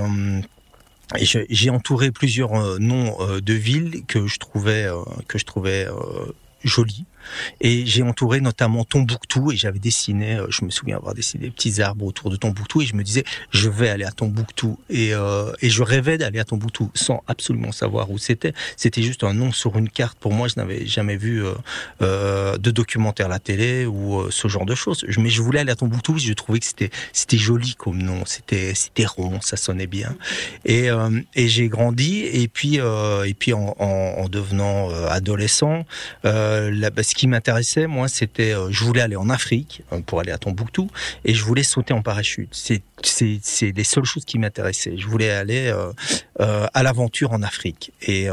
et 1.19 1.27
j'ai 1.27 1.69
entouré 1.69 2.11
plusieurs 2.11 2.81
noms 2.81 3.17
de 3.41 3.53
villes 3.53 4.03
que 4.07 4.27
je 4.27 4.39
trouvais 4.39 4.89
que 5.29 5.39
je 5.39 5.45
trouvais 5.45 5.87
jolies 6.65 7.05
et 7.61 7.87
j'ai 7.87 8.03
entouré 8.03 8.41
notamment 8.41 8.85
Tombouctou 8.85 9.53
et 9.53 9.57
j'avais 9.57 9.79
dessiné, 9.79 10.37
euh, 10.37 10.47
je 10.51 10.65
me 10.65 10.71
souviens 10.71 10.97
avoir 10.97 11.15
dessiné 11.15 11.45
des 11.45 11.51
petits 11.51 11.81
arbres 11.83 12.05
autour 12.05 12.31
de 12.31 12.37
Tombouctou 12.37 12.83
et 12.83 12.87
je 12.87 12.95
me 12.95 13.03
disais, 13.03 13.25
je 13.51 13.69
vais 13.69 13.89
aller 13.89 14.05
à 14.05 14.11
Tombouctou. 14.11 14.79
Et, 14.91 15.15
euh, 15.15 15.53
et 15.61 15.71
je 15.71 15.83
rêvais 15.83 16.19
d'aller 16.19 16.39
à 16.39 16.45
Tombouctou 16.45 16.91
sans 16.95 17.23
absolument 17.27 17.73
savoir 17.73 18.11
où 18.11 18.19
c'était. 18.19 18.53
C'était 18.77 19.03
juste 19.03 19.25
un 19.25 19.35
nom 19.35 19.53
sur 19.53 19.77
une 19.77 19.89
carte. 19.89 20.19
Pour 20.19 20.33
moi, 20.33 20.49
je 20.49 20.55
n'avais 20.57 20.87
jamais 20.87 21.17
vu 21.17 21.43
euh, 22.01 22.59
de 22.59 22.71
documentaire 22.71 23.27
à 23.27 23.29
la 23.31 23.39
télé 23.39 23.87
ou 23.87 24.31
ce 24.31 24.49
genre 24.49 24.67
de 24.67 24.75
choses. 24.75 25.05
Mais 25.19 25.29
je 25.29 25.43
voulais 25.43 25.61
aller 25.61 25.73
à 25.73 25.77
Tombouctou. 25.77 26.19
Je 26.19 26.33
trouvais 26.33 26.59
que 26.59 26.67
c'était 26.67 27.39
joli 27.39 27.75
comme 27.75 28.03
nom. 28.03 28.25
C'était 28.27 28.75
rond, 29.07 29.41
ça 29.41 29.57
sonnait 29.57 29.87
bien. 29.87 30.15
Et, 30.65 30.89
et 31.35 31.49
j'ai 31.49 31.69
grandi 31.69 32.23
et 32.23 32.49
puis 32.49 32.77
et 32.77 33.35
puis 33.35 33.53
en, 33.53 33.75
en, 33.79 34.15
en 34.19 34.29
devenant 34.29 34.91
adolescent, 35.09 35.85
là, 36.25 36.91
bah, 36.91 37.03
ce 37.13 37.15
qui 37.15 37.29
m'intéressait, 37.29 37.87
moi, 37.87 38.09
c'était, 38.09 38.55
euh, 38.55 38.71
je 38.71 38.85
voulais 38.85 39.03
aller 39.03 39.17
en 39.17 39.29
Afrique 39.29 39.83
euh, 39.93 40.01
pour 40.01 40.21
aller 40.21 40.33
à 40.33 40.39
Tombouctou 40.39 40.89
et 41.27 41.35
je 41.35 41.45
voulais 41.45 41.63
sauter 41.63 41.93
en 41.93 42.01
parachute. 42.01 42.49
C'est 42.55 42.83
les 43.77 43.85
seules 43.85 44.07
choses 44.07 44.25
qui 44.25 44.39
m'intéressaient. 44.39 44.97
Je 44.97 45.07
voulais 45.07 45.31
aller 45.31 45.67
euh, 45.67 45.93
euh 46.41 46.67
à 46.73 46.83
l'aventure 46.83 47.33
en 47.33 47.43
Afrique 47.43 47.93
et 48.01 48.29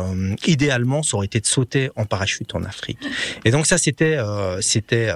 idéalement, 0.46 1.04
ça 1.04 1.18
aurait 1.18 1.26
été 1.26 1.42
de 1.42 1.46
sauter 1.46 1.90
en 1.98 2.06
parachute 2.06 2.56
en 2.56 2.64
Afrique. 2.64 3.00
Et 3.44 3.52
donc 3.52 3.66
ça, 3.66 3.78
c'était 3.78 4.18
c'était 4.62 5.10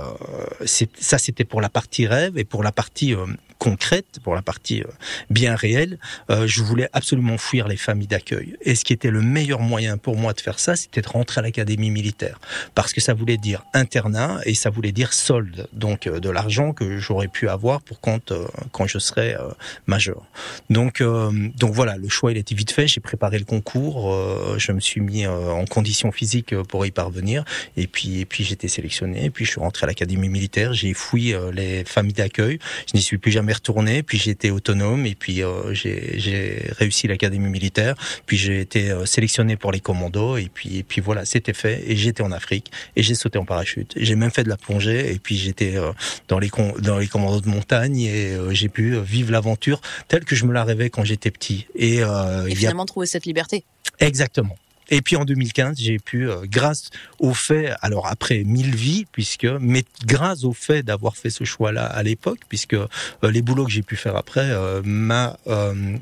ça, 0.65 1.17
c'était 1.17 1.45
pour 1.45 1.61
la 1.61 1.69
partie 1.69 2.05
rêve 2.05 2.37
et 2.37 2.43
pour 2.43 2.63
la 2.63 2.71
partie 2.71 3.15
concrète, 3.63 4.19
pour 4.23 4.35
la 4.35 4.41
partie 4.41 4.83
bien 5.29 5.55
réelle, 5.55 5.97
euh, 6.29 6.47
je 6.47 6.61
voulais 6.61 6.89
absolument 6.91 7.37
fuir 7.37 7.69
les 7.69 7.77
familles 7.77 8.07
d'accueil. 8.07 8.57
Et 8.61 8.75
ce 8.75 8.83
qui 8.83 8.91
était 8.91 9.09
le 9.09 9.21
meilleur 9.21 9.61
moyen 9.61 9.97
pour 9.97 10.17
moi 10.17 10.33
de 10.33 10.41
faire 10.41 10.59
ça, 10.59 10.75
c'était 10.75 11.01
de 11.01 11.07
rentrer 11.07 11.39
à 11.39 11.43
l'académie 11.43 11.89
militaire. 11.89 12.41
Parce 12.75 12.91
que 12.91 12.99
ça 12.99 13.13
voulait 13.13 13.37
dire 13.37 13.52
internat 13.73 14.39
et 14.45 14.53
ça 14.53 14.69
voulait 14.69 14.91
dire 14.91 15.13
solde, 15.13 15.67
donc 15.73 16.07
euh, 16.07 16.19
de 16.19 16.29
l'argent 16.29 16.73
que 16.73 16.97
j'aurais 16.97 17.27
pu 17.27 17.49
avoir 17.49 17.81
pour 17.81 17.99
quand 17.99 18.31
euh, 18.31 18.45
quand 18.71 18.87
je 18.87 18.99
serais 18.99 19.35
euh, 19.35 19.49
majeur. 19.87 20.23
Donc 20.69 21.01
donc 21.01 21.73
voilà, 21.73 21.97
le 21.97 22.09
choix 22.09 22.31
il 22.31 22.37
était 22.37 22.55
vite 22.55 22.71
fait. 22.71 22.87
J'ai 22.87 23.01
préparé 23.01 23.39
le 23.39 23.45
concours, 23.45 24.13
je 24.57 24.71
me 24.71 24.79
suis 24.79 25.01
mis 25.01 25.25
en 25.27 25.65
condition 25.65 26.11
physique 26.11 26.55
pour 26.63 26.85
y 26.85 26.91
parvenir 26.91 27.43
et 27.77 27.87
puis 27.87 28.19
et 28.19 28.25
puis 28.25 28.43
j'étais 28.43 28.67
sélectionné. 28.67 29.29
Puis 29.29 29.45
je 29.45 29.51
suis 29.51 29.59
rentré 29.59 29.85
à 29.85 29.87
l'académie 29.87 30.29
militaire. 30.29 30.73
J'ai 30.73 30.93
fouillé 30.93 31.37
les 31.53 31.83
familles 31.85 32.13
d'accueil. 32.13 32.59
Je 32.87 32.97
n'y 32.97 33.01
suis 33.01 33.17
plus 33.17 33.31
jamais 33.31 33.53
retourné. 33.53 34.03
Puis 34.03 34.17
j'ai 34.17 34.31
été 34.31 34.51
autonome 34.51 35.05
et 35.05 35.15
puis 35.15 35.41
j'ai 35.71 36.69
réussi 36.77 37.07
l'académie 37.07 37.49
militaire. 37.49 37.95
Puis 38.25 38.37
j'ai 38.37 38.61
été 38.61 38.93
sélectionné 39.05 39.57
pour 39.57 39.71
les 39.71 39.79
commandos 39.79 40.37
et 40.37 40.49
puis 40.53 40.73
et 40.77 40.83
puis 40.83 41.01
voilà, 41.01 41.25
c'était 41.25 41.53
fait 41.53 41.83
et 41.87 41.95
j'étais 41.95 42.23
en 42.23 42.31
Afrique 42.31 42.71
et 42.95 43.03
j'ai 43.03 43.15
sauté 43.15 43.37
en 43.37 43.42
parachute 43.45 43.93
j'ai 43.95 44.15
même 44.15 44.31
fait 44.31 44.43
de 44.43 44.49
la 44.49 44.57
plongée 44.57 45.13
et 45.13 45.19
puis 45.19 45.37
j'étais 45.37 45.75
euh, 45.75 45.91
dans 46.27 46.39
les 46.39 46.49
dans 46.79 46.97
les 46.97 47.07
commandos 47.07 47.41
de 47.41 47.49
montagne 47.49 47.99
et 47.99 48.33
euh, 48.33 48.51
j'ai 48.51 48.69
pu 48.69 48.95
euh, 48.95 49.01
vivre 49.01 49.31
l'aventure 49.31 49.81
telle 50.07 50.25
que 50.25 50.35
je 50.35 50.45
me 50.45 50.53
la 50.53 50.63
rêvais 50.63 50.89
quand 50.89 51.03
j'étais 51.03 51.31
petit. 51.31 51.67
Et, 51.75 51.97
et 51.97 52.55
finalement 52.55 52.85
trouver 52.85 53.07
cette 53.07 53.25
liberté. 53.25 53.63
Exactement. 53.99 54.55
Et 54.89 55.01
puis 55.01 55.15
en 55.15 55.25
2015, 55.25 55.77
j'ai 55.79 55.99
pu, 55.99 56.29
euh, 56.29 56.45
grâce 56.45 56.89
au 57.19 57.33
fait, 57.33 57.71
alors 57.81 58.07
après 58.07 58.43
mille 58.43 58.75
vies, 58.75 59.05
puisque, 59.11 59.45
mais 59.45 59.83
grâce 60.05 60.43
au 60.43 60.53
fait 60.53 60.83
d'avoir 60.83 61.17
fait 61.17 61.29
ce 61.29 61.43
choix-là 61.43 61.85
à 61.85 62.03
l'époque, 62.03 62.39
puisque 62.49 62.73
euh, 62.73 62.87
les 63.23 63.41
boulots 63.41 63.65
que 63.65 63.71
j'ai 63.71 63.81
pu 63.81 63.95
faire 63.95 64.15
après, 64.15 64.49
euh, 64.51 64.81
ma 64.83 65.37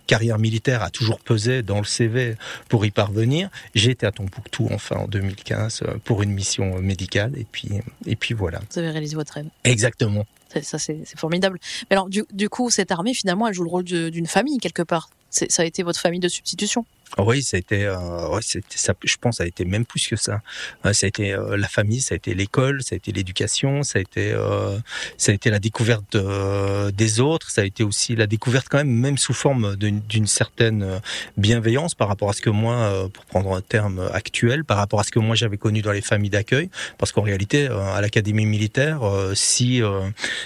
carrière 0.08 0.40
militaire 0.40 0.84
a 0.84 0.90
toujours 0.90 1.20
pesé 1.20 1.64
dans 1.64 1.80
le 1.80 1.86
CV 1.86 2.36
pour 2.70 2.86
y 2.86 2.92
parvenir. 2.92 3.50
J'ai 3.76 3.92
été 3.92 4.06
à 4.06 4.12
Tombouctou 4.12 4.68
enfin 4.72 4.98
en 4.98 5.08
2015 5.08 5.84
pour 6.04 6.24
une 6.24 6.32
mission 6.32 6.80
médicale, 6.80 7.34
et 7.38 7.46
puis, 7.50 7.70
et 8.06 8.16
puis 8.16 8.34
voilà. 8.34 8.60
Vous 8.72 8.80
avez 8.80 8.90
réalisé 8.90 9.16
votre 9.16 9.34
rêve. 9.34 9.48
Exactement. 9.64 10.26
Ça, 10.62 10.78
c'est 10.80 11.06
formidable. 11.16 11.60
Mais 11.90 11.96
alors, 11.96 12.10
du, 12.10 12.24
du, 12.34 12.50
coup, 12.50 12.70
cette 12.70 12.92
armée, 12.92 13.14
finalement, 13.14 13.48
elle 13.48 13.54
joue 13.54 13.64
le 13.64 13.70
rôle 13.70 13.84
d'une 13.84 14.28
famille 14.28 14.58
quelque 14.58 14.82
part. 14.82 15.10
Ça 15.30 15.62
a 15.62 15.66
été 15.66 15.82
votre 15.84 16.00
famille 16.00 16.20
de 16.20 16.28
substitution. 16.28 16.86
Oui, 17.18 17.44
ça 17.44 17.58
a 17.58 17.60
été, 17.60 17.86
euh, 17.86 18.30
ouais, 18.30 18.42
ça, 18.42 18.94
je 19.04 19.16
pense, 19.18 19.38
ça 19.38 19.44
a 19.44 19.46
été 19.46 19.66
même 19.66 19.86
plus 19.86 20.08
que 20.08 20.16
ça. 20.16 20.42
ça 20.84 21.06
a 21.06 21.08
été 21.08 21.34
euh, 21.34 21.58
la 21.58 21.68
famille, 21.68 22.00
ça 22.00 22.14
a 22.14 22.18
été 22.18 22.34
l'école, 22.34 22.82
ça 22.84 22.96
a 22.96 22.98
été 22.98 23.12
l'éducation, 23.12 23.84
ça 23.84 24.00
a 24.00 24.02
été, 24.02 24.32
euh, 24.32 24.78
ça 25.18 25.34
a 25.34 25.36
été 25.36 25.50
la 25.50 25.60
découverte 25.60 26.16
des 26.16 27.20
autres, 27.20 27.52
ça 27.52 27.62
a 27.62 27.66
été 27.66 27.84
aussi 27.84 28.16
la 28.16 28.28
découverte 28.28 28.68
quand 28.70 28.78
même, 28.78 28.92
même 28.92 29.18
sous 29.18 29.34
forme 29.34 29.76
d'une 29.76 30.28
certaine 30.28 31.02
bienveillance 31.38 31.96
par 31.96 32.08
rapport 32.08 32.30
à 32.30 32.34
ce 32.34 32.42
que 32.42 32.50
moi, 32.50 33.10
pour 33.14 33.26
prendre 33.26 33.54
un 33.56 33.62
terme 33.62 34.10
actuel, 34.14 34.64
par 34.64 34.78
rapport 34.78 35.00
à 35.00 35.04
ce 35.04 35.12
que 35.12 35.20
moi 35.20 35.36
j'avais 35.36 35.58
connu 35.58 35.82
dans 35.82 35.92
les 35.92 36.02
familles 36.02 36.30
d'accueil, 36.30 36.70
parce 36.98 37.12
qu'en 37.12 37.22
réalité, 37.22 37.68
à 37.68 38.00
l'académie 38.00 38.46
militaire, 38.46 39.02
si 39.34 39.82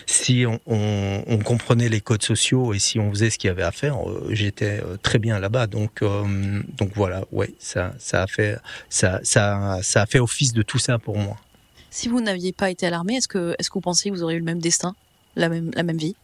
si 0.06 0.46
on, 0.48 0.60
on, 0.66 1.24
on, 1.28 1.38
comprenait 1.40 1.90
les 1.90 2.02
codes 2.02 2.24
sociaux 2.24 2.74
et 2.74 2.80
si 2.80 3.00
on 3.00 3.12
faisait 3.12 3.30
ce 3.30 3.38
qu'il 3.38 3.50
y 3.50 3.52
avait 3.52 3.64
à 3.64 3.72
faire, 3.72 3.98
j'étais 4.30 4.82
très 5.04 5.20
bien 5.20 5.40
là-bas, 5.40 5.68
donc 5.68 6.02
donc 6.78 6.92
voilà, 6.96 7.24
ouais, 7.32 7.54
ça, 7.60 7.94
ça 8.00 8.24
a 8.24 8.28
fait, 8.28 8.58
ça, 8.90 9.20
ça, 9.24 9.80
ça 9.82 10.02
a 10.04 10.06
fait 10.06 10.20
office 10.20 10.54
de 10.54 10.62
tout 10.62 10.80
ça 10.80 11.00
pour 11.00 11.18
moi. 11.18 11.38
Si 11.90 12.08
vous 12.10 12.22
n'aviez 12.22 12.52
pas 12.52 12.70
été 12.70 12.86
à 12.88 12.90
l'armée, 12.90 13.16
est-ce 13.16 13.28
que, 13.28 13.56
est-ce 13.58 13.70
que 13.70 13.76
vous 13.76 13.82
pensiez 13.82 14.12
que 14.12 14.16
vous 14.16 14.24
auriez 14.24 14.38
eu 14.38 14.40
le 14.40 14.46
même 14.46 14.60
destin, 14.60 14.96
la 15.36 15.50
même, 15.50 15.72
la 15.74 15.84
même 15.84 15.98
vie? 15.98 16.16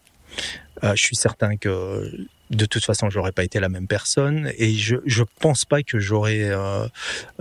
Euh, 0.83 0.95
Je 0.95 1.01
suis 1.01 1.15
certain 1.15 1.57
que 1.57 2.27
de 2.51 2.65
toute 2.65 2.83
façon, 2.83 3.09
j'aurais 3.09 3.31
pas 3.31 3.43
été 3.43 3.59
la 3.59 3.69
même 3.69 3.87
personne 3.87 4.51
et 4.57 4.73
je 4.73 4.97
je 5.05 5.23
pense 5.39 5.63
pas 5.65 5.83
que 5.83 5.99
j'aurais 5.99 6.43
euh, 6.43 6.85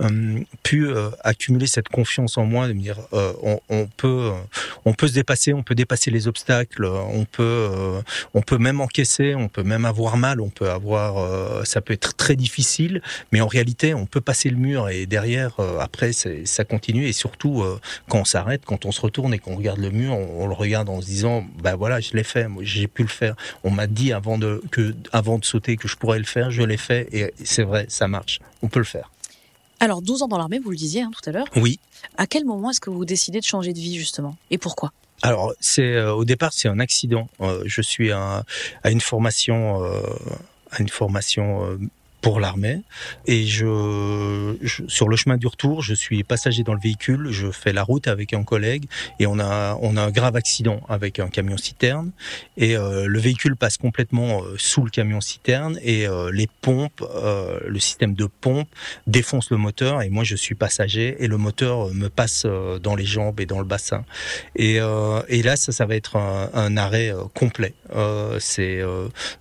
euh, 0.01 0.39
pu 0.63 0.87
euh, 0.87 1.09
accumuler 1.23 1.67
cette 1.67 1.89
confiance 1.89 2.37
en 2.37 2.45
moi 2.45 2.67
de 2.67 2.73
me 2.73 2.81
dire 2.81 2.97
on, 3.11 3.59
on, 3.69 3.87
peut 3.87 4.31
on 4.85 4.93
peut 4.93 5.07
se 5.07 5.13
dépasser, 5.13 5.53
on 5.53 5.63
peut 5.63 5.75
dépasser 5.75 6.11
les 6.11 6.27
obstacles, 6.27 6.85
on 6.85 7.25
peut 7.25 7.69
on 8.33 8.41
peut 8.41 8.57
même 8.57 8.79
encaisser, 8.79 9.35
on 9.35 9.49
peut 9.49 9.63
même 9.63 9.85
avoir 9.85 10.15
mal, 10.17 10.39
on 10.39 10.49
peut 10.49 10.69
avoir 10.69 11.65
ça 11.65 11.81
peut 11.81 11.93
être 11.93 12.15
très 12.15 12.35
difficile, 12.35 13.01
mais 13.31 13.41
en 13.41 13.47
réalité, 13.47 13.93
on 13.93 14.05
peut 14.05 14.21
passer 14.21 14.49
le 14.49 14.57
mur 14.57 14.89
et 14.89 15.05
derrière 15.05 15.57
après 15.79 16.11
ça 16.13 16.63
continue 16.63 17.07
et 17.07 17.13
surtout 17.13 17.63
quand 18.07 18.19
on 18.19 18.25
s'arrête, 18.25 18.63
quand 18.65 18.85
on 18.85 18.91
se 18.91 19.01
retourne 19.01 19.33
et 19.33 19.39
qu'on 19.39 19.55
regarde 19.57 19.79
le 19.79 19.91
mur, 19.91 20.13
on, 20.13 20.43
on, 20.43 20.47
le 20.47 20.53
regarde 20.53 20.89
en 20.89 21.01
se 21.01 21.05
disant 21.05 21.45
bah 21.61 21.75
voilà, 21.75 21.99
je 21.99 22.13
l'ai 22.13 22.23
fait, 22.23 22.47
j'ai 22.61 22.87
pu 22.87 23.01
le 23.01 23.09
faire. 23.09 23.35
On 23.63 23.71
m'a 23.71 23.87
dit 23.87 24.13
avant 24.13 24.37
de 24.37 24.61
que 24.71 24.93
avant 25.11 25.37
de 25.37 25.45
sauter 25.45 25.77
que 25.77 25.87
je 25.87 25.95
pourrais 25.95 26.19
le 26.19 26.25
faire, 26.25 26.51
je 26.51 26.63
l'ai 26.63 26.77
fait 26.77 27.07
et 27.11 27.33
c'est 27.43 27.63
vrai, 27.63 27.85
ça 27.89 28.07
marche. 28.07 28.39
On 28.61 28.67
peut 28.67 28.79
le 28.79 28.85
faire. 28.85 29.11
Alors, 29.79 30.01
12 30.01 30.21
ans 30.21 30.27
dans 30.27 30.37
l'armée, 30.37 30.59
vous 30.59 30.69
le 30.69 30.75
disiez 30.75 31.01
hein, 31.01 31.11
tout 31.11 31.27
à 31.27 31.33
l'heure. 31.33 31.47
Oui. 31.55 31.79
À 32.17 32.27
quel 32.27 32.45
moment 32.45 32.69
est-ce 32.69 32.79
que 32.79 32.91
vous 32.91 33.03
décidez 33.03 33.39
de 33.39 33.45
changer 33.45 33.73
de 33.73 33.79
vie, 33.79 33.97
justement? 33.97 34.37
Et 34.51 34.59
pourquoi? 34.59 34.91
Alors, 35.23 35.53
c'est 35.59 35.95
euh, 35.95 36.13
au 36.13 36.23
départ, 36.23 36.53
c'est 36.53 36.67
un 36.67 36.79
accident. 36.79 37.27
Euh, 37.41 37.63
je 37.65 37.81
suis 37.81 38.11
à, 38.11 38.43
à 38.83 38.91
une 38.91 39.01
formation, 39.01 39.83
euh, 39.83 40.01
à 40.71 40.81
une 40.81 40.89
formation 40.89 41.77
pour 42.21 42.39
l'armée. 42.39 42.81
Et 43.25 43.45
je, 43.45 44.55
sur 44.87 45.09
le 45.09 45.15
chemin 45.15 45.37
du 45.37 45.47
retour, 45.47 45.81
je 45.81 45.93
suis 45.93 46.23
passager 46.23 46.63
dans 46.63 46.73
le 46.73 46.79
véhicule, 46.79 47.29
je 47.31 47.51
fais 47.51 47.73
la 47.73 47.83
route 47.83 48.07
avec 48.07 48.33
un 48.33 48.43
collègue 48.43 48.85
et 49.19 49.25
on 49.25 49.39
a, 49.39 49.77
on 49.81 49.97
a 49.97 50.01
un 50.01 50.11
grave 50.11 50.35
accident 50.35 50.81
avec 50.87 51.19
un 51.19 51.27
camion 51.27 51.57
citerne. 51.57 52.11
Et 52.57 52.77
euh, 52.77 53.07
le 53.07 53.19
véhicule 53.19 53.55
passe 53.55 53.77
complètement 53.77 54.43
euh, 54.43 54.55
sous 54.57 54.83
le 54.83 54.91
camion 54.91 55.21
citerne 55.21 55.79
et 55.81 56.07
euh, 56.07 56.31
les 56.31 56.47
pompes, 56.61 57.03
le 57.65 57.79
système 57.79 58.13
de 58.13 58.25
pompe 58.25 58.69
défonce 59.07 59.49
le 59.49 59.57
moteur 59.57 60.01
et 60.01 60.09
moi 60.09 60.23
je 60.23 60.35
suis 60.35 60.55
passager 60.55 61.15
et 61.19 61.27
le 61.27 61.37
moteur 61.37 61.93
me 61.93 62.07
passe 62.07 62.45
dans 62.81 62.95
les 62.95 63.05
jambes 63.05 63.39
et 63.39 63.45
dans 63.45 63.59
le 63.59 63.65
bassin. 63.65 64.05
Et, 64.55 64.75
et 64.75 65.43
là, 65.43 65.55
ça, 65.55 65.71
ça 65.71 65.85
va 65.85 65.95
être 65.95 66.17
un, 66.17 66.49
un 66.53 66.77
arrêt 66.77 67.11
complet. 67.33 67.73
C'est 68.39 68.81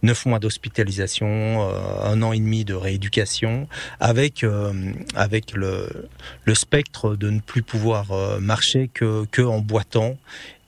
neuf 0.03 0.27
mois 0.27 0.39
d'hospitalisation, 0.39 1.69
un 2.03 2.23
an 2.23 2.33
et 2.33 2.39
demi 2.39 2.65
de 2.65 2.70
rééducation, 2.73 3.69
avec 4.01 4.45
euh, 4.45 4.93
avec 5.15 5.53
le, 5.53 6.09
le 6.45 6.55
spectre 6.55 7.17
de 7.17 7.31
ne 7.31 7.41
plus 7.41 7.63
pouvoir 7.63 8.11
euh, 8.13 8.41
marcher 8.41 8.89
que 8.93 9.25
que 9.31 9.43
en 9.43 9.61
boitant 9.61 10.17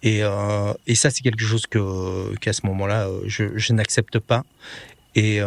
Et, 0.04 0.22
et 0.88 0.94
ça, 0.96 1.10
c'est 1.10 1.22
quelque 1.22 1.44
chose 1.44 1.66
que 1.66 2.34
qu'à 2.40 2.52
ce 2.52 2.66
moment-là, 2.66 3.06
je, 3.26 3.72
n'accepte 3.72 4.18
pas. 4.18 4.42
Et, 5.14 5.40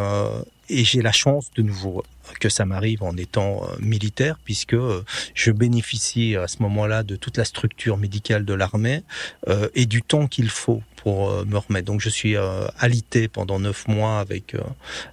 et 0.70 0.84
j'ai 0.86 1.02
la 1.02 1.12
chance 1.12 1.52
de 1.58 1.62
nouveau 1.62 2.04
que 2.40 2.50
ça 2.50 2.66
m'arrive 2.66 3.04
en 3.04 3.16
étant 3.18 3.64
euh, 3.64 3.76
militaire, 3.80 4.38
puisque 4.44 4.74
euh, 4.74 5.04
je 5.34 5.52
bénéficie 5.52 6.36
à 6.36 6.48
ce 6.48 6.62
moment-là 6.64 7.04
de 7.04 7.16
toute 7.16 7.38
la 7.38 7.46
structure 7.46 7.98
médicale 7.98 8.46
de 8.46 8.54
l'armée 8.54 9.04
euh, 9.48 9.70
et 9.76 9.86
du 9.86 10.02
temps 10.02 10.28
qu'il 10.28 10.50
faut 10.50 10.82
pour 11.06 11.46
me 11.46 11.58
remettre. 11.58 11.86
Donc 11.86 12.02
je 12.02 12.10
suis 12.10 12.36
alité 12.80 13.28
pendant 13.28 13.60
neuf 13.60 13.88
mois 13.88 14.20
avec 14.20 14.58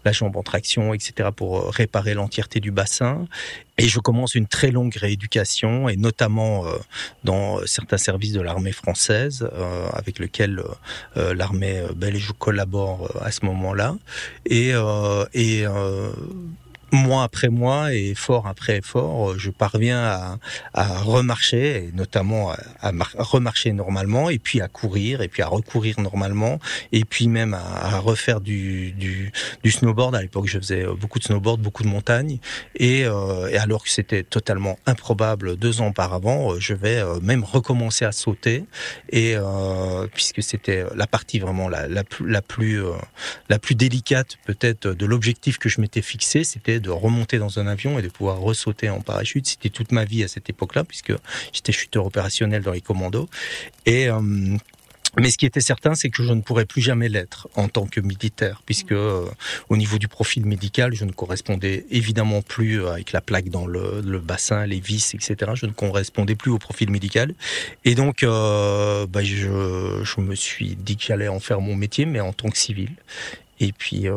la 0.07 0.13
jambe 0.13 0.37
en 0.39 0.43
traction, 0.43 0.95
etc., 0.95 1.29
pour 1.37 1.71
réparer 1.71 2.15
l'entièreté 2.15 2.61
du 2.61 2.71
bassin. 2.71 3.29
Et 3.77 3.89
je 3.89 4.01
commence 4.01 4.35
une 4.35 4.47
très 4.47 4.71
longue 4.71 4.95
rééducation, 4.95 5.91
et 5.91 5.97
notamment 5.97 6.65
dans 7.25 7.65
certains 7.67 7.99
services 7.99 8.33
de 8.33 8.41
l'armée 8.41 8.73
française, 8.73 9.47
avec 9.93 10.19
lequel 10.19 10.63
l'armée 11.15 11.83
belge 11.95 12.33
collabore 12.39 13.15
à 13.21 13.31
ce 13.31 13.45
moment-là. 13.45 13.95
Et 14.47 14.73
mois 16.93 17.25
après 17.25 17.49
mois 17.49 17.93
et 17.95 18.15
fort 18.15 18.47
après 18.47 18.81
fort, 18.83 19.39
je 19.39 19.51
parviens 19.51 20.03
à, 20.03 20.39
à 20.75 20.99
remarcher, 20.99 21.85
et 21.85 21.93
notamment 21.95 22.51
à, 22.53 22.59
à, 22.81 22.93
remarcher 23.19 23.73
normalement, 23.73 24.31
et 24.31 24.39
puis 24.39 24.61
à 24.61 24.69
courir, 24.69 25.23
et 25.23 25.29
puis 25.29 25.43
à 25.43 25.47
recourir 25.47 26.01
normalement, 26.01 26.59
et 26.93 27.05
puis 27.05 27.29
même 27.29 27.55
à, 27.55 27.97
à 27.97 27.99
refaire 27.99 28.41
du, 28.41 28.93
du, 28.93 29.33
du, 29.65 29.71
snowboard. 29.71 30.15
À 30.15 30.23
l'époque, 30.23 30.47
je 30.47 30.59
faisais 30.59 30.85
beaucoup 30.85 31.19
de 31.19 31.25
snowboard, 31.25 31.61
beaucoup 31.61 31.83
de 31.83 31.89
montagnes, 31.89 32.39
et, 32.77 33.05
euh, 33.05 33.49
et 33.49 33.57
alors 33.57 33.83
que 33.85 33.91
c'était 33.91 34.23
totalement 34.23 34.79
improbable 34.87 35.57
deux 35.57 35.81
ans 35.81 35.89
auparavant, 35.89 36.59
je 36.59 36.75
vais 36.75 36.99
euh, 36.99 37.21
même 37.21 37.45
recommencer 37.45 38.05
à 38.05 38.13
sauter, 38.13 38.65
et 39.11 39.35
euh, 39.37 40.07
puisque 40.13 40.43
c'était 40.43 40.85
la 40.95 41.07
partie 41.07 41.39
vraiment 41.39 41.69
la, 41.69 41.89
la, 41.89 42.03
la 42.25 42.43
plus 42.43 42.85
euh, 42.85 42.93
la 43.49 43.59
plus 43.59 43.75
délicate 43.75 44.37
peut-être 44.45 44.89
de 44.89 45.07
l'objectif 45.07 45.59
que 45.59 45.69
je 45.69 45.81
m'étais 45.81 46.03
fixé, 46.03 46.45
c'était 46.45 46.81
de 46.83 46.91
remonter 46.91 47.39
dans 47.39 47.59
un 47.59 47.67
avion 47.67 47.99
et 47.99 48.03
de 48.03 48.09
pouvoir 48.09 48.39
ressauter 48.39 48.91
en 48.91 49.01
parachute. 49.01 49.47
C'était 49.47 49.71
toute 49.71 49.93
ma 49.93 50.05
vie 50.05 50.23
à 50.25 50.29
cette 50.29 50.51
époque-là, 50.51 50.85
puisque 50.85 51.13
j'étais 51.53 51.73
chuteur 51.73 52.07
opérationnel 52.07 52.63
dans 52.63 52.73
les 52.73 52.81
commandos. 52.81 53.29
Et 53.87 54.09
euh, 54.09 54.59
mais 55.21 55.31
ce 55.31 55.37
qui 55.37 55.45
était 55.45 55.61
certain, 55.61 55.95
c'est 55.95 56.09
que 56.09 56.23
je 56.23 56.33
ne 56.33 56.41
pourrais 56.41 56.65
plus 56.65 56.81
jamais 56.81 57.11
l'être 57.11 57.47
en 57.55 57.69
tant 57.69 57.87
que 57.87 58.01
militaire, 58.01 58.63
puisque 58.65 58.93
euh, 58.93 59.27
au 59.69 59.77
niveau 59.77 59.99
du 59.99 60.09
profil 60.09 60.47
médical, 60.47 60.95
je 60.95 61.05
ne 61.05 61.13
correspondais 61.13 61.85
évidemment 61.91 62.41
plus 62.41 62.87
avec 62.87 63.13
la 63.13 63.21
plaque 63.21 63.51
dans 63.51 63.67
le, 63.67 64.01
bassin, 64.21 64.65
les 64.65 64.81
vis, 64.81 65.15
etc. 65.15 65.53
Je 65.55 65.67
ne 65.67 65.73
correspondais 65.73 66.35
plus 66.35 66.51
au 66.51 66.59
profil 66.59 66.91
médical, 66.91 67.35
et 67.85 67.95
donc 67.95 68.23
euh, 68.23 69.07
bah, 69.07 69.23
je, 69.23 70.03
je 70.03 70.21
me 70.21 70.35
suis 70.35 70.77
dit 70.77 70.97
que 70.97 71.05
j'allais 71.05 71.29
en 71.29 71.41
faire 71.41 71.61
mon 71.61 71.77
métier, 71.77 72.07
mais 72.07 72.21
en 72.21 72.33
tant 72.33 72.49
que 72.49 72.57
civil. 72.57 72.91
Et 73.63 73.71
puis, 73.71 74.09
euh, 74.09 74.17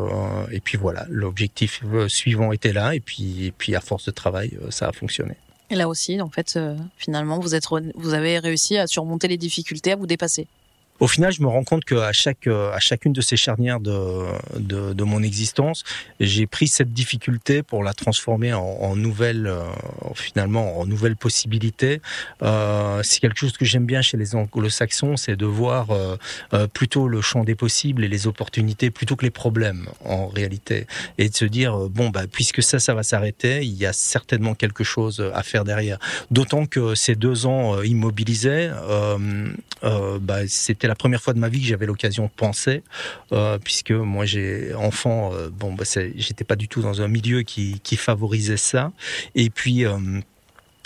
et 0.52 0.60
puis 0.60 0.76
voilà, 0.76 1.06
l'objectif 1.08 1.82
euh, 1.86 2.10
suivant 2.10 2.52
était 2.52 2.74
là, 2.74 2.96
et 2.96 3.00
puis, 3.00 3.46
et 3.46 3.52
puis 3.52 3.76
à 3.76 3.80
force 3.80 4.06
de 4.06 4.12
travail, 4.12 4.58
euh, 4.60 4.72
ça 4.72 4.88
a 4.88 4.92
fonctionné. 4.92 5.36
Et 5.70 5.76
là 5.76 5.88
aussi, 5.88 6.20
en 6.20 6.30
fait, 6.30 6.60
finalement, 6.98 7.40
vous, 7.40 7.54
êtes, 7.54 7.66
vous 7.96 8.14
avez 8.16 8.40
réussi 8.40 8.78
à 8.78 8.88
surmonter 8.88 9.28
les 9.28 9.38
difficultés, 9.38 9.92
à 9.92 9.96
vous 9.96 10.08
dépasser 10.08 10.48
au 11.00 11.08
final, 11.08 11.32
je 11.34 11.42
me 11.42 11.48
rends 11.48 11.64
compte 11.64 11.84
qu'à 11.84 12.12
chaque, 12.14 12.48
à 12.48 12.80
chacune 12.80 13.14
de 13.14 13.22
ces 13.22 13.38
charnières 13.38 13.80
de, 13.80 14.26
de, 14.58 14.94
de 14.94 15.04
mon 15.04 15.22
existence, 15.24 15.84
j'ai 16.20 16.48
pris 16.48 16.68
cette 16.68 16.94
difficulté 16.94 17.64
pour 17.64 17.84
la 17.84 17.94
transformer 17.94 18.54
en, 18.54 18.64
en 18.64 18.96
nouvelle, 18.96 19.48
euh, 19.48 19.64
finalement, 20.14 20.80
en 20.80 20.86
nouvelle 20.86 21.16
possibilité. 21.16 22.02
Euh, 22.42 23.02
c'est 23.04 23.20
quelque 23.20 23.38
chose 23.38 23.58
que 23.58 23.66
j'aime 23.66 23.86
bien 23.86 24.02
chez 24.02 24.18
les 24.18 24.36
anglo-saxons, 24.36 25.18
c'est 25.18 25.36
de 25.36 25.46
voir 25.46 25.92
euh, 25.92 26.18
euh, 26.54 26.68
plutôt 26.68 27.08
le 27.08 27.22
champ 27.22 27.44
des 27.44 27.56
possibles 27.56 28.04
et 28.04 28.08
les 28.08 28.28
opportunités 28.28 28.90
plutôt 28.90 29.16
que 29.16 29.26
les 29.26 29.32
problèmes, 29.32 29.88
en 30.04 30.28
réalité. 30.28 30.88
Et 31.18 31.30
de 31.30 31.36
se 31.36 31.46
dire, 31.46 31.76
euh, 31.76 31.90
bon, 31.90 32.10
bah, 32.10 32.24
puisque 32.32 32.64
ça, 32.64 32.80
ça 32.80 32.94
va 32.94 33.04
s'arrêter, 33.04 33.64
il 33.66 33.74
y 33.74 33.86
a 33.86 33.94
certainement 33.94 34.56
quelque 34.56 34.84
chose 34.84 35.32
à 35.34 35.44
faire 35.44 35.66
derrière. 35.66 36.00
D'autant 36.32 36.66
que 36.66 36.96
ces 36.96 37.16
deux 37.16 37.46
ans 37.46 37.82
immobilisés, 37.82 38.70
bah, 39.82 40.40
c'était 40.48 40.85
la 40.88 40.96
première 40.96 41.22
fois 41.22 41.34
de 41.34 41.40
ma 41.40 41.50
vie 41.50 41.60
que 41.60 41.68
j'avais 41.68 41.86
l'occasion 41.86 42.26
de 42.26 42.32
penser, 42.36 42.84
euh, 43.32 43.58
puisque 43.58 43.92
moi 43.92 44.26
j'ai 44.26 44.74
enfant, 44.74 45.34
euh, 45.34 45.50
bon, 45.50 45.74
bah, 45.74 45.84
j'étais 46.16 46.44
pas 46.44 46.56
du 46.56 46.68
tout 46.68 46.82
dans 46.82 47.02
un 47.02 47.08
milieu 47.08 47.42
qui, 47.44 47.80
qui 47.82 47.96
favorisait 47.96 48.58
ça. 48.58 48.92
Et 49.36 49.50
puis 49.50 49.86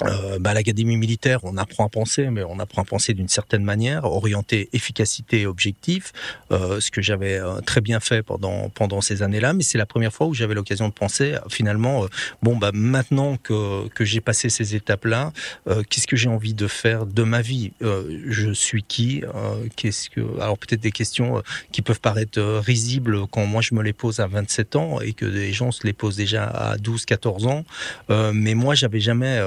euh, 0.03 0.29
euh, 0.29 0.39
bah, 0.39 0.53
l'académie 0.53 0.97
militaire, 0.97 1.39
on 1.43 1.57
apprend 1.57 1.85
à 1.85 1.89
penser, 1.89 2.29
mais 2.29 2.43
on 2.43 2.59
apprend 2.59 2.81
à 2.81 2.85
penser 2.85 3.13
d'une 3.13 3.27
certaine 3.27 3.63
manière, 3.63 4.05
orienté 4.05 4.69
efficacité 4.73 5.41
et 5.41 5.45
objectif, 5.45 6.11
euh, 6.51 6.79
ce 6.79 6.91
que 6.91 7.01
j'avais 7.01 7.39
euh, 7.39 7.61
très 7.61 7.81
bien 7.81 7.99
fait 7.99 8.23
pendant 8.23 8.69
pendant 8.69 9.01
ces 9.01 9.23
années-là. 9.23 9.53
Mais 9.53 9.63
c'est 9.63 9.77
la 9.77 9.85
première 9.85 10.13
fois 10.13 10.27
où 10.27 10.33
j'avais 10.33 10.53
l'occasion 10.53 10.87
de 10.87 10.93
penser, 10.93 11.33
euh, 11.33 11.39
finalement, 11.49 12.05
bon 12.41 12.57
bah 12.57 12.71
maintenant 12.73 13.37
que 13.37 13.87
que 13.89 14.05
j'ai 14.05 14.21
passé 14.21 14.49
ces 14.49 14.75
étapes-là, 14.75 15.31
qu'est-ce 15.89 16.07
que 16.07 16.15
j'ai 16.15 16.29
envie 16.29 16.53
de 16.53 16.67
faire 16.67 17.05
de 17.05 17.23
ma 17.23 17.41
vie? 17.41 17.71
Je 17.81 18.51
suis 18.53 18.83
qui? 18.83 19.23
Qu'est-ce 19.75 20.09
que 20.09 20.21
Alors 20.39 20.57
peut-être 20.57 20.81
des 20.81 20.91
questions 20.91 21.41
qui 21.71 21.81
peuvent 21.81 21.99
paraître 21.99 22.39
risibles 22.41 23.27
quand 23.27 23.45
moi 23.45 23.61
je 23.61 23.73
me 23.75 23.83
les 23.83 23.93
pose 23.93 24.19
à 24.19 24.27
27 24.27 24.75
ans 24.75 25.01
et 25.01 25.13
que 25.13 25.25
des 25.25 25.53
gens 25.53 25.71
se 25.71 25.85
les 25.85 25.93
posent 25.93 26.15
déjà 26.15 26.45
à 26.45 26.77
12, 26.77 27.05
14 27.05 27.47
ans. 27.47 27.63
mais 28.33 28.53
moi 28.53 28.75
j'avais 28.75 28.99
jamais 28.99 29.39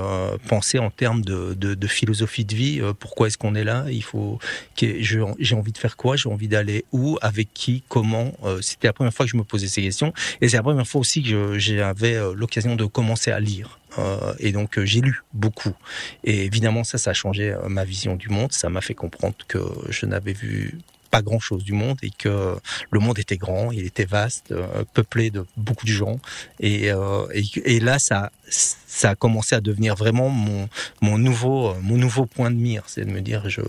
penser 0.49 0.79
en 0.79 0.91
termes 0.91 1.23
de, 1.23 1.55
de, 1.55 1.75
de 1.75 1.87
philosophie 1.87 2.45
de 2.45 2.55
vie. 2.55 2.81
Euh, 2.81 2.93
pourquoi 2.93 3.27
est-ce 3.27 3.39
qu'on 3.39 3.55
est 3.55 3.65
là 3.65 3.85
Il 3.91 4.03
faut 4.03 4.39
j'ai 4.77 5.55
envie 5.55 5.73
de 5.73 5.79
faire 5.79 5.97
quoi 5.97 6.17
J'ai 6.17 6.29
envie 6.29 6.49
d'aller 6.49 6.85
où 6.93 7.19
Avec 7.23 7.53
qui 7.55 7.83
Comment 7.89 8.33
euh, 8.45 8.61
C'était 8.61 8.89
la 8.89 8.93
première 8.93 9.13
fois 9.13 9.27
que 9.27 9.31
je 9.31 9.37
me 9.37 9.45
posais 9.45 9.69
ces 9.69 9.83
questions, 9.83 10.13
et 10.41 10.49
c'est 10.49 10.57
la 10.57 10.63
première 10.63 10.87
fois 10.87 11.01
aussi 11.01 11.23
que 11.23 11.59
j'avais 11.59 12.15
euh, 12.15 12.35
l'occasion 12.35 12.77
de 12.77 12.85
commencer 12.85 13.31
à 13.31 13.41
lire. 13.41 13.79
Et 14.39 14.53
donc 14.53 14.83
j'ai 14.83 15.03
lu 15.03 15.21
beaucoup. 15.35 15.75
Et 16.25 16.47
évidemment 16.47 16.83
ça, 16.83 16.97
ça 16.97 17.11
a 17.11 17.13
changé 17.13 17.55
ma 17.69 17.85
vision 17.85 18.17
du 18.17 18.31
monde. 18.31 18.51
Ça 18.53 18.71
m'a 18.71 18.81
fait 18.81 18.95
comprendre 18.95 19.35
que 19.47 19.59
je 19.91 20.07
n'avais 20.07 20.33
vu 20.33 20.79
pas 21.13 21.23
grand 21.23 21.39
chose 21.39 21.63
du 21.63 21.75
monde 21.75 21.99
et 22.03 22.11
que 22.11 22.57
le 22.91 22.99
monde 22.99 23.19
était 23.19 23.37
grand, 23.37 23.71
il 23.71 23.85
était 23.87 24.07
vaste, 24.07 24.51
euh, 24.51 24.85
peuplé 24.95 25.31
de 25.31 25.45
beaucoup 25.57 25.87
de 25.87 25.93
gens. 25.93 26.19
Et, 26.59 26.91
euh, 26.91 27.27
et, 27.35 27.45
et, 27.77 27.81
là, 27.81 27.99
ça, 27.99 28.33
ça 28.49 29.11
a 29.11 29.15
commencé 29.15 29.55
à 29.55 29.61
devenir 29.61 29.95
vraiment 29.95 30.31
mon, 30.31 30.69
mon, 31.03 31.19
nouveau, 31.19 31.75
mon 31.83 31.99
nouveau 31.99 32.25
point 32.25 32.51
de 32.51 32.57
mire. 32.57 32.83
C'est 32.87 33.05
de 33.05 33.11
me 33.11 33.21
dire, 33.21 33.49
je, 33.51 33.61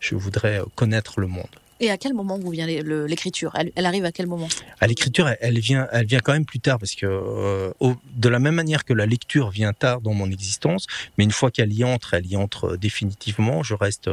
je 0.00 0.16
voudrais 0.16 0.60
connaître 0.74 1.20
le 1.20 1.28
monde. 1.28 1.54
Et 1.80 1.90
à 1.90 1.96
quel 1.96 2.12
moment 2.12 2.38
vous 2.38 2.50
vient 2.50 2.66
l'écriture? 2.66 3.52
Elle, 3.54 3.70
elle, 3.76 3.86
arrive 3.86 4.04
à 4.04 4.10
quel 4.10 4.26
moment? 4.26 4.48
À 4.80 4.88
l'écriture, 4.88 5.30
elle 5.40 5.58
vient, 5.60 5.86
elle 5.92 6.06
vient 6.06 6.18
quand 6.18 6.32
même 6.32 6.44
plus 6.44 6.58
tard 6.58 6.78
parce 6.78 6.96
que 6.96 7.06
euh, 7.06 7.70
au, 7.78 7.94
de 8.16 8.28
la 8.28 8.40
même 8.40 8.56
manière 8.56 8.84
que 8.84 8.92
la 8.92 9.06
lecture 9.06 9.50
vient 9.50 9.72
tard 9.72 10.00
dans 10.00 10.14
mon 10.14 10.28
existence, 10.30 10.86
mais 11.16 11.24
une 11.24 11.30
fois 11.30 11.52
qu'elle 11.52 11.72
y 11.72 11.84
entre, 11.84 12.14
elle 12.14 12.26
y 12.26 12.36
entre 12.36 12.76
définitivement. 12.76 13.62
Je 13.62 13.74
reste 13.74 14.10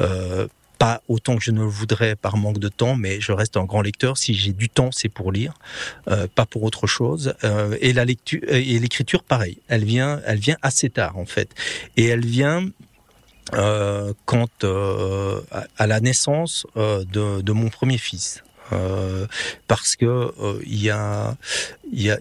euh, 0.00 0.48
pas 0.78 1.02
autant 1.08 1.36
que 1.36 1.42
je 1.42 1.50
ne 1.50 1.60
le 1.60 1.66
voudrais 1.66 2.16
par 2.16 2.36
manque 2.36 2.58
de 2.58 2.68
temps, 2.68 2.96
mais 2.96 3.20
je 3.20 3.32
reste 3.32 3.56
un 3.56 3.64
grand 3.64 3.82
lecteur. 3.82 4.18
Si 4.18 4.34
j'ai 4.34 4.52
du 4.52 4.68
temps, 4.68 4.90
c'est 4.92 5.08
pour 5.08 5.32
lire, 5.32 5.54
euh, 6.08 6.26
pas 6.34 6.46
pour 6.46 6.62
autre 6.62 6.86
chose. 6.86 7.34
Euh, 7.44 7.76
et 7.80 7.92
la 7.92 8.04
lecture 8.04 8.40
et 8.48 8.78
l'écriture, 8.78 9.22
pareil. 9.22 9.58
Elle 9.68 9.84
vient, 9.84 10.20
elle 10.26 10.38
vient 10.38 10.56
assez 10.62 10.90
tard 10.90 11.18
en 11.18 11.26
fait, 11.26 11.48
et 11.96 12.06
elle 12.06 12.24
vient 12.24 12.68
euh, 13.54 14.12
quand 14.24 14.64
euh, 14.64 15.40
à 15.78 15.86
la 15.86 16.00
naissance 16.00 16.66
euh, 16.76 17.04
de, 17.04 17.40
de, 17.42 17.52
mon 17.52 17.68
premier 17.68 17.98
fils, 17.98 18.42
euh, 18.72 19.26
parce 19.68 19.94
que 19.94 20.32
il 20.64 20.82
y 20.82 20.90
a 20.90 21.36
il 21.92 22.02
y 22.02 22.10
a 22.10 22.18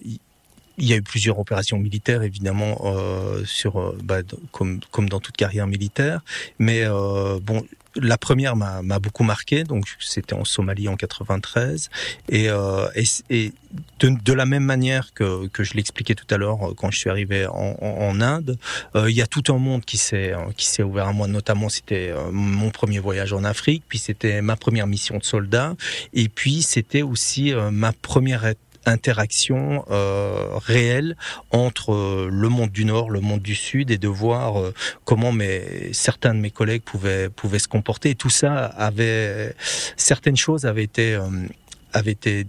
il 0.77 0.87
y 0.87 0.93
a 0.93 0.97
eu 0.97 1.01
plusieurs 1.01 1.39
opérations 1.39 1.77
militaires, 1.77 2.23
évidemment, 2.23 2.81
euh, 2.85 3.43
sur, 3.45 3.93
bah, 4.03 4.21
comme, 4.51 4.79
comme 4.91 5.09
dans 5.09 5.19
toute 5.19 5.37
carrière 5.37 5.67
militaire. 5.67 6.21
Mais 6.59 6.83
euh, 6.83 7.39
bon, 7.41 7.63
la 7.95 8.17
première 8.17 8.55
m'a 8.55 8.99
beaucoup 8.99 9.23
marqué, 9.23 9.63
donc 9.63 9.85
c'était 9.99 10.33
en 10.33 10.45
Somalie 10.45 10.87
en 10.87 10.95
93, 10.95 11.89
et, 12.29 12.49
euh, 12.49 12.87
et, 12.95 13.03
et 13.29 13.53
de, 13.99 14.09
de, 14.09 14.33
la 14.33 14.45
même 14.45 14.63
manière 14.63 15.13
que, 15.13 15.47
que 15.47 15.63
je 15.63 15.73
l'expliquais 15.73 16.15
tout 16.15 16.25
à 16.29 16.37
l'heure 16.37 16.69
euh, 16.69 16.73
quand 16.75 16.91
je 16.91 16.99
suis 16.99 17.09
arrivé 17.09 17.45
en, 17.47 17.75
en, 17.81 18.21
Inde, 18.21 18.57
euh, 18.95 19.09
il 19.09 19.15
y 19.15 19.21
a 19.21 19.27
tout 19.27 19.43
un 19.49 19.57
monde 19.57 19.83
qui 19.83 19.97
s'est 19.97 20.33
euh, 20.33 20.51
qui 20.55 20.65
s'est 20.65 20.83
ouvert 20.83 21.07
à 21.07 21.13
moi. 21.13 21.27
Notamment, 21.27 21.69
c'était 21.69 22.09
euh, 22.09 22.31
mon 22.31 22.69
premier 22.69 22.99
voyage 22.99 23.33
en 23.33 23.43
Afrique, 23.43 23.83
puis 23.87 23.99
c'était 23.99 24.41
ma 24.41 24.55
première 24.55 24.87
mission 24.87 25.17
de 25.17 25.23
soldat, 25.23 25.75
et 26.13 26.29
puis 26.29 26.61
c'était 26.61 27.01
aussi 27.01 27.53
ma 27.71 27.91
première 27.91 28.45
interaction 28.85 29.85
euh, 29.89 30.47
réelle 30.57 31.15
entre 31.51 31.93
euh, 31.93 32.29
le 32.31 32.49
monde 32.49 32.71
du 32.71 32.85
Nord, 32.85 33.09
le 33.09 33.19
monde 33.19 33.41
du 33.41 33.55
Sud, 33.55 33.91
et 33.91 33.97
de 33.97 34.07
voir 34.07 34.59
euh, 34.59 34.73
comment 35.03 35.31
mes, 35.31 35.91
certains 35.93 36.33
de 36.33 36.39
mes 36.39 36.51
collègues 36.51 36.83
pouvaient, 36.83 37.29
pouvaient 37.29 37.59
se 37.59 37.67
comporter. 37.67 38.15
Tout 38.15 38.29
ça 38.29 38.65
avait, 38.65 39.55
certaines 39.97 40.37
choses 40.37 40.65
avaient 40.65 40.83
été, 40.83 41.19
avaient 41.93 42.11
été 42.11 42.45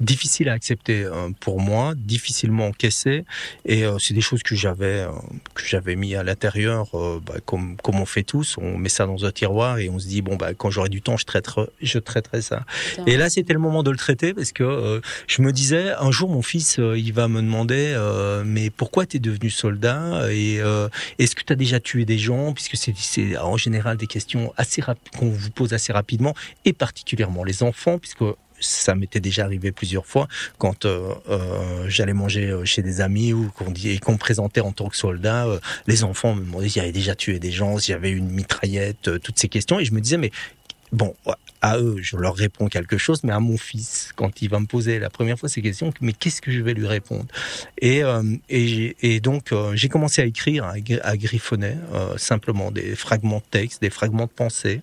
difficile 0.00 0.48
à 0.48 0.52
accepter 0.52 1.04
euh, 1.04 1.30
pour 1.40 1.60
moi, 1.60 1.94
difficilement 1.96 2.66
encaissé, 2.68 3.24
et 3.64 3.84
euh, 3.84 3.98
c'est 3.98 4.14
des 4.14 4.20
choses 4.20 4.42
que 4.42 4.54
j'avais 4.54 5.00
euh, 5.00 5.10
que 5.54 5.66
j'avais 5.66 5.96
mis 5.96 6.14
à 6.14 6.22
l'intérieur, 6.22 6.90
bah, 7.26 7.34
comme 7.44 7.76
comme 7.76 8.00
on 8.00 8.06
fait 8.06 8.22
tous, 8.22 8.56
on 8.58 8.78
met 8.78 8.88
ça 8.88 9.06
dans 9.06 9.24
un 9.24 9.32
tiroir 9.32 9.78
et 9.78 9.88
on 9.88 9.98
se 9.98 10.06
dit 10.06 10.22
bon 10.22 10.36
bah 10.36 10.54
quand 10.54 10.70
j'aurai 10.70 10.88
du 10.88 11.02
temps, 11.02 11.16
je 11.16 11.24
traiterai 11.24 11.66
je 11.82 11.98
traiterai 11.98 12.42
ça. 12.42 12.64
Et 13.06 13.16
là 13.16 13.30
c'était 13.30 13.52
le 13.52 13.58
moment 13.58 13.82
de 13.82 13.90
le 13.90 13.96
traiter 13.96 14.34
parce 14.34 14.52
que 14.52 15.00
je 15.26 15.42
me 15.42 15.52
disais 15.52 15.92
un 15.98 16.10
jour 16.10 16.28
mon 16.30 16.42
fils 16.42 16.78
il 16.78 17.12
va 17.12 17.28
me 17.28 17.40
demander 17.40 17.96
mais 18.44 18.70
pourquoi 18.70 19.06
tu 19.06 19.16
es 19.16 19.20
devenu 19.20 19.50
soldat 19.50 20.32
et 20.32 20.60
est-ce 21.18 21.34
que 21.34 21.42
tu 21.42 21.52
as 21.52 21.56
déjà 21.56 21.80
tué 21.80 22.04
des 22.04 22.18
gens? 22.18 22.52
Puisque 22.52 22.76
c'est 22.76 22.94
c'est 22.96 23.36
en 23.36 23.56
général 23.56 23.96
des 23.96 24.06
questions 24.06 24.52
assez 24.56 24.82
qu'on 25.18 25.30
vous 25.30 25.50
pose 25.50 25.72
assez 25.72 25.92
rapidement 25.92 26.34
et 26.64 26.72
particulièrement 26.72 27.44
les 27.44 27.62
enfants 27.62 27.98
puisque 27.98 28.24
ça 28.60 28.94
m'était 28.94 29.20
déjà 29.20 29.44
arrivé 29.44 29.72
plusieurs 29.72 30.06
fois 30.06 30.28
quand 30.58 30.84
euh, 30.84 31.14
euh, 31.28 31.84
j'allais 31.88 32.12
manger 32.12 32.46
euh, 32.46 32.64
chez 32.64 32.82
des 32.82 33.00
amis 33.00 33.32
ou 33.32 33.50
qu'on 33.54 33.70
me 33.70 34.16
présentait 34.16 34.60
en 34.60 34.72
tant 34.72 34.88
que 34.88 34.96
soldat, 34.96 35.46
les 35.86 36.04
enfants 36.04 36.34
me 36.34 36.44
demandaient 36.44 36.68
s'il 36.68 36.84
y 36.84 36.92
déjà 36.92 37.14
tué 37.14 37.38
des 37.38 37.50
gens, 37.50 37.78
s'il 37.78 37.92
y 37.92 37.94
avait 37.94 38.10
une 38.10 38.30
mitraillette, 38.30 39.20
toutes 39.22 39.38
ces 39.38 39.48
questions, 39.48 39.78
et 39.78 39.84
je 39.84 39.92
me 39.92 40.00
disais 40.00 40.16
mais 40.16 40.30
bon, 40.92 41.14
à 41.60 41.78
eux, 41.78 41.96
je 42.00 42.16
leur 42.16 42.36
réponds 42.36 42.68
quelque 42.68 42.98
chose, 42.98 43.24
mais 43.24 43.32
à 43.32 43.40
mon 43.40 43.56
fils, 43.56 44.12
quand 44.14 44.42
il 44.42 44.48
va 44.48 44.60
me 44.60 44.66
poser 44.66 44.98
la 44.98 45.10
première 45.10 45.38
fois 45.38 45.48
ces 45.48 45.62
questions, 45.62 45.92
mais 46.00 46.12
qu'est-ce 46.12 46.40
que 46.40 46.50
je 46.50 46.60
vais 46.60 46.74
lui 46.74 46.86
répondre? 46.86 47.26
Et, 47.80 48.04
euh, 48.04 48.22
et, 48.48 48.96
et, 49.02 49.20
donc, 49.20 49.52
euh, 49.52 49.72
j'ai 49.74 49.88
commencé 49.88 50.22
à 50.22 50.24
écrire, 50.24 50.64
à, 50.64 51.16
griffonner 51.16 51.74
euh, 51.94 52.16
simplement 52.16 52.70
des 52.70 52.94
fragments 52.94 53.38
de 53.38 53.50
texte, 53.50 53.82
des 53.82 53.90
fragments 53.90 54.26
de 54.26 54.30
pensée. 54.30 54.82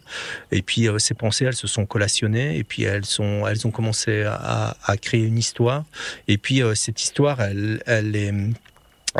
Et 0.51 0.61
puis, 0.61 0.87
ces 0.97 1.13
pensées, 1.13 1.45
elles 1.45 1.55
se 1.55 1.67
sont 1.67 1.85
collationnées, 1.85 2.57
et 2.57 2.63
puis 2.63 2.83
elles, 2.83 3.05
sont, 3.05 3.47
elles 3.47 3.65
ont 3.65 3.71
commencé 3.71 4.23
à, 4.23 4.75
à 4.83 4.97
créer 4.97 5.23
une 5.23 5.37
histoire. 5.37 5.83
Et 6.27 6.37
puis, 6.37 6.61
cette 6.75 7.01
histoire, 7.01 7.41
elle, 7.41 7.81
elle 7.85 8.15
est 8.15 8.33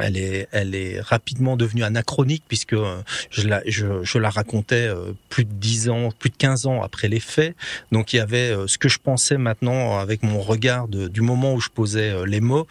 elle 0.01 0.17
est, 0.17 0.47
elle 0.51 0.75
est 0.75 0.99
rapidement 0.99 1.57
devenue 1.57 1.83
anachronique 1.83 2.43
puisque 2.47 2.73
euh, 2.73 3.01
je 3.29 3.47
la, 3.47 3.61
je, 3.65 4.03
je 4.03 4.17
la 4.17 4.29
racontais 4.29 4.87
euh, 4.87 5.13
plus 5.29 5.45
de 5.45 5.53
10 5.53 5.89
ans, 5.89 6.09
plus 6.17 6.29
de 6.29 6.35
15 6.35 6.67
ans 6.67 6.81
après 6.81 7.07
les 7.07 7.19
faits. 7.19 7.55
Donc 7.91 8.13
il 8.13 8.17
y 8.17 8.19
avait 8.19 8.51
euh, 8.51 8.67
ce 8.67 8.77
que 8.77 8.89
je 8.89 8.99
pensais 8.99 9.37
maintenant 9.37 9.97
avec 9.97 10.23
mon 10.23 10.41
regard 10.41 10.87
du 10.87 11.21
moment 11.21 11.53
où 11.53 11.61
je 11.61 11.69
posais 11.69 12.25
les 12.25 12.41
mots 12.41 12.67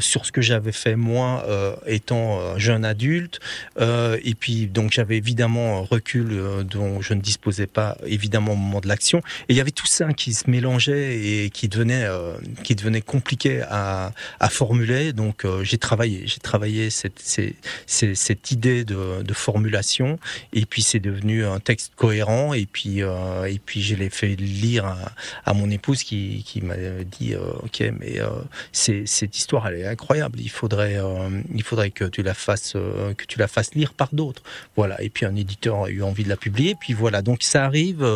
sur 0.00 0.26
ce 0.26 0.32
que 0.32 0.40
j'avais 0.40 0.72
fait 0.72 0.96
moi 0.96 1.44
étant 1.86 2.58
jeune 2.58 2.84
adulte. 2.84 3.40
et 3.78 4.34
puis 4.38 4.66
donc 4.66 4.92
j'avais 4.92 5.16
évidemment 5.16 5.78
un 5.78 5.80
recul 5.82 6.64
dont 6.64 7.00
je 7.00 7.14
ne 7.14 7.20
disposais 7.20 7.66
pas 7.66 7.96
évidemment 8.06 8.52
au 8.52 8.56
moment 8.56 8.80
de 8.80 8.88
l'action. 8.88 9.18
Et 9.48 9.54
il 9.54 9.56
y 9.56 9.60
avait 9.60 9.70
tout 9.70 9.86
ça 9.86 10.12
qui 10.12 10.34
se 10.34 10.50
mélangeait 10.50 11.44
et 11.44 11.50
qui 11.50 11.68
devenait, 11.68 12.06
qui 12.64 12.74
devenait 12.74 13.02
compliqué 13.02 13.62
à, 13.68 14.12
à 14.40 14.48
formuler. 14.48 15.12
Donc 15.12 15.46
j'ai 15.62 15.78
travaillé, 15.78 16.22
j'ai 16.26 16.40
travaillé 16.40 16.57
cette, 16.90 17.20
cette, 17.86 18.50
idée 18.50 18.84
de, 18.84 19.32
formulation. 19.32 20.18
Et 20.52 20.66
puis 20.66 20.82
c'est 20.82 20.98
devenu 21.00 21.44
un 21.44 21.60
texte 21.60 21.92
cohérent. 21.96 22.54
Et 22.54 22.66
puis 22.66 23.02
euh, 23.02 23.44
et 23.44 23.58
puis 23.58 23.82
je 23.82 23.94
l'ai 23.94 24.10
fait 24.10 24.36
lire 24.36 24.86
à, 24.86 24.98
à, 25.44 25.54
mon 25.54 25.70
épouse 25.70 26.02
qui, 26.02 26.42
qui 26.44 26.60
m'a 26.60 26.74
dit 27.04 27.34
euh, 27.34 27.52
ok 27.62 27.84
mais 27.98 28.20
euh, 28.20 28.28
cette 28.72 29.36
histoire 29.36 29.68
elle 29.68 29.80
est 29.80 29.86
incroyable. 29.86 30.40
Il 30.40 30.50
faudrait 30.50 30.98
il 31.54 31.62
faudrait 31.62 31.90
que 31.90 32.04
tu 32.04 32.22
la 32.22 32.34
fasses 32.34 32.72
que 32.72 33.24
tu 33.26 33.38
la 33.38 33.48
fasses 33.48 33.74
lire 33.74 33.94
par 33.94 34.08
d'autres. 34.12 34.42
Voilà. 34.76 35.00
Et 35.02 35.10
puis 35.10 35.26
un 35.26 35.36
éditeur 35.36 35.84
a 35.84 35.90
eu 35.90 36.02
envie 36.02 36.24
de 36.24 36.28
la 36.28 36.36
publier. 36.36 36.74
Puis 36.78 36.92
voilà. 36.92 37.22
Donc 37.22 37.42
ça 37.42 37.64
arrive 37.64 38.06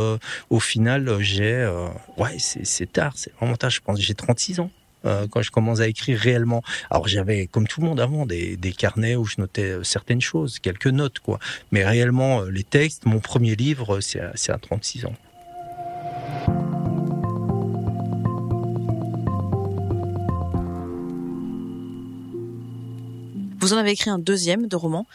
au 0.50 0.60
final 0.60 1.20
j'ai 1.20 1.70
ouais 2.16 2.36
c'est 2.38 2.92
tard. 2.92 3.12
C'est 3.16 3.32
vraiment 3.36 3.56
tard. 3.56 3.70
Je 3.70 3.80
pense 3.80 4.00
j'ai 4.00 4.14
36 4.14 4.60
ans 4.60 4.70
euh, 5.04 5.26
quand 5.30 5.42
je 5.42 5.50
commence 5.50 5.80
à 5.80 5.88
écrire 5.88 6.18
réellement. 6.18 6.62
Alors 6.90 7.08
j'avais, 7.08 7.46
comme 7.46 7.66
tout 7.66 7.80
le 7.80 7.86
monde 7.86 8.00
avant, 8.00 8.26
des, 8.26 8.56
carnets 8.76 9.16
où 9.16 9.24
je 9.24 9.36
notais 9.38 9.70
euh, 9.70 9.84
certaines 9.84 10.20
choses, 10.20 10.58
quelques 10.58 10.86
notes, 10.86 11.18
quoi. 11.18 11.38
Mais 11.70 11.84
réellement, 11.84 12.42
euh, 12.42 12.50
les 12.50 12.64
textes, 12.64 13.04
mon 13.06 13.20
premier 13.20 13.54
livre, 13.54 14.00
c'est 14.00 14.20
à, 14.20 14.32
à 14.48 14.58
36 14.58 15.06
ans. 15.06 15.14
Vous 23.60 23.74
en 23.74 23.76
avez 23.76 23.92
écrit 23.92 24.10
un 24.10 24.18
deuxième 24.18 24.66
de 24.66 24.74
roman 24.74 25.06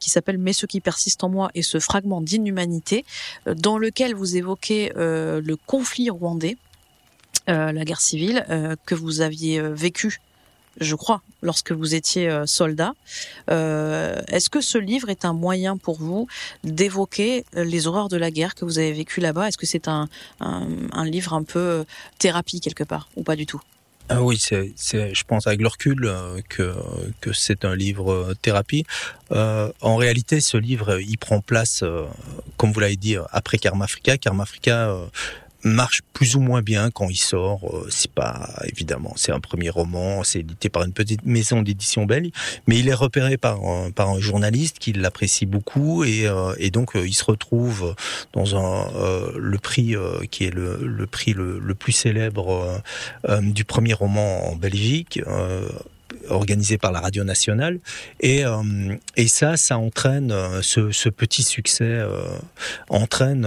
qui 0.00 0.10
s'appelle 0.10 0.36
Mais 0.36 0.52
ce 0.52 0.66
qui 0.66 0.80
persiste 0.80 1.22
en 1.22 1.28
moi 1.28 1.52
et 1.54 1.62
ce 1.62 1.78
fragment 1.78 2.20
d'inhumanité, 2.20 3.04
dans 3.46 3.78
lequel 3.78 4.16
vous 4.16 4.36
évoquez 4.36 4.90
le 4.96 5.54
conflit 5.54 6.10
rwandais 6.10 6.56
la 7.52 7.84
guerre 7.84 8.00
civile 8.00 8.44
euh, 8.50 8.76
que 8.86 8.94
vous 8.94 9.20
aviez 9.20 9.58
euh, 9.58 9.74
vécue 9.74 10.20
je 10.80 10.96
crois, 10.96 11.22
lorsque 11.40 11.70
vous 11.70 11.94
étiez 11.94 12.28
soldat. 12.46 12.94
Est-ce 13.46 14.50
que 14.50 14.60
ce 14.60 14.76
livre 14.76 15.08
est 15.08 15.24
un 15.24 15.32
moyen 15.32 15.76
pour 15.76 16.00
vous 16.00 16.26
d'évoquer 16.64 17.44
les 17.54 17.86
horreurs 17.86 18.08
de 18.08 18.16
la 18.16 18.32
guerre 18.32 18.56
que 18.56 18.64
vous 18.64 18.80
avez 18.80 18.92
vécues 18.92 19.20
là-bas? 19.20 19.46
Est-ce 19.46 19.56
que 19.56 19.66
c'est 19.66 19.86
un, 19.86 20.08
un, 20.40 21.04
livre 21.04 21.32
un 21.32 21.44
peu 21.44 21.84
thérapie 22.18 22.60
quelque 22.60 22.82
part 22.82 23.08
ou 23.14 23.22
pas 23.22 23.36
du 23.36 23.46
tout? 23.46 23.60
Ah 24.08 24.20
oui, 24.20 24.36
c'est, 24.36 24.74
je 25.14 25.24
pense 25.24 25.46
avec 25.46 25.60
le 25.60 25.68
recul 25.68 26.12
que, 26.48 26.74
que 27.20 27.32
c'est 27.32 27.64
un 27.64 27.76
livre 27.76 28.34
thérapie. 28.42 28.84
en 29.30 29.94
réalité, 29.94 30.40
ce 30.40 30.56
livre, 30.56 30.98
il 31.00 31.18
prend 31.18 31.40
place, 31.40 31.84
comme 32.56 32.72
vous 32.72 32.80
l'avez 32.80 32.96
dit, 32.96 33.14
après 33.30 33.58
Karma 33.58 33.84
Africa. 33.84 34.18
Karma 34.18 34.42
Africa 34.42 34.98
marche 35.64 36.02
plus 36.12 36.36
ou 36.36 36.40
moins 36.40 36.62
bien 36.62 36.90
quand 36.90 37.08
il 37.08 37.16
sort. 37.16 37.60
Euh, 37.74 37.86
c'est 37.90 38.10
pas 38.10 38.50
évidemment, 38.64 39.12
c'est 39.16 39.32
un 39.32 39.40
premier 39.40 39.70
roman, 39.70 40.22
c'est 40.22 40.40
édité 40.40 40.68
par 40.68 40.84
une 40.84 40.92
petite 40.92 41.24
maison 41.24 41.62
d'édition 41.62 42.04
belge, 42.04 42.30
mais 42.66 42.78
il 42.78 42.88
est 42.88 42.94
repéré 42.94 43.36
par 43.36 43.64
un, 43.64 43.90
par 43.90 44.10
un 44.10 44.20
journaliste 44.20 44.78
qui 44.78 44.92
l'apprécie 44.92 45.46
beaucoup 45.46 46.04
et, 46.04 46.26
euh, 46.26 46.54
et 46.58 46.70
donc 46.70 46.96
euh, 46.96 47.06
il 47.06 47.14
se 47.14 47.24
retrouve 47.24 47.94
dans 48.32 48.56
un 48.56 48.84
le 49.36 49.58
prix 49.58 49.94
qui 50.30 50.44
est 50.44 50.50
le, 50.50 50.78
le 50.82 51.06
prix 51.06 51.32
le, 51.32 51.58
le, 51.58 51.74
plus 51.74 51.92
célèbre 51.92 52.82
du 53.40 53.64
premier 53.64 53.94
roman 53.94 54.48
en 54.50 54.56
Belgique 54.56 55.20
organisé 56.28 56.78
par 56.78 56.92
la 56.92 57.00
radio 57.00 57.24
nationale. 57.24 57.78
Et 58.20 58.44
euh, 58.44 58.96
et 59.16 59.28
ça 59.28 59.56
ça 59.56 59.78
entraîne 59.78 60.32
euh, 60.32 60.62
ce, 60.62 61.08
petit 61.08 61.42
succès 61.42 61.84
euh, 61.84 62.24
entraîne 62.88 63.46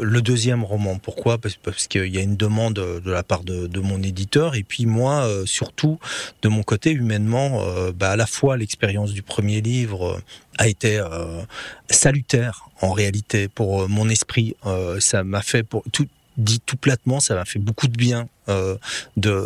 le 0.00 0.22
deuxième 0.22 0.64
roman. 0.64 0.98
Pourquoi? 0.98 1.38
Parce, 1.38 1.56
parce 1.56 1.86
qu'il 1.86 2.14
y 2.14 2.18
a 2.18 2.22
une 2.22 2.36
demande 2.36 2.74
de 2.74 3.10
la 3.10 3.22
part 3.22 3.44
de, 3.44 3.66
de 3.66 3.80
mon 3.80 4.02
éditeur 4.02 4.54
et 4.54 4.62
puis 4.62 4.86
moi 4.86 5.28
surtout 5.44 5.98
de 6.42 6.48
mon 6.48 6.62
côté 6.62 6.90
humainement 6.90 7.62
bah, 7.94 8.12
à 8.12 8.16
la 8.16 8.26
fois 8.26 8.56
l'expérience 8.56 9.12
du 9.12 9.22
premier 9.22 9.60
livre 9.60 10.20
a 10.58 10.68
été 10.68 11.02
salutaire 11.90 12.68
en 12.80 12.92
réalité. 12.92 13.48
Pour 13.48 13.88
mon 13.88 14.08
esprit 14.08 14.56
ça 15.00 15.24
m'a 15.24 15.42
fait 15.42 15.62
pour 15.62 15.82
tout 15.92 16.06
dit 16.36 16.60
tout 16.60 16.76
platement 16.76 17.20
ça 17.20 17.34
m'a 17.34 17.44
fait 17.44 17.58
beaucoup 17.58 17.88
de 17.88 17.96
bien 17.96 18.28
de, 18.48 18.78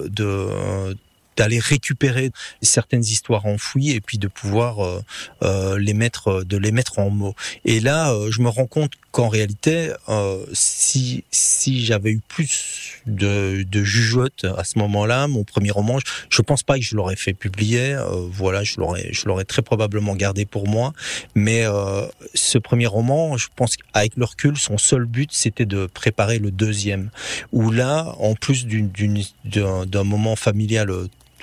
de 0.08 0.96
d'aller 1.38 1.60
récupérer 1.60 2.32
certaines 2.62 3.04
histoires 3.04 3.46
enfouies 3.46 3.92
et 3.92 4.00
puis 4.00 4.18
de 4.18 4.26
pouvoir 4.26 4.84
euh, 4.84 5.00
euh, 5.42 5.78
les 5.78 5.94
mettre 5.94 6.42
de 6.42 6.56
les 6.56 6.72
mettre 6.72 6.98
en 6.98 7.10
mots. 7.10 7.34
Et 7.64 7.78
là, 7.78 8.12
euh, 8.12 8.30
je 8.30 8.42
me 8.42 8.48
rends 8.48 8.66
compte 8.66 8.92
qu'en 9.12 9.28
réalité, 9.28 9.90
si 10.52 11.24
si 11.30 11.84
j'avais 11.84 12.10
eu 12.10 12.20
plus 12.28 13.00
de, 13.06 13.64
de 13.68 13.82
jugeote 13.82 14.44
à 14.44 14.64
ce 14.64 14.78
moment-là, 14.80 15.26
mon 15.28 15.44
premier 15.44 15.70
roman, 15.70 15.98
je, 16.28 16.42
pense 16.42 16.62
pas 16.62 16.76
que 16.76 16.84
je 16.84 16.94
l'aurais 16.94 17.16
fait 17.16 17.32
publier. 17.32 17.96
voilà, 18.30 18.64
je 18.64 18.78
l'aurais 18.78 19.08
je 19.12 19.26
l'aurais 19.26 19.44
très 19.44 19.62
probablement 19.62 20.14
gardé 20.14 20.44
pour 20.44 20.68
moi. 20.68 20.92
Mais 21.34 21.64
ce 22.34 22.58
premier 22.58 22.86
roman, 22.86 23.36
je 23.38 23.48
pense 23.56 23.76
qu'avec 23.76 24.14
le 24.16 24.24
recul, 24.26 24.58
son 24.58 24.76
seul 24.76 25.06
but, 25.06 25.30
c'était 25.32 25.66
de 25.66 25.86
préparer 25.86 26.38
le 26.38 26.50
deuxième. 26.50 27.10
Où 27.52 27.70
là, 27.70 28.14
en 28.18 28.34
plus 28.34 28.66
d'une 28.66 28.90
d'un 29.44 30.04
moment 30.04 30.36
familial 30.36 30.90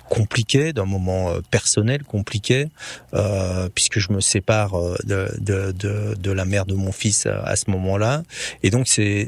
compliqué, 0.10 0.74
d'un 0.74 0.86
moment 0.86 1.30
euh, 1.30 1.42
personnel 1.50 2.04
compliqué, 2.04 2.68
euh, 3.14 3.70
puisque 3.74 4.00
je 4.00 4.12
me 4.12 4.22
sépare 4.22 4.76
euh, 4.76 4.96
de, 5.04 5.30
de, 5.40 5.72
de, 5.72 6.16
de, 6.16 6.32
la 6.32 6.46
mère 6.46 6.66
de 6.66 6.76
mon 6.76 6.92
fils 6.92 7.26
à, 7.26 7.56
ce 7.56 7.70
moment-là. 7.72 8.24
Et 8.64 8.70
donc 8.70 8.88
c'est 8.88 9.28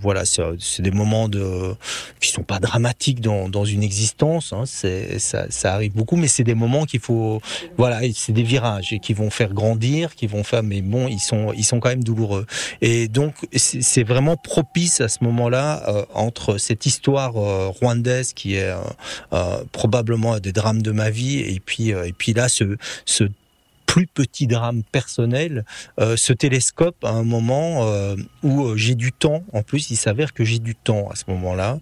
voilà, 0.00 0.24
c'est 0.24 0.82
des 0.82 0.90
moments 0.90 1.28
de 1.28 1.74
qui 2.20 2.30
sont 2.30 2.42
pas 2.42 2.58
dramatiques 2.58 3.20
dans, 3.20 3.48
dans 3.48 3.64
une 3.64 3.82
existence. 3.82 4.52
Hein, 4.52 4.64
c'est 4.66 5.18
ça, 5.18 5.46
ça 5.50 5.74
arrive 5.74 5.92
beaucoup, 5.92 6.16
mais 6.16 6.28
c'est 6.28 6.44
des 6.44 6.54
moments 6.54 6.84
qu'il 6.84 7.00
faut 7.00 7.40
voilà, 7.76 8.00
c'est 8.14 8.32
des 8.32 8.42
virages 8.42 8.96
qui 9.02 9.12
vont 9.12 9.30
faire 9.30 9.52
grandir, 9.52 10.14
qui 10.14 10.26
vont 10.26 10.44
faire, 10.44 10.62
mais 10.62 10.80
bon, 10.80 11.08
ils 11.08 11.20
sont 11.20 11.52
ils 11.52 11.64
sont 11.64 11.80
quand 11.80 11.90
même 11.90 12.04
douloureux. 12.04 12.46
Et 12.80 13.08
donc 13.08 13.34
c'est 13.54 14.04
vraiment 14.04 14.36
propice 14.36 15.00
à 15.00 15.08
ce 15.08 15.18
moment-là 15.24 15.82
euh, 15.88 16.04
entre 16.14 16.58
cette 16.58 16.86
histoire 16.86 17.34
rwandaise 17.34 18.32
qui 18.32 18.54
est 18.54 18.72
probablement 19.72 20.05
des 20.40 20.52
drames 20.52 20.82
de 20.82 20.90
ma 20.92 21.10
vie 21.10 21.40
et 21.40 21.60
puis 21.60 21.92
euh, 21.92 22.06
et 22.06 22.12
puis 22.12 22.32
là 22.32 22.48
ce 22.48 22.76
ce 23.04 23.24
plus 23.86 24.06
petit 24.08 24.46
drame 24.48 24.82
personnel, 24.82 25.64
ce 25.96 26.32
télescope 26.32 27.02
à 27.04 27.10
un 27.10 27.22
moment 27.22 27.88
où 28.42 28.76
j'ai 28.76 28.96
du 28.96 29.12
temps. 29.12 29.44
En 29.52 29.62
plus, 29.62 29.90
il 29.90 29.96
s'avère 29.96 30.34
que 30.34 30.44
j'ai 30.44 30.58
du 30.58 30.74
temps 30.74 31.08
à 31.08 31.14
ce 31.14 31.22
moment-là. 31.28 31.78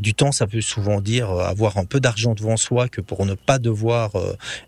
du 0.00 0.12
temps, 0.12 0.32
ça 0.32 0.44
veut 0.44 0.60
souvent 0.60 1.00
dire 1.00 1.30
avoir 1.30 1.78
un 1.78 1.84
peu 1.84 2.00
d'argent 2.00 2.34
devant 2.34 2.56
soi 2.56 2.88
que 2.88 3.00
pour 3.00 3.24
ne 3.24 3.34
pas 3.34 3.60
devoir 3.60 4.10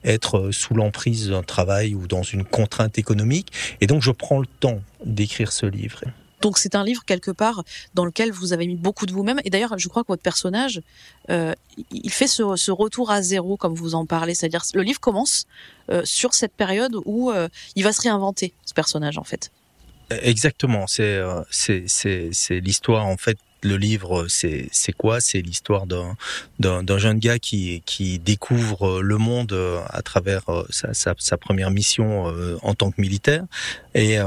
être 0.05 0.51
sous 0.53 0.73
l'emprise 0.73 1.29
d'un 1.29 1.43
travail 1.43 1.95
ou 1.97 2.07
dans 2.07 2.23
une 2.23 2.45
contrainte 2.45 2.97
économique. 2.97 3.53
Et 3.81 3.87
donc, 3.89 4.01
je 4.01 4.13
prends 4.13 4.39
le 4.39 4.47
temps 4.47 4.81
d'écrire 5.05 5.53
ce 5.53 5.67
livre. 5.67 6.01
Donc 6.43 6.59
c'est 6.59 6.75
un 6.75 6.85
livre 6.85 7.05
quelque 7.07 7.31
part 7.31 7.65
dans 7.95 8.05
lequel 8.05 8.33
vous 8.33 8.53
avez 8.53 8.67
mis 8.67 8.75
beaucoup 8.75 9.07
de 9.07 9.13
vous-même. 9.13 9.41
Et 9.45 9.51
d'ailleurs, 9.51 9.79
je 9.79 9.89
crois 9.89 10.03
que 10.03 10.09
votre 10.09 10.23
personnage, 10.23 10.83
euh, 11.31 11.55
il 11.91 12.11
fait 12.11 12.27
ce, 12.27 12.71
retour 12.71 13.11
à 13.11 13.23
zéro, 13.23 13.57
comme 13.57 13.75
vous 13.75 13.95
en 13.95 14.05
parlez. 14.05 14.35
C'est-à-dire, 14.35 14.63
le 14.75 14.83
livre 14.83 15.01
commence 15.01 15.47
euh, 15.91 16.03
sur 16.05 16.35
cette 16.35 16.53
période 16.53 16.97
où 17.07 17.31
euh, 17.31 17.49
il 17.77 17.85
va 17.85 17.93
se 17.93 18.03
réinventer, 18.03 18.53
ce 18.67 18.75
personnage, 18.75 19.17
en 19.19 19.25
fait. 19.25 19.51
Exactement. 20.11 20.87
C'est 20.87 21.23
c'est 21.51 22.61
l'histoire 22.61 23.07
en 23.07 23.17
fait 23.17 23.39
le 23.63 23.77
livre, 23.77 24.27
c'est 24.29 24.93
quoi? 24.99 25.21
C'est 25.21 25.41
l'histoire 25.41 25.87
d'un 25.87 26.99
jeune 26.99 27.19
gars 27.19 27.39
qui, 27.39 27.83
qui 27.87 28.19
découvre 28.19 29.01
le 29.01 29.17
monde 29.17 29.57
à 29.89 30.03
travers 30.03 30.43
sa, 30.69 30.93
sa, 30.93 31.37
première 31.39 31.71
mission 31.71 32.27
en 32.63 32.75
tant 32.75 32.91
que 32.91 33.01
militaire. 33.01 33.45
Et 33.95 34.19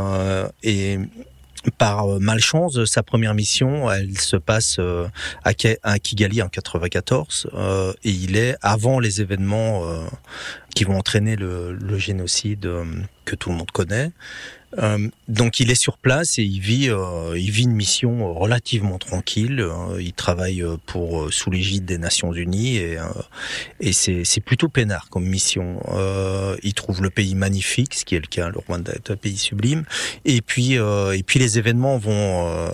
par 1.72 2.08
euh, 2.08 2.20
malchance, 2.20 2.84
sa 2.86 3.04
première 3.04 3.34
mission, 3.34 3.92
elle 3.92 4.18
se 4.20 4.38
passe 4.38 4.78
euh, 4.80 5.08
à 5.44 5.54
Kigali 6.00 6.42
en 6.42 6.50
94 6.50 7.48
euh, 7.54 7.94
et 8.04 8.10
il 8.10 8.38
est 8.38 8.56
avant 8.62 9.00
les 9.00 9.22
événements 9.22 9.84
qui 10.76 10.84
vont 10.84 10.98
entraîner 10.98 11.36
le, 11.36 11.98
génocide 11.98 12.70
que 13.24 13.36
tout 13.36 13.50
le 13.50 13.56
monde 13.56 13.72
connaît. 13.72 14.12
donc 15.30 15.62
il 15.62 15.72
est 15.72 15.82
sur 15.82 15.98
place 15.98 16.38
et 16.38 16.44
il 16.44 16.60
vit, 16.60 16.90
il 17.36 17.52
vit 17.52 17.64
une 17.64 17.72
mission 17.72 18.34
relativement 18.34 19.00
tranquille. 19.00 19.66
il 20.00 20.14
travaille 20.14 20.64
pour 20.86 21.34
sous 21.34 21.50
l'égide 21.50 21.86
des 21.86 21.98
Nations 21.98 22.34
Unies 22.34 22.78
et, 22.78 22.98
et 23.80 23.94
c'est 23.94 24.42
plutôt 24.42 24.68
peinard 24.68 25.10
comme 25.10 25.26
mission. 25.26 25.80
il 26.62 26.74
trouve 26.74 27.02
le 27.02 27.10
pays 27.10 27.36
magnifique, 27.36 27.96
ce 27.96 28.06
qui 28.06 28.16
est 28.16 28.20
le 28.22 28.28
cas. 28.28 28.50
Le 28.50 28.60
Rwanda 28.60 28.92
est 28.92 29.10
un 29.10 29.16
pays 29.16 29.38
sublime. 29.38 29.86
Et 30.26 30.42
puis 30.42 30.74
et 30.74 31.24
puis 31.26 31.40
les 31.40 31.58
événements 31.58 31.98
vont 31.98 32.70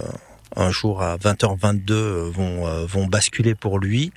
un 0.55 0.71
jour 0.71 1.01
à 1.01 1.17
20h22 1.17 1.93
vont 2.29 2.67
euh, 2.67 2.85
vont 2.85 3.07
basculer 3.07 3.55
pour 3.55 3.79
lui. 3.79 4.11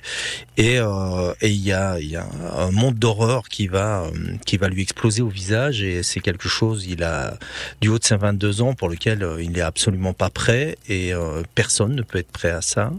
Et 0.57 0.79
euh, 0.79 1.33
et 1.41 1.49
il 1.49 1.63
y 1.63 1.71
a 1.71 1.99
il 1.99 2.09
y 2.09 2.15
a 2.15 2.27
un 2.57 2.71
monde 2.71 2.95
d'horreur 2.95 3.47
qui 3.49 3.67
va 3.67 4.03
euh, 4.03 4.11
qui 4.45 4.57
va 4.57 4.67
lui 4.67 4.81
exploser 4.81 5.21
au 5.21 5.29
visage. 5.29 5.81
Et 5.81 6.03
c'est 6.03 6.19
quelque 6.19 6.49
chose 6.49 6.85
il 6.87 7.03
a 7.03 7.37
du 7.81 7.89
haut 7.89 7.99
de 7.99 8.03
ses 8.03 8.17
22 8.17 8.61
ans 8.61 8.73
pour 8.73 8.89
lequel 8.89 9.27
il 9.39 9.51
n'est 9.51 9.61
absolument 9.61 10.13
pas 10.13 10.29
prêt. 10.29 10.77
Et 10.89 11.13
personne 11.55 11.95
ne 11.95 12.01
peut 12.01 12.19
être 12.19 12.31
prêt 12.31 12.51
à 12.51 12.61
ça 12.61 12.91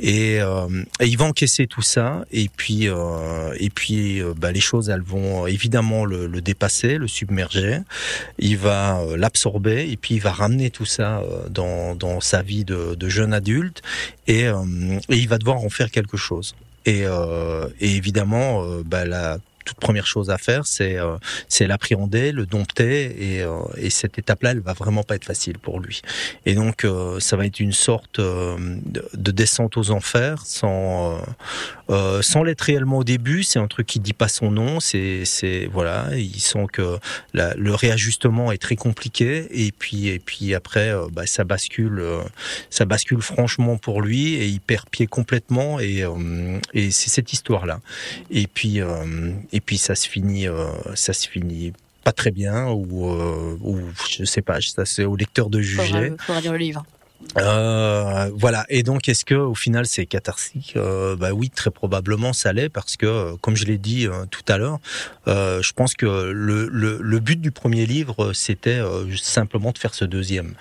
et, 0.00 0.40
euh, 0.40 0.66
il 1.00 1.18
va 1.18 1.26
encaisser 1.26 1.66
tout 1.66 1.82
ça. 1.82 2.24
Et 2.32 2.48
puis, 2.48 2.88
euh, 2.88 3.54
et 3.58 3.68
puis, 3.68 4.22
euh, 4.22 4.32
bah, 4.36 4.50
les 4.50 4.60
choses, 4.60 4.88
elles 4.88 5.02
vont 5.02 5.46
évidemment 5.46 6.06
le, 6.06 6.26
le 6.26 6.40
dépasser, 6.40 6.96
le 6.96 7.06
submerger. 7.06 7.78
Il 8.38 8.56
va 8.56 9.00
euh, 9.00 9.16
l'absorber 9.16 9.90
et 9.90 9.96
puis 9.96 10.14
il 10.14 10.20
va 10.20 10.32
ramener 10.32 10.70
tout 10.70 10.86
ça 10.86 11.22
dans, 11.50 11.94
dans 11.94 12.20
sa 12.20 12.42
vie 12.42 12.64
de, 12.64 12.94
de 12.94 13.08
jeune 13.08 13.34
adulte. 13.34 13.82
Et, 14.26 14.44
et, 14.44 14.52
il 15.10 15.28
va 15.28 15.38
devoir 15.38 15.58
en 15.58 15.68
faire 15.68 15.90
quelque 15.90 16.16
chose. 16.16 16.54
Et, 16.86 17.02
et 17.80 17.96
évidemment, 17.96 18.64
bah, 18.84 19.04
la 19.04 19.38
toute 19.64 19.78
première 19.78 20.06
chose 20.06 20.30
à 20.30 20.38
faire, 20.38 20.66
c'est 20.66 20.96
euh, 20.96 21.16
l'appréhender, 21.60 22.32
le 22.32 22.46
dompter, 22.46 23.36
et, 23.36 23.42
euh, 23.42 23.58
et 23.76 23.90
cette 23.90 24.18
étape-là, 24.18 24.52
elle 24.52 24.60
va 24.60 24.72
vraiment 24.72 25.02
pas 25.02 25.16
être 25.16 25.24
facile 25.24 25.58
pour 25.58 25.80
lui. 25.80 26.02
Et 26.46 26.54
donc, 26.54 26.84
euh, 26.84 27.20
ça 27.20 27.36
va 27.36 27.46
être 27.46 27.60
une 27.60 27.72
sorte 27.72 28.20
de, 28.20 29.30
descente 29.30 29.76
aux 29.76 29.90
enfers, 29.90 30.44
sans 30.44 31.20
sans 32.20 32.44
l'être 32.44 32.60
réellement 32.60 32.98
au 32.98 33.04
début. 33.04 33.42
C'est 33.42 33.58
un 33.58 33.66
truc 33.66 33.86
qui 33.86 33.98
dit 33.98 34.12
pas 34.12 34.28
son 34.28 34.52
nom. 34.52 34.78
C'est 34.78 35.24
voilà, 35.72 36.06
ils 36.16 36.40
sent 36.40 36.66
que 36.72 36.98
le 37.34 37.74
réajustement 37.74 38.52
est 38.52 38.58
très 38.58 38.76
compliqué, 38.76 39.46
et 39.50 39.72
puis 39.72 40.08
et 40.08 40.18
puis 40.18 40.54
après, 40.54 40.92
bah, 41.12 41.26
ça 41.26 41.44
bascule, 41.44 42.02
ça 42.70 42.84
bascule 42.84 43.22
franchement 43.22 43.76
pour 43.76 44.02
lui, 44.02 44.34
et 44.34 44.46
il 44.46 44.60
perd 44.60 44.88
pied 44.88 45.06
complètement, 45.06 45.80
et 45.80 46.04
et 46.74 46.90
c'est 46.90 47.10
cette 47.10 47.32
histoire-là. 47.32 47.80
Et 48.30 48.46
puis 48.46 48.80
et 49.52 49.60
puis 49.60 49.78
ça 49.78 49.94
se 49.94 50.08
finit, 50.08 50.46
euh, 50.46 50.66
ça 50.94 51.12
se 51.12 51.28
finit 51.28 51.72
pas 52.04 52.12
très 52.12 52.30
bien 52.30 52.68
ou, 52.68 53.10
euh, 53.10 53.56
ou 53.62 53.78
je 54.08 54.24
sais 54.24 54.42
pas, 54.42 54.60
ça 54.60 54.84
c'est 54.84 55.04
au 55.04 55.16
lecteur 55.16 55.50
de 55.50 55.60
juger. 55.60 56.12
Il 56.12 56.16
faudra 56.18 56.40
lire 56.40 56.52
le 56.52 56.58
livre. 56.58 56.84
Euh, 57.36 58.30
voilà. 58.34 58.64
Et 58.68 58.82
donc, 58.82 59.08
est-ce 59.08 59.24
que 59.24 59.34
au 59.34 59.54
final 59.54 59.86
c'est 59.86 60.06
catharsique 60.06 60.74
euh, 60.76 61.16
Bah 61.16 61.32
oui, 61.32 61.50
très 61.50 61.70
probablement 61.70 62.32
ça 62.32 62.52
l'est 62.52 62.68
parce 62.68 62.96
que, 62.96 63.06
euh, 63.06 63.36
comme 63.40 63.56
je 63.56 63.64
l'ai 63.66 63.78
dit 63.78 64.06
euh, 64.06 64.24
tout 64.30 64.42
à 64.48 64.58
l'heure, 64.58 64.78
je 65.26 65.72
pense 65.72 65.94
que 65.94 66.06
le, 66.06 66.68
le, 66.68 66.98
le, 67.00 67.20
but 67.20 67.40
du 67.40 67.50
premier 67.50 67.86
livre 67.86 68.32
c'était 68.32 68.80
simplement 69.16 69.70
de 69.70 69.78
faire 69.78 69.94
ce 69.94 70.04
deuxième, 70.04 70.54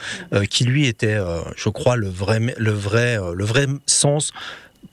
qui 0.49 0.63
lui 0.63 0.85
était, 0.85 1.17
je 1.55 1.69
crois, 1.69 1.95
le 1.95 2.07
vrai, 2.07 2.39
le 2.57 2.71
vrai, 2.71 3.17
le 3.33 3.45
vrai 3.45 3.65
sens 3.87 4.31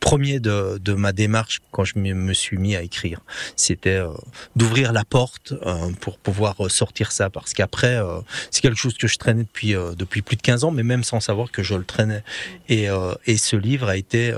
premier 0.00 0.40
de, 0.40 0.78
de, 0.78 0.92
ma 0.94 1.12
démarche 1.12 1.60
quand 1.70 1.84
je 1.84 1.98
me 1.98 2.32
suis 2.32 2.56
mis 2.56 2.76
à 2.76 2.82
écrire. 2.82 3.20
C'était 3.56 3.90
euh, 3.90 4.10
d'ouvrir 4.54 4.92
la 4.92 5.04
porte 5.04 5.52
euh, 5.52 5.90
pour 6.00 6.18
pouvoir 6.18 6.56
sortir 6.68 7.12
ça, 7.12 7.30
parce 7.30 7.52
qu'après, 7.52 7.96
euh, 7.96 8.20
c'est 8.50 8.60
quelque 8.60 8.78
chose 8.78 8.96
que 8.96 9.06
je 9.06 9.18
traînais 9.18 9.44
depuis 9.44 9.74
depuis 9.96 10.22
plus 10.22 10.36
de 10.36 10.42
15 10.42 10.64
ans, 10.64 10.70
mais 10.70 10.82
même 10.82 11.04
sans 11.04 11.20
savoir 11.20 11.50
que 11.50 11.62
je 11.62 11.74
le 11.74 11.84
traînais. 11.84 12.22
Et, 12.68 12.88
et 13.26 13.36
ce 13.36 13.56
livre 13.56 13.88
a 13.88 13.96
été, 13.96 14.32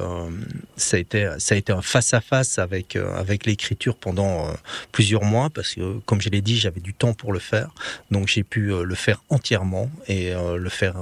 ça 0.77 0.97
a 0.97 1.01
été, 1.01 1.31
ça 1.39 1.55
a 1.55 1.59
été 1.59 1.73
un 1.73 1.83
face 1.83 2.15
à 2.15 2.21
face 2.21 2.59
avec 2.59 2.97
avec 2.97 3.47
l'écriture 3.47 3.97
pendant 3.97 4.53
plusieurs 4.93 5.25
mois, 5.25 5.51
parce 5.51 5.75
que 5.75 5.99
comme 6.07 6.21
je 6.21 6.29
l'ai 6.31 6.41
dit, 6.41 6.57
j'avais 6.57 6.81
du 6.81 6.95
temps 6.95 7.15
pour 7.15 7.33
le 7.33 7.39
faire, 7.39 7.71
donc 8.11 8.29
j'ai 8.29 8.43
pu 8.45 8.73
le 8.83 8.95
faire 8.95 9.23
entièrement 9.29 9.91
et 10.07 10.33
le 10.33 10.69
faire 10.69 10.97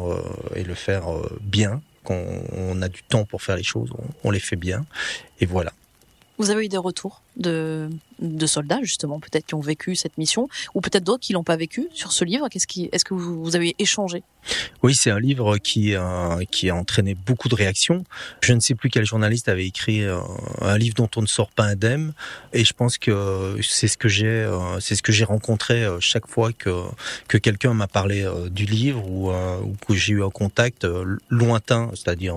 et 0.55 0.64
le 0.64 0.75
faire 0.75 1.05
bien 1.40 1.81
on 2.11 2.83
a 2.83 2.88
du 2.88 3.03
temps 3.03 3.25
pour 3.25 3.42
faire 3.42 3.57
les 3.57 3.62
choses, 3.62 3.90
on, 4.25 4.31
les 4.31 4.40
fait 4.40 4.57
bien. 4.57 4.87
Et 5.40 5.47
voilà. 5.47 5.73
Vous 6.38 6.51
avez 6.51 6.66
eu 6.66 6.69
des 6.69 6.77
retours? 6.77 7.23
De, 7.37 7.90
soldats, 8.46 8.81
justement, 8.83 9.20
peut-être 9.20 9.46
qui 9.46 9.55
ont 9.55 9.61
vécu 9.61 9.96
cette 9.96 10.16
mission, 10.18 10.49
ou 10.75 10.81
peut-être 10.81 11.05
d'autres 11.05 11.22
qui 11.22 11.33
l'ont 11.33 11.44
pas 11.44 11.57
vécu 11.57 11.88
sur 11.92 12.12
ce 12.12 12.25
livre. 12.25 12.49
Qu'est-ce 12.49 12.66
qui, 12.66 12.88
est-ce 12.92 13.05
que 13.05 13.14
vous, 13.14 13.57
avez 13.57 13.75
échangé? 13.79 14.22
Oui, 14.83 14.94
c'est 14.94 15.11
un 15.11 15.18
livre 15.18 15.59
qui, 15.59 15.94
euh, 15.94 16.42
qui 16.51 16.70
a 16.70 16.77
entraîné 16.77 17.14
beaucoup 17.14 17.49
de 17.49 17.55
réactions. 17.55 18.05
Je 18.40 18.53
ne 18.53 18.61
sais 18.61 18.75
plus 18.75 18.90
quel 18.90 19.05
journaliste 19.05 19.49
avait 19.49 19.66
écrit 19.66 20.03
euh, 20.03 20.20
un 20.61 20.79
livre 20.79 20.94
dont 20.94 21.11
on 21.16 21.22
ne 21.22 21.27
sort 21.27 21.51
pas 21.51 21.64
indemne, 21.64 22.12
et 22.53 22.64
je 22.64 22.72
pense 22.72 22.99
que 22.99 23.59
c'est 23.62 23.88
ce 23.88 23.99
que 23.99 24.09
j'ai, 24.09 24.27
euh, 24.27 24.79
c'est 24.81 24.94
ce 24.94 25.03
que 25.03 25.12
j'ai 25.12 25.25
rencontré 25.25 25.85
chaque 26.01 26.29
fois 26.29 26.53
que 26.53 26.85
que 27.29 27.38
quelqu'un 27.38 27.75
m'a 27.75 27.88
parlé 27.88 28.27
du 28.51 28.64
livre 28.64 29.05
ou, 29.09 29.31
ou 29.31 29.77
que 29.88 29.94
j'ai 29.94 30.14
eu 30.14 30.22
un 30.22 30.31
contact 30.31 30.87
lointain, 31.29 31.90
c'est-à-dire 31.94 32.37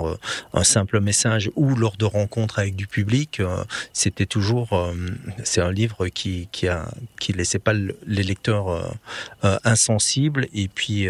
un 0.53 0.63
simple 0.63 0.99
message 0.99 1.51
ou 1.55 1.75
lors 1.75 1.97
de 1.97 2.05
rencontres 2.05 2.59
avec 2.59 2.75
du 2.75 2.88
public. 2.88 3.41
C'était 3.93 4.25
toujours, 4.25 4.69
c'est 5.43 5.62
un 5.62 5.71
livre 5.71 6.08
qui 6.08 6.47
qui 6.52 6.67
a 6.67 6.89
qui 7.19 7.34
laissait 7.34 7.60
pas 7.60 7.73
les 7.73 8.23
lecteurs 8.23 8.97
insensibles, 9.63 10.47
et 10.54 10.67
puis 10.67 11.08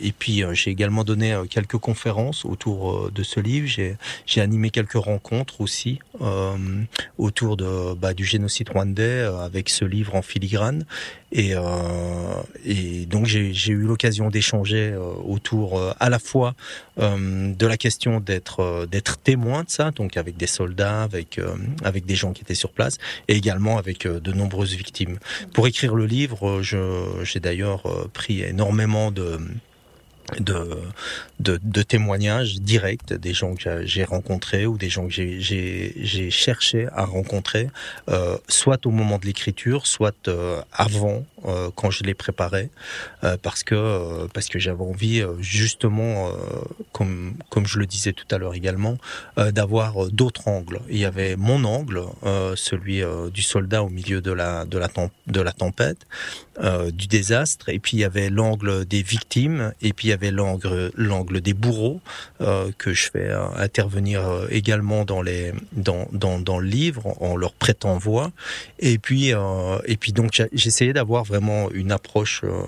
et 0.00 0.12
puis 0.12 0.42
euh, 0.42 0.54
j'ai 0.54 0.70
également 0.70 1.04
donné 1.04 1.32
euh, 1.32 1.44
quelques 1.44 1.78
conférences 1.78 2.44
autour 2.44 2.92
euh, 2.92 3.12
de 3.14 3.22
ce 3.22 3.40
livre. 3.40 3.66
J'ai 3.66 4.40
animé 4.40 4.70
quelques 4.70 4.92
rencontres 4.92 5.60
aussi 5.60 5.98
autour 7.18 7.56
de 7.56 7.94
bah, 7.94 8.14
du 8.14 8.24
génocide 8.24 8.68
rwandais 8.70 9.22
avec 9.42 9.68
ce 9.68 9.84
livre 9.84 10.14
en 10.14 10.22
filigrane. 10.22 10.84
Et, 11.32 11.54
et 12.64 13.06
donc 13.06 13.26
j'ai 13.26 13.72
eu 13.72 13.82
l'occasion 13.82 14.30
d'échanger 14.30 14.96
autour 15.24 15.94
à 15.98 16.08
la 16.08 16.18
fois 16.18 16.54
de 16.96 17.66
la 17.66 17.76
question 17.76 18.20
d'être 18.20 18.86
d'être 18.90 19.18
témoin 19.18 19.64
de 19.64 19.70
ça, 19.70 19.90
donc 19.90 20.16
avec 20.16 20.36
des 20.36 20.46
soldats, 20.46 21.02
avec 21.02 21.40
avec 21.82 22.06
des 22.06 22.14
gens 22.14 22.32
qui 22.32 22.42
étaient 22.42 22.54
sur 22.54 22.70
place, 22.70 22.98
et 23.28 23.34
également 23.34 23.76
avec 23.76 24.06
de 24.06 24.32
nombreuses 24.32 24.74
victimes. 24.74 25.18
Pour 25.52 25.66
écrire 25.66 25.94
le 25.94 26.06
livre, 26.06 26.62
j'ai 26.62 27.40
d'ailleurs 27.40 27.82
pris 28.12 28.42
énormément 28.42 29.10
de 29.10 29.38
de, 30.40 30.78
de, 31.40 31.58
de, 31.62 31.82
témoignages 31.82 32.60
directs 32.60 33.12
des 33.12 33.32
gens 33.32 33.54
que 33.54 33.84
j'ai 33.86 34.04
rencontrés 34.04 34.66
ou 34.66 34.76
des 34.76 34.88
gens 34.88 35.06
que 35.06 35.12
j'ai 35.12 36.30
cherché 36.30 36.88
à 36.92 37.04
rencontrer, 37.04 37.68
euh, 38.08 38.36
soit 38.48 38.86
au 38.86 38.90
moment 38.90 39.18
de 39.18 39.26
l'écriture, 39.26 39.86
soit 39.86 40.28
euh, 40.28 40.60
avant, 40.72 41.24
quand 41.74 41.90
je 41.90 42.04
les 42.04 42.14
préparais 42.14 42.70
parce 43.42 43.62
que 43.62 44.26
parce 44.28 44.48
que 44.48 44.58
j'avais 44.58 44.82
envie 44.82 45.22
justement 45.40 46.30
comme 46.92 47.34
comme 47.50 47.66
je 47.66 47.78
le 47.78 47.86
disais 47.86 48.12
tout 48.12 48.26
à 48.30 48.38
l'heure 48.38 48.54
également 48.54 48.98
d'avoir 49.36 50.10
d'autres 50.10 50.48
angles. 50.48 50.80
Il 50.88 50.98
y 50.98 51.04
avait 51.04 51.36
mon 51.36 51.64
angle, 51.64 52.02
celui 52.54 53.02
du 53.32 53.42
soldat 53.42 53.82
au 53.82 53.88
milieu 53.88 54.20
de 54.20 54.32
la 54.32 54.64
de 54.64 54.78
la 54.78 54.88
de 55.26 55.40
la 55.40 55.52
tempête, 55.52 56.06
du 56.92 57.06
désastre, 57.06 57.68
et 57.68 57.78
puis 57.78 57.98
il 57.98 58.00
y 58.00 58.04
avait 58.04 58.30
l'angle 58.30 58.84
des 58.84 59.02
victimes, 59.02 59.72
et 59.82 59.92
puis 59.92 60.08
il 60.08 60.10
y 60.10 60.14
avait 60.14 60.30
l'angle 60.30 60.90
l'angle 60.94 61.40
des 61.40 61.54
bourreaux 61.54 62.00
que 62.78 62.92
je 62.92 63.10
fais 63.10 63.30
intervenir 63.56 64.22
également 64.50 65.04
dans 65.04 65.22
les 65.22 65.52
dans 65.72 66.08
dans, 66.12 66.38
dans 66.38 66.58
le 66.58 66.66
livre 66.66 67.16
en 67.20 67.36
leur 67.36 67.52
prêtant 67.52 67.98
voix. 67.98 68.32
Et 68.78 68.98
puis, 68.98 69.32
euh, 69.32 69.78
et 69.86 69.96
puis 69.96 70.12
donc 70.12 70.40
j'essayais 70.52 70.92
d'avoir 70.92 71.24
vraiment 71.24 71.35
une 71.72 71.92
approche 71.92 72.42
euh, 72.44 72.62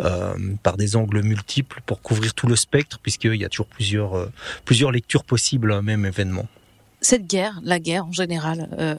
euh, 0.00 0.34
par 0.62 0.76
des 0.76 0.96
angles 0.96 1.22
multiples 1.22 1.80
pour 1.86 2.02
couvrir 2.02 2.34
tout 2.34 2.46
le 2.46 2.56
spectre, 2.56 2.98
puisqu'il 3.02 3.36
y 3.36 3.44
a 3.44 3.48
toujours 3.48 3.66
plusieurs, 3.66 4.28
plusieurs 4.64 4.90
lectures 4.90 5.24
possibles 5.24 5.72
à 5.72 5.76
un 5.76 5.82
même 5.82 6.04
événement. 6.04 6.46
Cette 7.02 7.26
guerre, 7.26 7.60
la 7.62 7.78
guerre 7.78 8.04
en 8.06 8.12
général, 8.12 8.98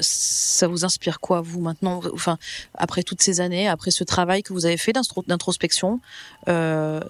ça 0.00 0.68
vous 0.68 0.84
inspire 0.84 1.18
quoi, 1.18 1.40
vous, 1.40 1.60
maintenant 1.60 2.02
Enfin, 2.12 2.36
après 2.74 3.02
toutes 3.02 3.22
ces 3.22 3.40
années, 3.40 3.68
après 3.68 3.90
ce 3.90 4.04
travail 4.04 4.42
que 4.42 4.52
vous 4.52 4.66
avez 4.66 4.76
fait 4.76 4.92
d'introspection, 5.26 6.00
ça 6.46 7.00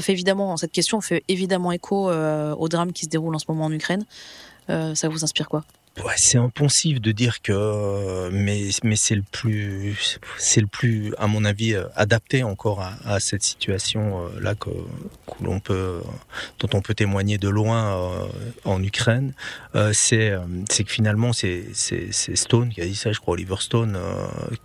fait 0.00 0.12
évidemment, 0.12 0.56
cette 0.56 0.70
question 0.70 1.00
fait 1.00 1.24
évidemment 1.26 1.72
écho 1.72 2.12
au 2.12 2.68
drame 2.68 2.92
qui 2.92 3.06
se 3.06 3.10
déroule 3.10 3.34
en 3.34 3.40
ce 3.40 3.46
moment 3.48 3.64
en 3.64 3.72
Ukraine. 3.72 4.04
ça 4.68 5.08
vous 5.08 5.24
inspire 5.24 5.48
quoi? 5.48 5.64
Ouais, 6.04 6.14
c'est 6.16 6.38
impensif 6.38 7.00
de 7.00 7.10
dire 7.10 7.42
que, 7.42 8.28
mais 8.30 8.68
mais 8.84 8.94
c'est 8.94 9.16
le 9.16 9.22
plus, 9.22 10.20
c'est 10.36 10.60
le 10.60 10.68
plus, 10.68 11.12
à 11.18 11.26
mon 11.26 11.44
avis, 11.44 11.74
euh, 11.74 11.84
adapté 11.96 12.44
encore 12.44 12.80
à, 12.82 12.94
à 13.04 13.20
cette 13.20 13.42
situation 13.42 14.26
euh, 14.26 14.40
là 14.40 14.54
que, 14.54 14.70
que 14.70 15.44
l'on 15.44 15.58
peut, 15.58 16.00
dont 16.60 16.68
on 16.74 16.82
peut 16.82 16.94
témoigner 16.94 17.36
de 17.36 17.48
loin 17.48 17.96
euh, 17.96 18.26
en 18.64 18.82
Ukraine. 18.82 19.32
c'est 19.92 20.34
c'est 20.70 20.84
que 20.84 20.92
finalement 20.92 21.32
c'est 21.32 21.64
c'est 21.72 22.36
Stone 22.36 22.68
qui 22.70 22.80
a 22.80 22.86
dit 22.86 22.94
ça, 22.94 23.10
je 23.12 23.18
crois 23.18 23.34
Oliver 23.34 23.56
Stone, 23.58 23.98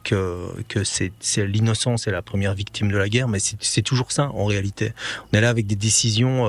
que 0.03 0.47
que 0.67 0.83
c'est 0.83 1.11
c'est 1.19 1.47
l'innocence 1.47 2.05
est 2.07 2.11
la 2.11 2.21
première 2.21 2.53
victime 2.53 2.91
de 2.91 2.97
la 2.97 3.09
guerre, 3.09 3.27
mais 3.27 3.39
c'est 3.39 3.81
toujours 3.81 4.11
ça 4.11 4.29
en 4.29 4.45
réalité. 4.45 4.93
On 5.31 5.37
est 5.37 5.41
là 5.41 5.49
avec 5.49 5.65
des 5.67 5.75
décisions 5.75 6.47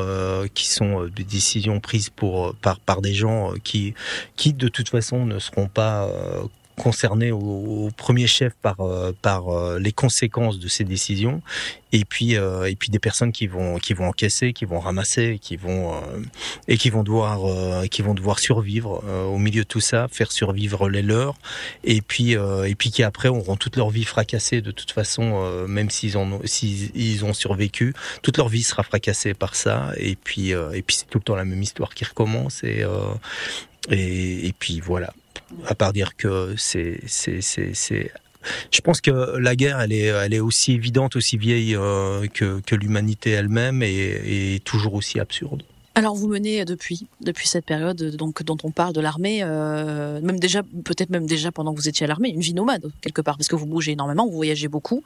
qui 0.54 0.68
sont 0.68 1.06
des 1.06 1.24
décisions 1.24 1.80
prises 1.80 2.10
pour 2.10 2.54
par 2.56 2.80
par 2.80 3.00
des 3.00 3.14
gens 3.14 3.52
qui 3.62 3.94
qui 4.36 4.52
de 4.52 4.68
toute 4.74 4.88
façon 4.88 5.24
ne 5.24 5.38
seront 5.38 5.68
pas 5.68 6.04
euh, 6.04 6.42
concernés 6.76 7.30
au, 7.30 7.90
premier 7.96 8.26
chef 8.26 8.52
par 8.60 8.80
euh, 8.80 9.12
par 9.22 9.48
euh, 9.48 9.78
les 9.78 9.92
conséquences 9.92 10.58
de 10.58 10.66
ces 10.66 10.82
décisions. 10.82 11.40
Et 11.92 12.04
puis 12.04 12.32
et 12.32 12.74
puis 12.76 12.90
des 12.90 12.98
personnes 12.98 13.30
qui 13.30 13.46
vont 13.46 13.78
qui 13.78 13.94
vont 13.94 14.08
encaisser 14.08 14.52
qui 14.52 14.64
vont 14.64 14.80
ramasser 14.80 15.38
qui 15.40 15.54
vont 15.56 15.92
et 16.66 16.76
qui 16.76 16.90
vont 16.90 17.04
devoir 17.04 17.38
qui 17.88 18.02
vont 18.02 18.14
devoir 18.14 18.40
survivre 18.40 19.04
au 19.32 19.38
milieu 19.38 19.62
de 19.62 19.68
tout 19.68 19.78
ça 19.78 20.08
faire 20.10 20.32
survivre 20.32 20.88
les 20.88 21.02
leurs. 21.02 21.36
Et 21.84 22.02
puis 22.02 22.32
et 22.32 22.74
puis 22.74 22.90
qui 22.90 23.04
après 23.04 23.28
auront 23.28 23.54
toute 23.54 23.76
leur 23.76 23.90
vie 23.90 24.02
fracassée 24.02 24.60
de 24.60 24.72
toute 24.72 24.90
façon 24.90 25.66
même 25.68 25.88
s'ils 25.88 26.18
ont 26.18 26.40
s'ils 26.44 27.24
ont 27.24 27.32
survécu 27.32 27.94
toute 28.22 28.38
leur 28.38 28.48
vie 28.48 28.64
sera 28.64 28.82
fracassée 28.82 29.32
par 29.32 29.54
ça. 29.54 29.92
Et 29.96 30.16
puis 30.16 30.50
et 30.50 30.82
puis 30.82 30.96
c'est 30.96 31.08
tout 31.08 31.18
le 31.18 31.24
temps 31.24 31.36
la 31.36 31.44
même 31.44 31.62
histoire 31.62 31.94
qui 31.94 32.04
recommence. 32.04 32.64
Et 32.64 32.84
et, 33.90 34.52
puis 34.58 34.80
voilà. 34.80 35.12
À 35.66 35.74
part 35.74 35.92
dire 35.92 36.16
que 36.16 36.54
c'est 36.56 37.00
c'est 37.06 37.40
c'est 37.40 38.12
je 38.70 38.80
pense 38.80 39.00
que 39.00 39.38
la 39.38 39.56
guerre, 39.56 39.80
elle 39.80 39.92
est, 39.92 40.06
elle 40.06 40.34
est 40.34 40.40
aussi 40.40 40.72
évidente, 40.72 41.16
aussi 41.16 41.36
vieille 41.36 41.74
euh, 41.76 42.26
que, 42.26 42.74
l'humanité 42.74 43.30
elle-même 43.30 43.82
et, 43.82 44.60
toujours 44.64 44.94
aussi 44.94 45.20
absurde. 45.20 45.62
Alors 45.96 46.16
vous 46.16 46.26
menez 46.26 46.64
depuis 46.64 47.06
depuis 47.20 47.46
cette 47.46 47.64
période 47.64 48.16
donc 48.16 48.42
dont 48.42 48.56
on 48.64 48.72
parle 48.72 48.92
de 48.92 49.00
l'armée, 49.00 49.44
euh, 49.44 50.20
même 50.20 50.40
déjà 50.40 50.64
peut-être 50.84 51.08
même 51.10 51.24
déjà 51.24 51.52
pendant 51.52 51.72
que 51.72 51.78
vous 51.78 51.88
étiez 51.88 52.02
à 52.02 52.08
l'armée, 52.08 52.30
une 52.30 52.40
vie 52.40 52.52
nomade 52.52 52.90
quelque 53.00 53.22
part 53.22 53.36
parce 53.36 53.46
que 53.46 53.54
vous 53.54 53.66
bougez 53.66 53.92
énormément, 53.92 54.26
vous 54.26 54.34
voyagez 54.34 54.66
beaucoup, 54.66 55.04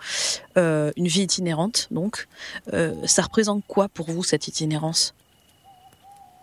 euh, 0.57 0.91
une 0.97 1.07
vie 1.07 1.21
itinérante 1.21 1.89
donc. 1.91 2.27
Ça 3.05 3.21
représente 3.21 3.63
quoi 3.67 3.91
pour 3.91 4.11
vous 4.11 4.25
cette 4.25 4.49
itinérance? 4.49 5.15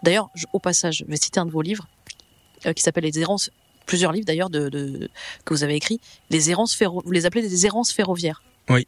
D'ailleurs, 0.04 0.30
au 0.54 0.60
passage, 0.60 0.98
je 0.98 1.06
vais 1.06 1.18
citer 1.18 1.40
un 1.40 1.48
de 1.48 1.52
vos 1.52 1.64
livres 1.64 1.88
qui 2.74 2.82
s'appelle 2.82 3.04
Les 3.04 3.20
errances, 3.20 3.52
plusieurs 3.86 4.12
livres 4.12 4.26
d'ailleurs 4.26 4.50
de, 4.50 4.70
de, 4.70 5.10
que 5.46 5.54
vous 5.54 5.64
avez 5.64 5.76
écrits, 5.76 6.00
les 6.30 6.50
errances 6.50 6.74
ferro, 6.74 7.02
vous 7.06 7.12
les 7.12 7.26
appelez 7.26 7.48
des 7.48 7.66
errances 7.66 7.92
ferroviaires. 7.92 8.42
Oui. 8.70 8.88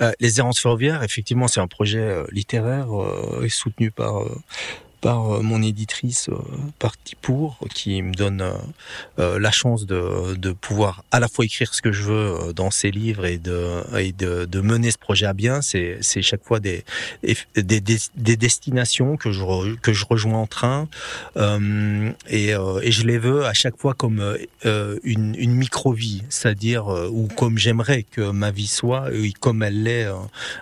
Euh, 0.00 0.12
les 0.20 0.38
errances 0.38 0.60
ferroviaires, 0.60 1.02
effectivement, 1.02 1.46
c'est 1.46 1.60
un 1.60 1.66
projet 1.66 1.98
euh, 1.98 2.24
littéraire 2.32 2.88
euh, 2.98 3.46
soutenu 3.50 3.90
par 3.90 4.24
par 5.00 5.34
euh, 5.34 5.42
mon 5.42 5.62
éditrice 5.62 6.28
euh, 6.28 6.36
Parti 6.78 7.16
pour, 7.20 7.58
qui 7.74 8.02
me 8.02 8.12
donne 8.12 8.44
euh, 9.18 9.38
la 9.38 9.50
chance 9.50 9.86
de, 9.86 10.34
de 10.36 10.52
pouvoir 10.52 11.04
à 11.10 11.20
la 11.20 11.28
fois 11.28 11.44
écrire 11.44 11.74
ce 11.74 11.82
que 11.82 11.92
je 11.92 12.02
veux 12.02 12.52
dans 12.54 12.70
ces 12.70 12.90
livres 12.90 13.26
et 13.26 13.38
de, 13.38 13.82
et 13.98 14.12
de, 14.12 14.44
de 14.44 14.60
mener 14.60 14.90
ce 14.90 14.98
projet 14.98 15.26
à 15.26 15.32
bien. 15.32 15.62
C'est, 15.62 15.98
c'est 16.00 16.22
chaque 16.22 16.44
fois 16.44 16.60
des, 16.60 16.84
des, 17.54 17.80
des, 17.80 18.36
destinations 18.36 19.16
que 19.16 19.32
je, 19.32 19.74
que 19.76 19.92
je 19.92 20.04
rejoins 20.08 20.38
en 20.38 20.46
train 20.46 20.88
euh, 21.36 22.10
et, 22.28 22.50
et 22.50 22.92
je 22.92 23.06
les 23.06 23.18
veux 23.18 23.44
à 23.44 23.52
chaque 23.52 23.76
fois 23.76 23.94
comme 23.94 24.20
euh, 24.66 24.98
une, 25.02 25.34
une 25.38 25.54
micro-vie, 25.54 26.22
c'est-à-dire 26.28 26.86
ou 27.10 27.28
comme 27.36 27.58
j'aimerais 27.58 28.04
que 28.04 28.30
ma 28.30 28.50
vie 28.50 28.66
soit, 28.66 29.12
et 29.12 29.32
comme 29.32 29.62
elle 29.62 29.82
l'est 29.82 30.06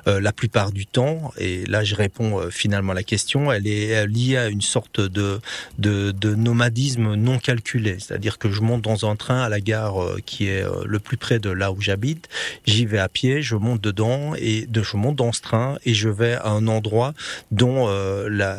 la 0.06 0.32
plupart 0.32 0.72
du 0.72 0.86
temps. 0.86 1.32
Et 1.38 1.64
là, 1.66 1.84
je 1.84 1.94
réponds 1.94 2.50
finalement 2.50 2.92
à 2.92 2.94
la 2.94 3.02
question. 3.02 3.52
Elle 3.52 3.66
est 3.66 4.06
liée 4.06 4.27
à 4.36 4.48
une 4.48 4.60
sorte 4.60 5.00
de, 5.00 5.40
de, 5.78 6.12
de 6.12 6.34
nomadisme 6.34 7.14
non 7.14 7.38
calculé. 7.38 7.96
C'est-à-dire 7.98 8.38
que 8.38 8.50
je 8.50 8.60
monte 8.60 8.82
dans 8.82 9.08
un 9.08 9.16
train 9.16 9.42
à 9.42 9.48
la 9.48 9.60
gare 9.60 10.02
euh, 10.02 10.18
qui 10.24 10.48
est 10.48 10.62
euh, 10.62 10.84
le 10.86 10.98
plus 10.98 11.16
près 11.16 11.38
de 11.38 11.50
là 11.50 11.72
où 11.72 11.80
j'habite. 11.80 12.28
J'y 12.66 12.86
vais 12.86 12.98
à 12.98 13.08
pied, 13.08 13.42
je 13.42 13.56
monte 13.56 13.80
dedans 13.80 14.34
et 14.36 14.66
de, 14.66 14.82
je 14.82 14.96
monte 14.96 15.16
dans 15.16 15.32
ce 15.32 15.40
train 15.40 15.78
et 15.84 15.94
je 15.94 16.08
vais 16.08 16.34
à 16.34 16.48
un 16.48 16.66
endroit 16.66 17.14
dont 17.50 17.86
euh, 17.88 18.28
la, 18.30 18.58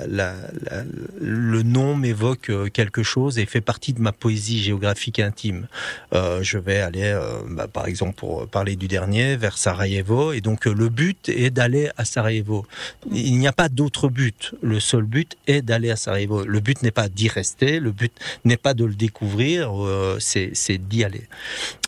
le 1.19 1.63
nom 1.63 1.95
m'évoque 1.95 2.51
quelque 2.73 3.03
chose 3.03 3.39
et 3.39 3.45
fait 3.45 3.61
partie 3.61 3.93
de 3.93 4.01
ma 4.01 4.11
poésie 4.11 4.61
géographique 4.61 5.19
intime. 5.19 5.67
Je 6.11 6.57
vais 6.57 6.79
aller, 6.79 7.17
bah, 7.49 7.67
par 7.67 7.87
exemple, 7.87 8.15
pour 8.15 8.47
parler 8.47 8.75
du 8.75 8.87
dernier, 8.87 9.35
vers 9.35 9.57
Sarajevo. 9.57 10.33
Et 10.33 10.41
donc, 10.41 10.65
le 10.65 10.89
but 10.89 11.29
est 11.29 11.49
d'aller 11.49 11.89
à 11.97 12.05
Sarajevo. 12.05 12.65
Il 13.11 13.37
n'y 13.37 13.47
a 13.47 13.51
pas 13.53 13.69
d'autre 13.69 14.09
but. 14.09 14.53
Le 14.61 14.79
seul 14.79 15.03
but 15.03 15.37
est 15.47 15.58
d'aller 15.61 15.91
à 15.91 15.95
Sarajevo. 15.95 16.43
Le 16.43 16.59
but 16.59 16.81
n'est 16.83 16.91
pas 16.91 17.09
d'y 17.09 17.27
rester, 17.27 17.79
le 17.79 17.91
but 17.91 18.11
n'est 18.45 18.57
pas 18.57 18.73
de 18.73 18.85
le 18.85 18.95
découvrir, 18.95 19.85
euh, 19.85 20.17
c'est 20.19 20.77
d'y 20.77 21.03
aller. 21.03 21.27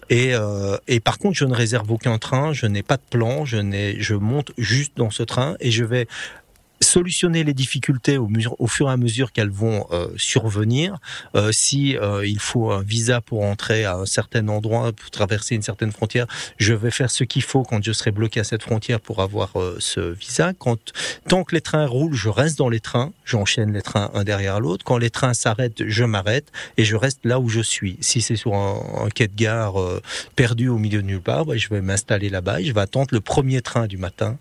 Et, 0.10 0.34
euh, 0.34 0.78
et, 0.90 1.00
par 1.00 1.18
contre, 1.18 1.38
je 1.38 1.46
ne 1.46 1.54
réserve 1.54 1.90
aucun 1.90 2.18
train, 2.18 2.52
je 2.52 2.66
n'ai 2.66 2.84
pas 2.84 2.98
de 2.98 3.04
plan, 3.10 3.46
je, 3.46 3.96
je 3.98 4.16
monte 4.16 4.52
juste 4.58 4.98
dans 4.98 5.10
ce 5.10 5.24
train 5.24 5.56
et 5.62 5.72
je 5.72 5.86
vais 5.86 6.08
solutionner 6.82 7.44
les 7.44 7.54
difficultés 7.54 8.18
au, 8.18 8.68
fur 8.68 8.90
et 8.90 8.92
à 8.92 8.98
mesure 8.98 9.32
qu'elles 9.32 9.52
vont 9.52 9.86
euh, 9.92 10.08
survenir. 10.18 10.98
Euh, 11.36 11.52
si 11.52 11.98
euh, 11.98 12.26
il 12.26 12.40
faut 12.40 12.72
un 12.72 12.82
visa 12.82 13.22
pour 13.22 13.44
entrer 13.44 13.86
à 13.86 13.96
un 13.96 14.06
certain 14.06 14.48
endroit, 14.48 14.92
pour 14.92 15.12
traverser 15.12 15.56
une 15.56 15.62
certaine 15.62 15.92
frontière, 15.92 16.28
je 16.58 16.74
vais 16.74 16.92
faire 16.92 17.12
ce 17.12 17.24
qu'il 17.24 17.44
faut 17.44 17.64
quand 17.64 17.84
je 17.84 17.92
serai 17.92 18.12
bloqué 18.12 18.40
à 18.40 18.44
cette 18.44 18.64
frontière 18.64 19.00
pour 19.00 19.22
avoir 19.22 19.54
ce 19.80 20.00
visa. 20.00 20.54
Quand 20.58 20.78
tant 21.28 21.44
que 21.44 21.56
les 21.56 21.62
trains 21.62 21.86
roulent, 21.86 22.14
je 22.14 22.30
reste 22.30 22.58
dans 22.58 22.70
les 22.70 22.80
trains, 22.80 23.12
j'enchaîne 23.26 23.74
les 23.74 23.82
trains 23.82 24.12
un 24.14 24.24
derrière 24.24 24.60
l'autre. 24.60 24.84
Quand 24.84 24.98
les 24.98 25.10
trains 25.10 25.34
s'arrêtent, 25.34 25.88
je 25.88 26.04
m'arrête 26.04 26.52
et 26.78 26.84
je 26.84 26.96
reste 26.96 27.20
là 27.24 27.40
où 27.40 27.50
je 27.50 27.62
suis. 27.62 27.98
Si 28.02 28.22
c'est 28.22 28.36
sur 28.36 28.56
un, 28.56 29.10
quai 29.14 29.28
de 29.28 29.36
gare 29.36 29.76
perdu 30.36 30.68
au 30.68 30.78
milieu 30.78 31.02
de 31.02 31.08
nulle 31.08 31.22
part, 31.22 31.46
je 31.56 31.70
vais 31.70 31.82
m'installer 31.82 32.30
là-bas 32.30 32.62
et 32.62 32.66
je 32.66 32.74
vais 32.74 32.82
attendre 32.82 33.10
le 33.12 33.22
premier 33.22 33.62
train 33.62 33.88
du 33.88 33.98
matin 33.98 34.38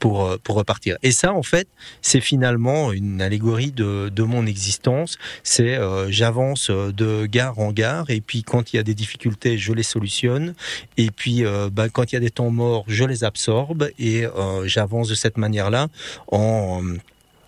pour, 0.00 0.24
euh, 0.24 0.36
pour 0.42 0.56
repartir. 0.56 0.96
Et 1.02 1.12
ça, 1.12 1.32
en 1.32 1.44
fait, 1.44 1.68
c'est 2.02 2.20
finalement 2.20 2.90
une 2.90 3.22
allégorie 3.22 3.70
de, 3.70 4.08
de 4.08 4.22
mon 4.24 4.46
existence. 4.46 5.18
C'est 5.44 5.76
euh, 5.76 6.10
j'avance 6.10 6.70
euh, 6.70 6.90
de 6.90 7.26
gare 7.26 7.60
en 7.60 7.70
gare, 7.70 8.10
et 8.10 8.20
puis 8.20 8.42
quand 8.42 8.72
il 8.72 8.76
y 8.76 8.78
a 8.80 8.82
des 8.82 8.94
difficultés, 8.94 9.58
je 9.58 9.72
les 9.72 9.84
solutionne. 9.84 10.54
Et 10.96 11.10
puis 11.10 11.44
bah, 11.72 11.88
quand 11.90 12.10
il 12.10 12.14
y 12.14 12.16
a 12.16 12.20
des 12.20 12.30
temps 12.30 12.50
morts, 12.50 12.84
je 12.88 13.04
les 13.04 13.22
absorbe, 13.24 13.90
et 13.98 14.24
j'avance 14.64 15.08
de 15.08 15.14
cette 15.14 15.36
manière-là 15.36 15.88
en 16.28 16.82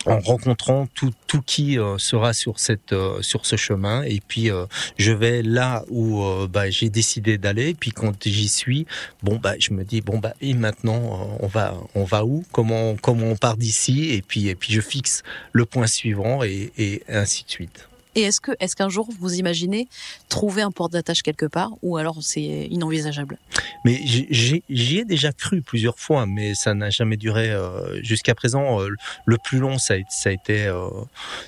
rencontrant 0.07 0.87
tout, 0.95 1.13
tout 1.27 1.43
qui 1.43 1.79
euh, 1.79 1.99
sera 1.99 2.33
sur 2.33 2.59
cette 2.59 2.93
euh, 2.93 3.23
sur 3.23 3.47
ce 3.47 3.57
chemin. 3.57 4.03
Et 4.03 4.21
puis 4.27 4.51
euh, 4.51 4.67
je 4.99 5.13
vais 5.13 5.43
là 5.43 5.85
où 5.91 6.23
bah, 6.49 6.71
j'ai 6.71 6.91
décidé 6.91 7.39
d'aller. 7.39 7.75
Puis 7.75 7.91
quand 7.91 8.27
j'y 8.27 8.49
suis 8.49 8.87
bon 9.23 9.37
bah 9.37 9.55
je 9.59 9.73
me 9.73 9.85
dis 9.85 10.01
bon 10.01 10.19
bah 10.19 10.35
et 10.41 10.55
maintenant 10.55 11.37
on 11.41 11.47
va 11.47 11.75
on 11.95 12.05
va 12.05 12.25
où? 12.25 12.45
Comment 12.53 12.97
comment 12.97 13.27
on 13.27 13.37
part 13.37 13.57
d'ici? 13.57 14.11
Et 14.11 14.23
puis 14.23 14.49
et 14.49 14.55
puis 14.55 14.73
je 14.73 14.81
fixe 14.81 15.23
le 15.53 15.67
point 15.67 15.87
suivant 15.87 16.43
et, 16.43 16.73
et 16.79 17.03
ainsi 17.09 17.45
de 17.45 17.51
suite 17.51 17.89
Et 18.15 18.23
est-ce 18.23 18.41
que, 18.41 18.53
est-ce 18.61 18.77
qu'un 18.77 18.89
jour 18.89 19.09
vous 19.19 19.35
imaginez 19.35 19.89
trouver 20.29 20.63
un 20.63 20.71
port 20.71 20.89
d'attache 20.89 21.23
quelque 21.23 21.47
part, 21.47 21.73
ou 21.83 21.97
alors 21.97 22.19
c'est 22.21 22.67
inenvisageable? 22.71 23.39
Mais 23.85 24.01
j'y 24.05 24.99
ai 24.99 25.05
déjà 25.05 25.33
cru 25.33 25.63
plusieurs 25.63 25.99
fois, 25.99 26.27
mais 26.27 26.55
ça 26.55 26.75
n'a 26.75 26.91
jamais 26.91 27.17
duré 27.17 27.51
euh, 27.51 28.03
jusqu'à 28.03 28.35
présent. 28.35 28.81
Euh, 28.81 28.91
le 29.25 29.39
plus 29.39 29.59
long, 29.59 29.79
ça 29.79 29.95
a, 29.95 29.97
ça 30.11 30.31
a 30.31 30.33
été, 30.33 30.67
euh, 30.67 30.89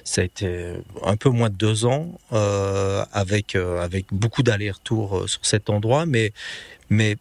ça 0.04 0.22
a 0.22 0.24
été 0.24 0.74
un 1.02 1.16
peu 1.16 1.28
moins 1.28 1.50
de 1.50 1.56
deux 1.56 1.84
ans, 1.84 2.12
avec 3.12 3.56
avec 3.56 4.06
beaucoup 4.10 4.42
d'allers-retours 4.42 5.28
sur 5.28 5.44
cet 5.44 5.70
endroit, 5.70 6.06
mais 6.06 6.32
mais 6.90 7.16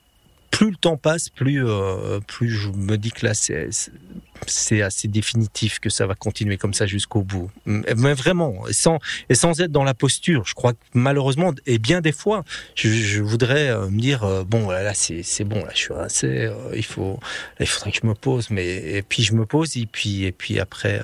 plus 0.54 0.70
le 0.70 0.76
temps 0.76 0.98
passe, 0.98 1.30
plus, 1.30 1.68
euh, 1.68 2.20
plus 2.28 2.52
je 2.52 2.70
me 2.70 2.96
dis 2.96 3.12
que 3.12 3.26
là, 3.26 3.34
c'est 3.34 4.82
assez 4.84 5.08
définitif 5.08 5.80
que 5.80 5.90
ça 5.90 6.06
va 6.06 6.14
continuer 6.14 6.58
comme 6.58 6.76
ça 6.76 6.86
jusqu'au 6.86 7.24
bout. 7.24 7.50
Mais 7.66 8.14
vraiment, 8.14 8.62
sans, 8.70 9.00
et 9.30 9.36
sans 9.36 9.60
être 9.62 9.72
dans 9.72 9.84
la 9.84 9.96
posture. 9.96 10.46
Je 10.46 10.54
crois 10.54 10.74
que 10.74 10.78
malheureusement, 10.94 11.54
et 11.66 11.80
bien 11.80 12.02
des 12.02 12.12
fois, 12.12 12.44
je, 12.76 13.20
voudrais 13.20 13.70
euh, 13.70 13.90
me 13.90 14.00
dire, 14.00 14.24
euh, 14.24 14.44
bon, 14.44 14.70
là, 14.70 14.94
c'est 14.94 15.44
bon, 15.44 15.66
là, 15.66 15.72
je 15.74 15.80
suis 15.80 15.94
assez, 15.96 16.52
il, 16.76 16.86
faut, 16.86 17.20
il 17.60 17.66
faudrait 17.66 17.92
que 17.92 17.98
je 18.04 18.08
me 18.08 18.14
pose. 18.14 18.52
Mais, 18.52 18.68
et 18.68 19.02
puis 19.02 19.24
je 19.24 19.34
me 19.34 19.48
pose, 19.48 19.76
et 19.76 19.88
puis, 19.88 20.26
et 20.26 20.32
puis 20.32 20.60
après, 20.60 21.02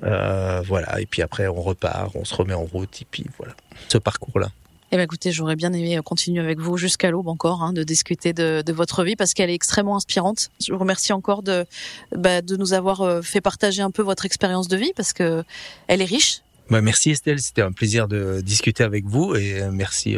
voilà, 0.00 0.98
et 0.98 1.04
puis 1.04 1.20
après, 1.20 1.46
on 1.46 1.60
repart, 1.60 2.10
on 2.14 2.24
se 2.24 2.34
remet 2.34 2.54
en 2.54 2.64
route, 2.64 3.02
et 3.02 3.06
puis 3.10 3.26
voilà, 3.36 3.54
ce 3.88 3.98
parcours-là. 3.98 4.50
Eh 4.92 4.96
bien, 4.96 5.04
écoutez, 5.04 5.30
j'aurais 5.30 5.54
bien 5.54 5.72
aimé 5.72 5.96
euh, 5.96 6.02
continuer 6.02 6.40
avec 6.42 6.58
vous 6.58 6.76
jusqu'à 6.76 7.12
l'aube 7.12 7.28
encore, 7.28 7.62
hein, 7.62 7.72
de 7.72 7.84
discuter 7.84 8.32
de, 8.32 8.62
de, 8.66 8.72
votre 8.72 9.04
vie 9.04 9.14
parce 9.14 9.34
qu'elle 9.34 9.48
est 9.48 9.54
extrêmement 9.54 9.94
inspirante. 9.94 10.50
Je 10.60 10.72
vous 10.72 10.78
remercie 10.78 11.12
encore 11.12 11.44
de, 11.44 11.64
bah, 12.16 12.42
de 12.42 12.56
nous 12.56 12.72
avoir 12.72 13.02
euh, 13.02 13.22
fait 13.22 13.40
partager 13.40 13.82
un 13.82 13.92
peu 13.92 14.02
votre 14.02 14.26
expérience 14.26 14.66
de 14.66 14.76
vie 14.76 14.92
parce 14.96 15.12
que 15.12 15.44
elle 15.86 16.02
est 16.02 16.06
riche. 16.06 16.40
Bah, 16.70 16.80
merci 16.80 17.10
Estelle, 17.10 17.38
c'était 17.38 17.62
un 17.62 17.70
plaisir 17.70 18.08
de 18.08 18.40
discuter 18.40 18.82
avec 18.82 19.04
vous 19.04 19.36
et 19.36 19.62
euh, 19.62 19.70
merci 19.72 20.16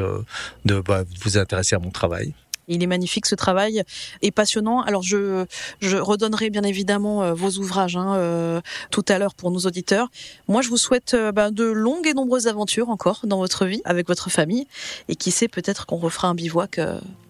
de 0.64 0.80
bah, 0.80 1.04
vous 1.20 1.36
intéresser 1.36 1.74
à 1.74 1.78
mon 1.78 1.90
travail. 1.90 2.32
Il 2.72 2.82
est 2.82 2.86
magnifique 2.86 3.26
ce 3.26 3.34
travail 3.34 3.82
et 4.22 4.30
passionnant. 4.30 4.80
Alors 4.80 5.02
je, 5.02 5.44
je 5.80 5.96
redonnerai 5.96 6.50
bien 6.50 6.62
évidemment 6.62 7.22
euh, 7.22 7.34
vos 7.34 7.50
ouvrages 7.58 7.96
hein, 7.96 8.14
euh, 8.16 8.60
tout 8.90 9.04
à 9.08 9.18
l'heure 9.18 9.34
pour 9.34 9.50
nos 9.50 9.60
auditeurs. 9.60 10.10
Moi 10.48 10.62
je 10.62 10.68
vous 10.68 10.76
souhaite 10.76 11.14
euh, 11.14 11.32
ben, 11.32 11.50
de 11.50 11.64
longues 11.64 12.06
et 12.06 12.14
nombreuses 12.14 12.46
aventures 12.46 12.88
encore 12.88 13.20
dans 13.24 13.38
votre 13.38 13.66
vie 13.66 13.82
avec 13.84 14.08
votre 14.08 14.30
famille 14.30 14.66
et 15.08 15.16
qui 15.16 15.30
sait 15.30 15.48
peut-être 15.48 15.86
qu'on 15.86 15.96
refera 15.96 16.28
un 16.28 16.34
bivouac 16.34 16.78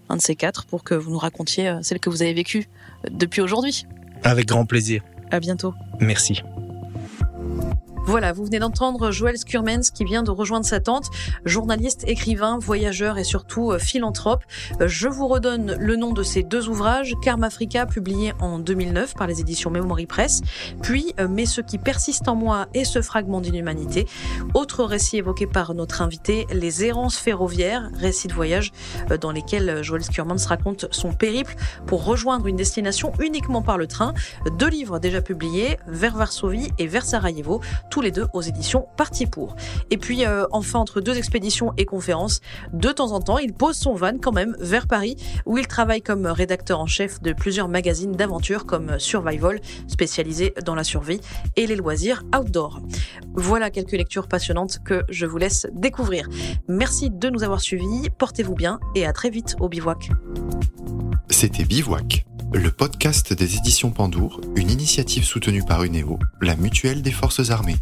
un 0.09 0.17
de 0.17 0.21
ces 0.21 0.37
quatre 0.37 0.65
pour 0.65 0.85
que 0.85 0.95
vous 0.95 1.11
nous 1.11 1.19
racontiez 1.19 1.75
celle 1.83 1.99
que 1.99 2.11
vous 2.11 2.23
avez 2.23 2.35
vécue 2.35 2.69
depuis 3.11 3.41
aujourd'hui. 3.41 3.87
Avec 4.23 4.47
grand 4.47 4.67
plaisir. 4.67 5.03
À 5.31 5.41
bientôt. 5.41 5.75
Merci. 6.01 6.43
Voilà, 8.05 8.33
vous 8.33 8.45
venez 8.45 8.59
d'entendre 8.59 9.13
Joël 9.13 9.39
Skurmens 9.39 9.93
qui 9.95 10.05
vient 10.05 10.25
de 10.25 10.33
rejoindre 10.33 10.67
sa 10.67 10.81
tante, 10.81 11.07
journaliste, 11.45 12.03
écrivain, 12.09 12.59
voyageur 12.59 13.17
et 13.17 13.23
surtout 13.23 13.71
euh, 13.71 13.79
philanthrope. 13.79 14.43
Euh, 14.81 14.89
je 14.89 15.07
vous 15.07 15.29
redonne 15.29 15.77
le 15.79 15.95
nom 15.95 16.13
de 16.13 16.25
ces 16.25 16.43
deux 16.43 16.69
ouvrages, 16.69 17.15
Karma 17.23 17.47
Africa 17.47 17.87
publié 17.87 18.33
en 18.41 18.59
2009 18.59 19.15
par 19.15 19.29
les 19.29 19.41
éditions 19.41 19.71
Memory 19.71 20.07
Press, 20.07 20.43
puis 20.83 21.15
euh, 21.21 21.29
Mais 21.31 21.47
ce 21.47 21.61
qui 21.61 21.79
persiste 21.79 22.27
en 22.27 22.35
moi 22.35 22.67
et 22.75 22.85
ce 22.85 23.01
fragment 23.03 23.41
d'inhumanité. 23.41 24.09
Autre 24.55 24.83
récit 24.83 25.19
évoqué 25.19 25.47
par 25.47 25.73
notre 25.73 26.03
invité, 26.03 26.49
Les 26.53 26.85
errances 26.85 27.17
ferroviaires, 27.17 27.89
récits 27.95 28.27
de 28.27 28.35
voyage 28.35 28.73
dans 29.21 29.31
lesquels 29.31 29.85
Joël 29.85 30.03
Skurmans 30.03 30.45
raconte 30.49 30.87
son 30.91 31.13
périple 31.13 31.55
pour 31.87 32.05
rejoindre 32.05 32.49
une 32.49 32.57
destination 32.57 33.13
uniquement 33.21 33.63
par 33.63 33.79
le 33.79 33.87
train. 33.87 34.13
Deux 34.59 34.69
livres 34.69 34.99
déjà 34.99 35.23
publiés, 35.23 35.79
vers 35.87 36.17
Varsovie 36.17 36.73
et 36.79 36.89
vers 36.89 37.05
Sarajevo 37.05 37.61
tous 37.93 38.01
les 38.01 38.11
deux 38.11 38.27
aux 38.33 38.41
éditions 38.41 38.87
Parti 38.97 39.27
pour. 39.27 39.55
Et 39.91 39.99
puis 39.99 40.25
euh, 40.25 40.47
enfin, 40.51 40.79
entre 40.79 41.03
deux 41.03 41.19
expéditions 41.19 41.75
et 41.77 41.85
conférences, 41.85 42.41
de 42.73 42.89
temps 42.89 43.13
en 43.13 43.21
temps, 43.21 43.37
il 43.37 43.53
pose 43.53 43.77
son 43.77 43.93
van 43.93 44.17
quand 44.19 44.33
même 44.33 44.57
vers 44.59 44.87
Paris, 44.87 45.17
où 45.45 45.59
il 45.59 45.67
travaille 45.67 46.01
comme 46.01 46.27
rédacteur 46.27 46.81
en 46.81 46.87
chef 46.87 47.21
de 47.21 47.35
plusieurs 47.35 47.69
magazines 47.69 48.13
d'aventure 48.13 48.65
comme 48.65 48.99
Survival, 48.99 49.61
spécialisé 49.89 50.55
dans 50.65 50.75
la 50.75 50.85
survie, 50.85 51.21
et 51.57 51.67
les 51.67 51.77
loisirs 51.77 52.23
outdoor. 52.35 52.81
Voilà 53.35 53.71
quelques 53.71 53.93
lectures 53.93 54.27
passionnantes 54.27 54.79
que 54.83 55.03
je 55.11 55.27
vous 55.27 55.37
laisse 55.37 55.67
découvrir. 55.75 56.31
Merci 56.69 57.11
de 57.11 57.29
nous 57.29 57.45
avoir 57.45 57.61
suivis, 57.61 58.09
portez-vous 58.17 58.55
bien 58.55 58.81
et 58.95 59.05
à 59.05 59.13
très 59.13 59.29
vite 59.29 59.55
au 59.61 59.69
bivouac. 59.69 60.09
C'était 61.29 61.65
Bivouac 61.65 62.25
le 62.55 62.71
podcast 62.71 63.33
des 63.33 63.57
éditions 63.57 63.91
Pandour, 63.91 64.41
une 64.57 64.71
initiative 64.71 65.25
soutenue 65.25 65.65
par 65.65 65.85
UNEO, 65.85 66.19
la 66.43 66.55
mutuelle 66.55 67.01
des 67.01 67.11
forces 67.11 67.51
armées. 67.51 67.77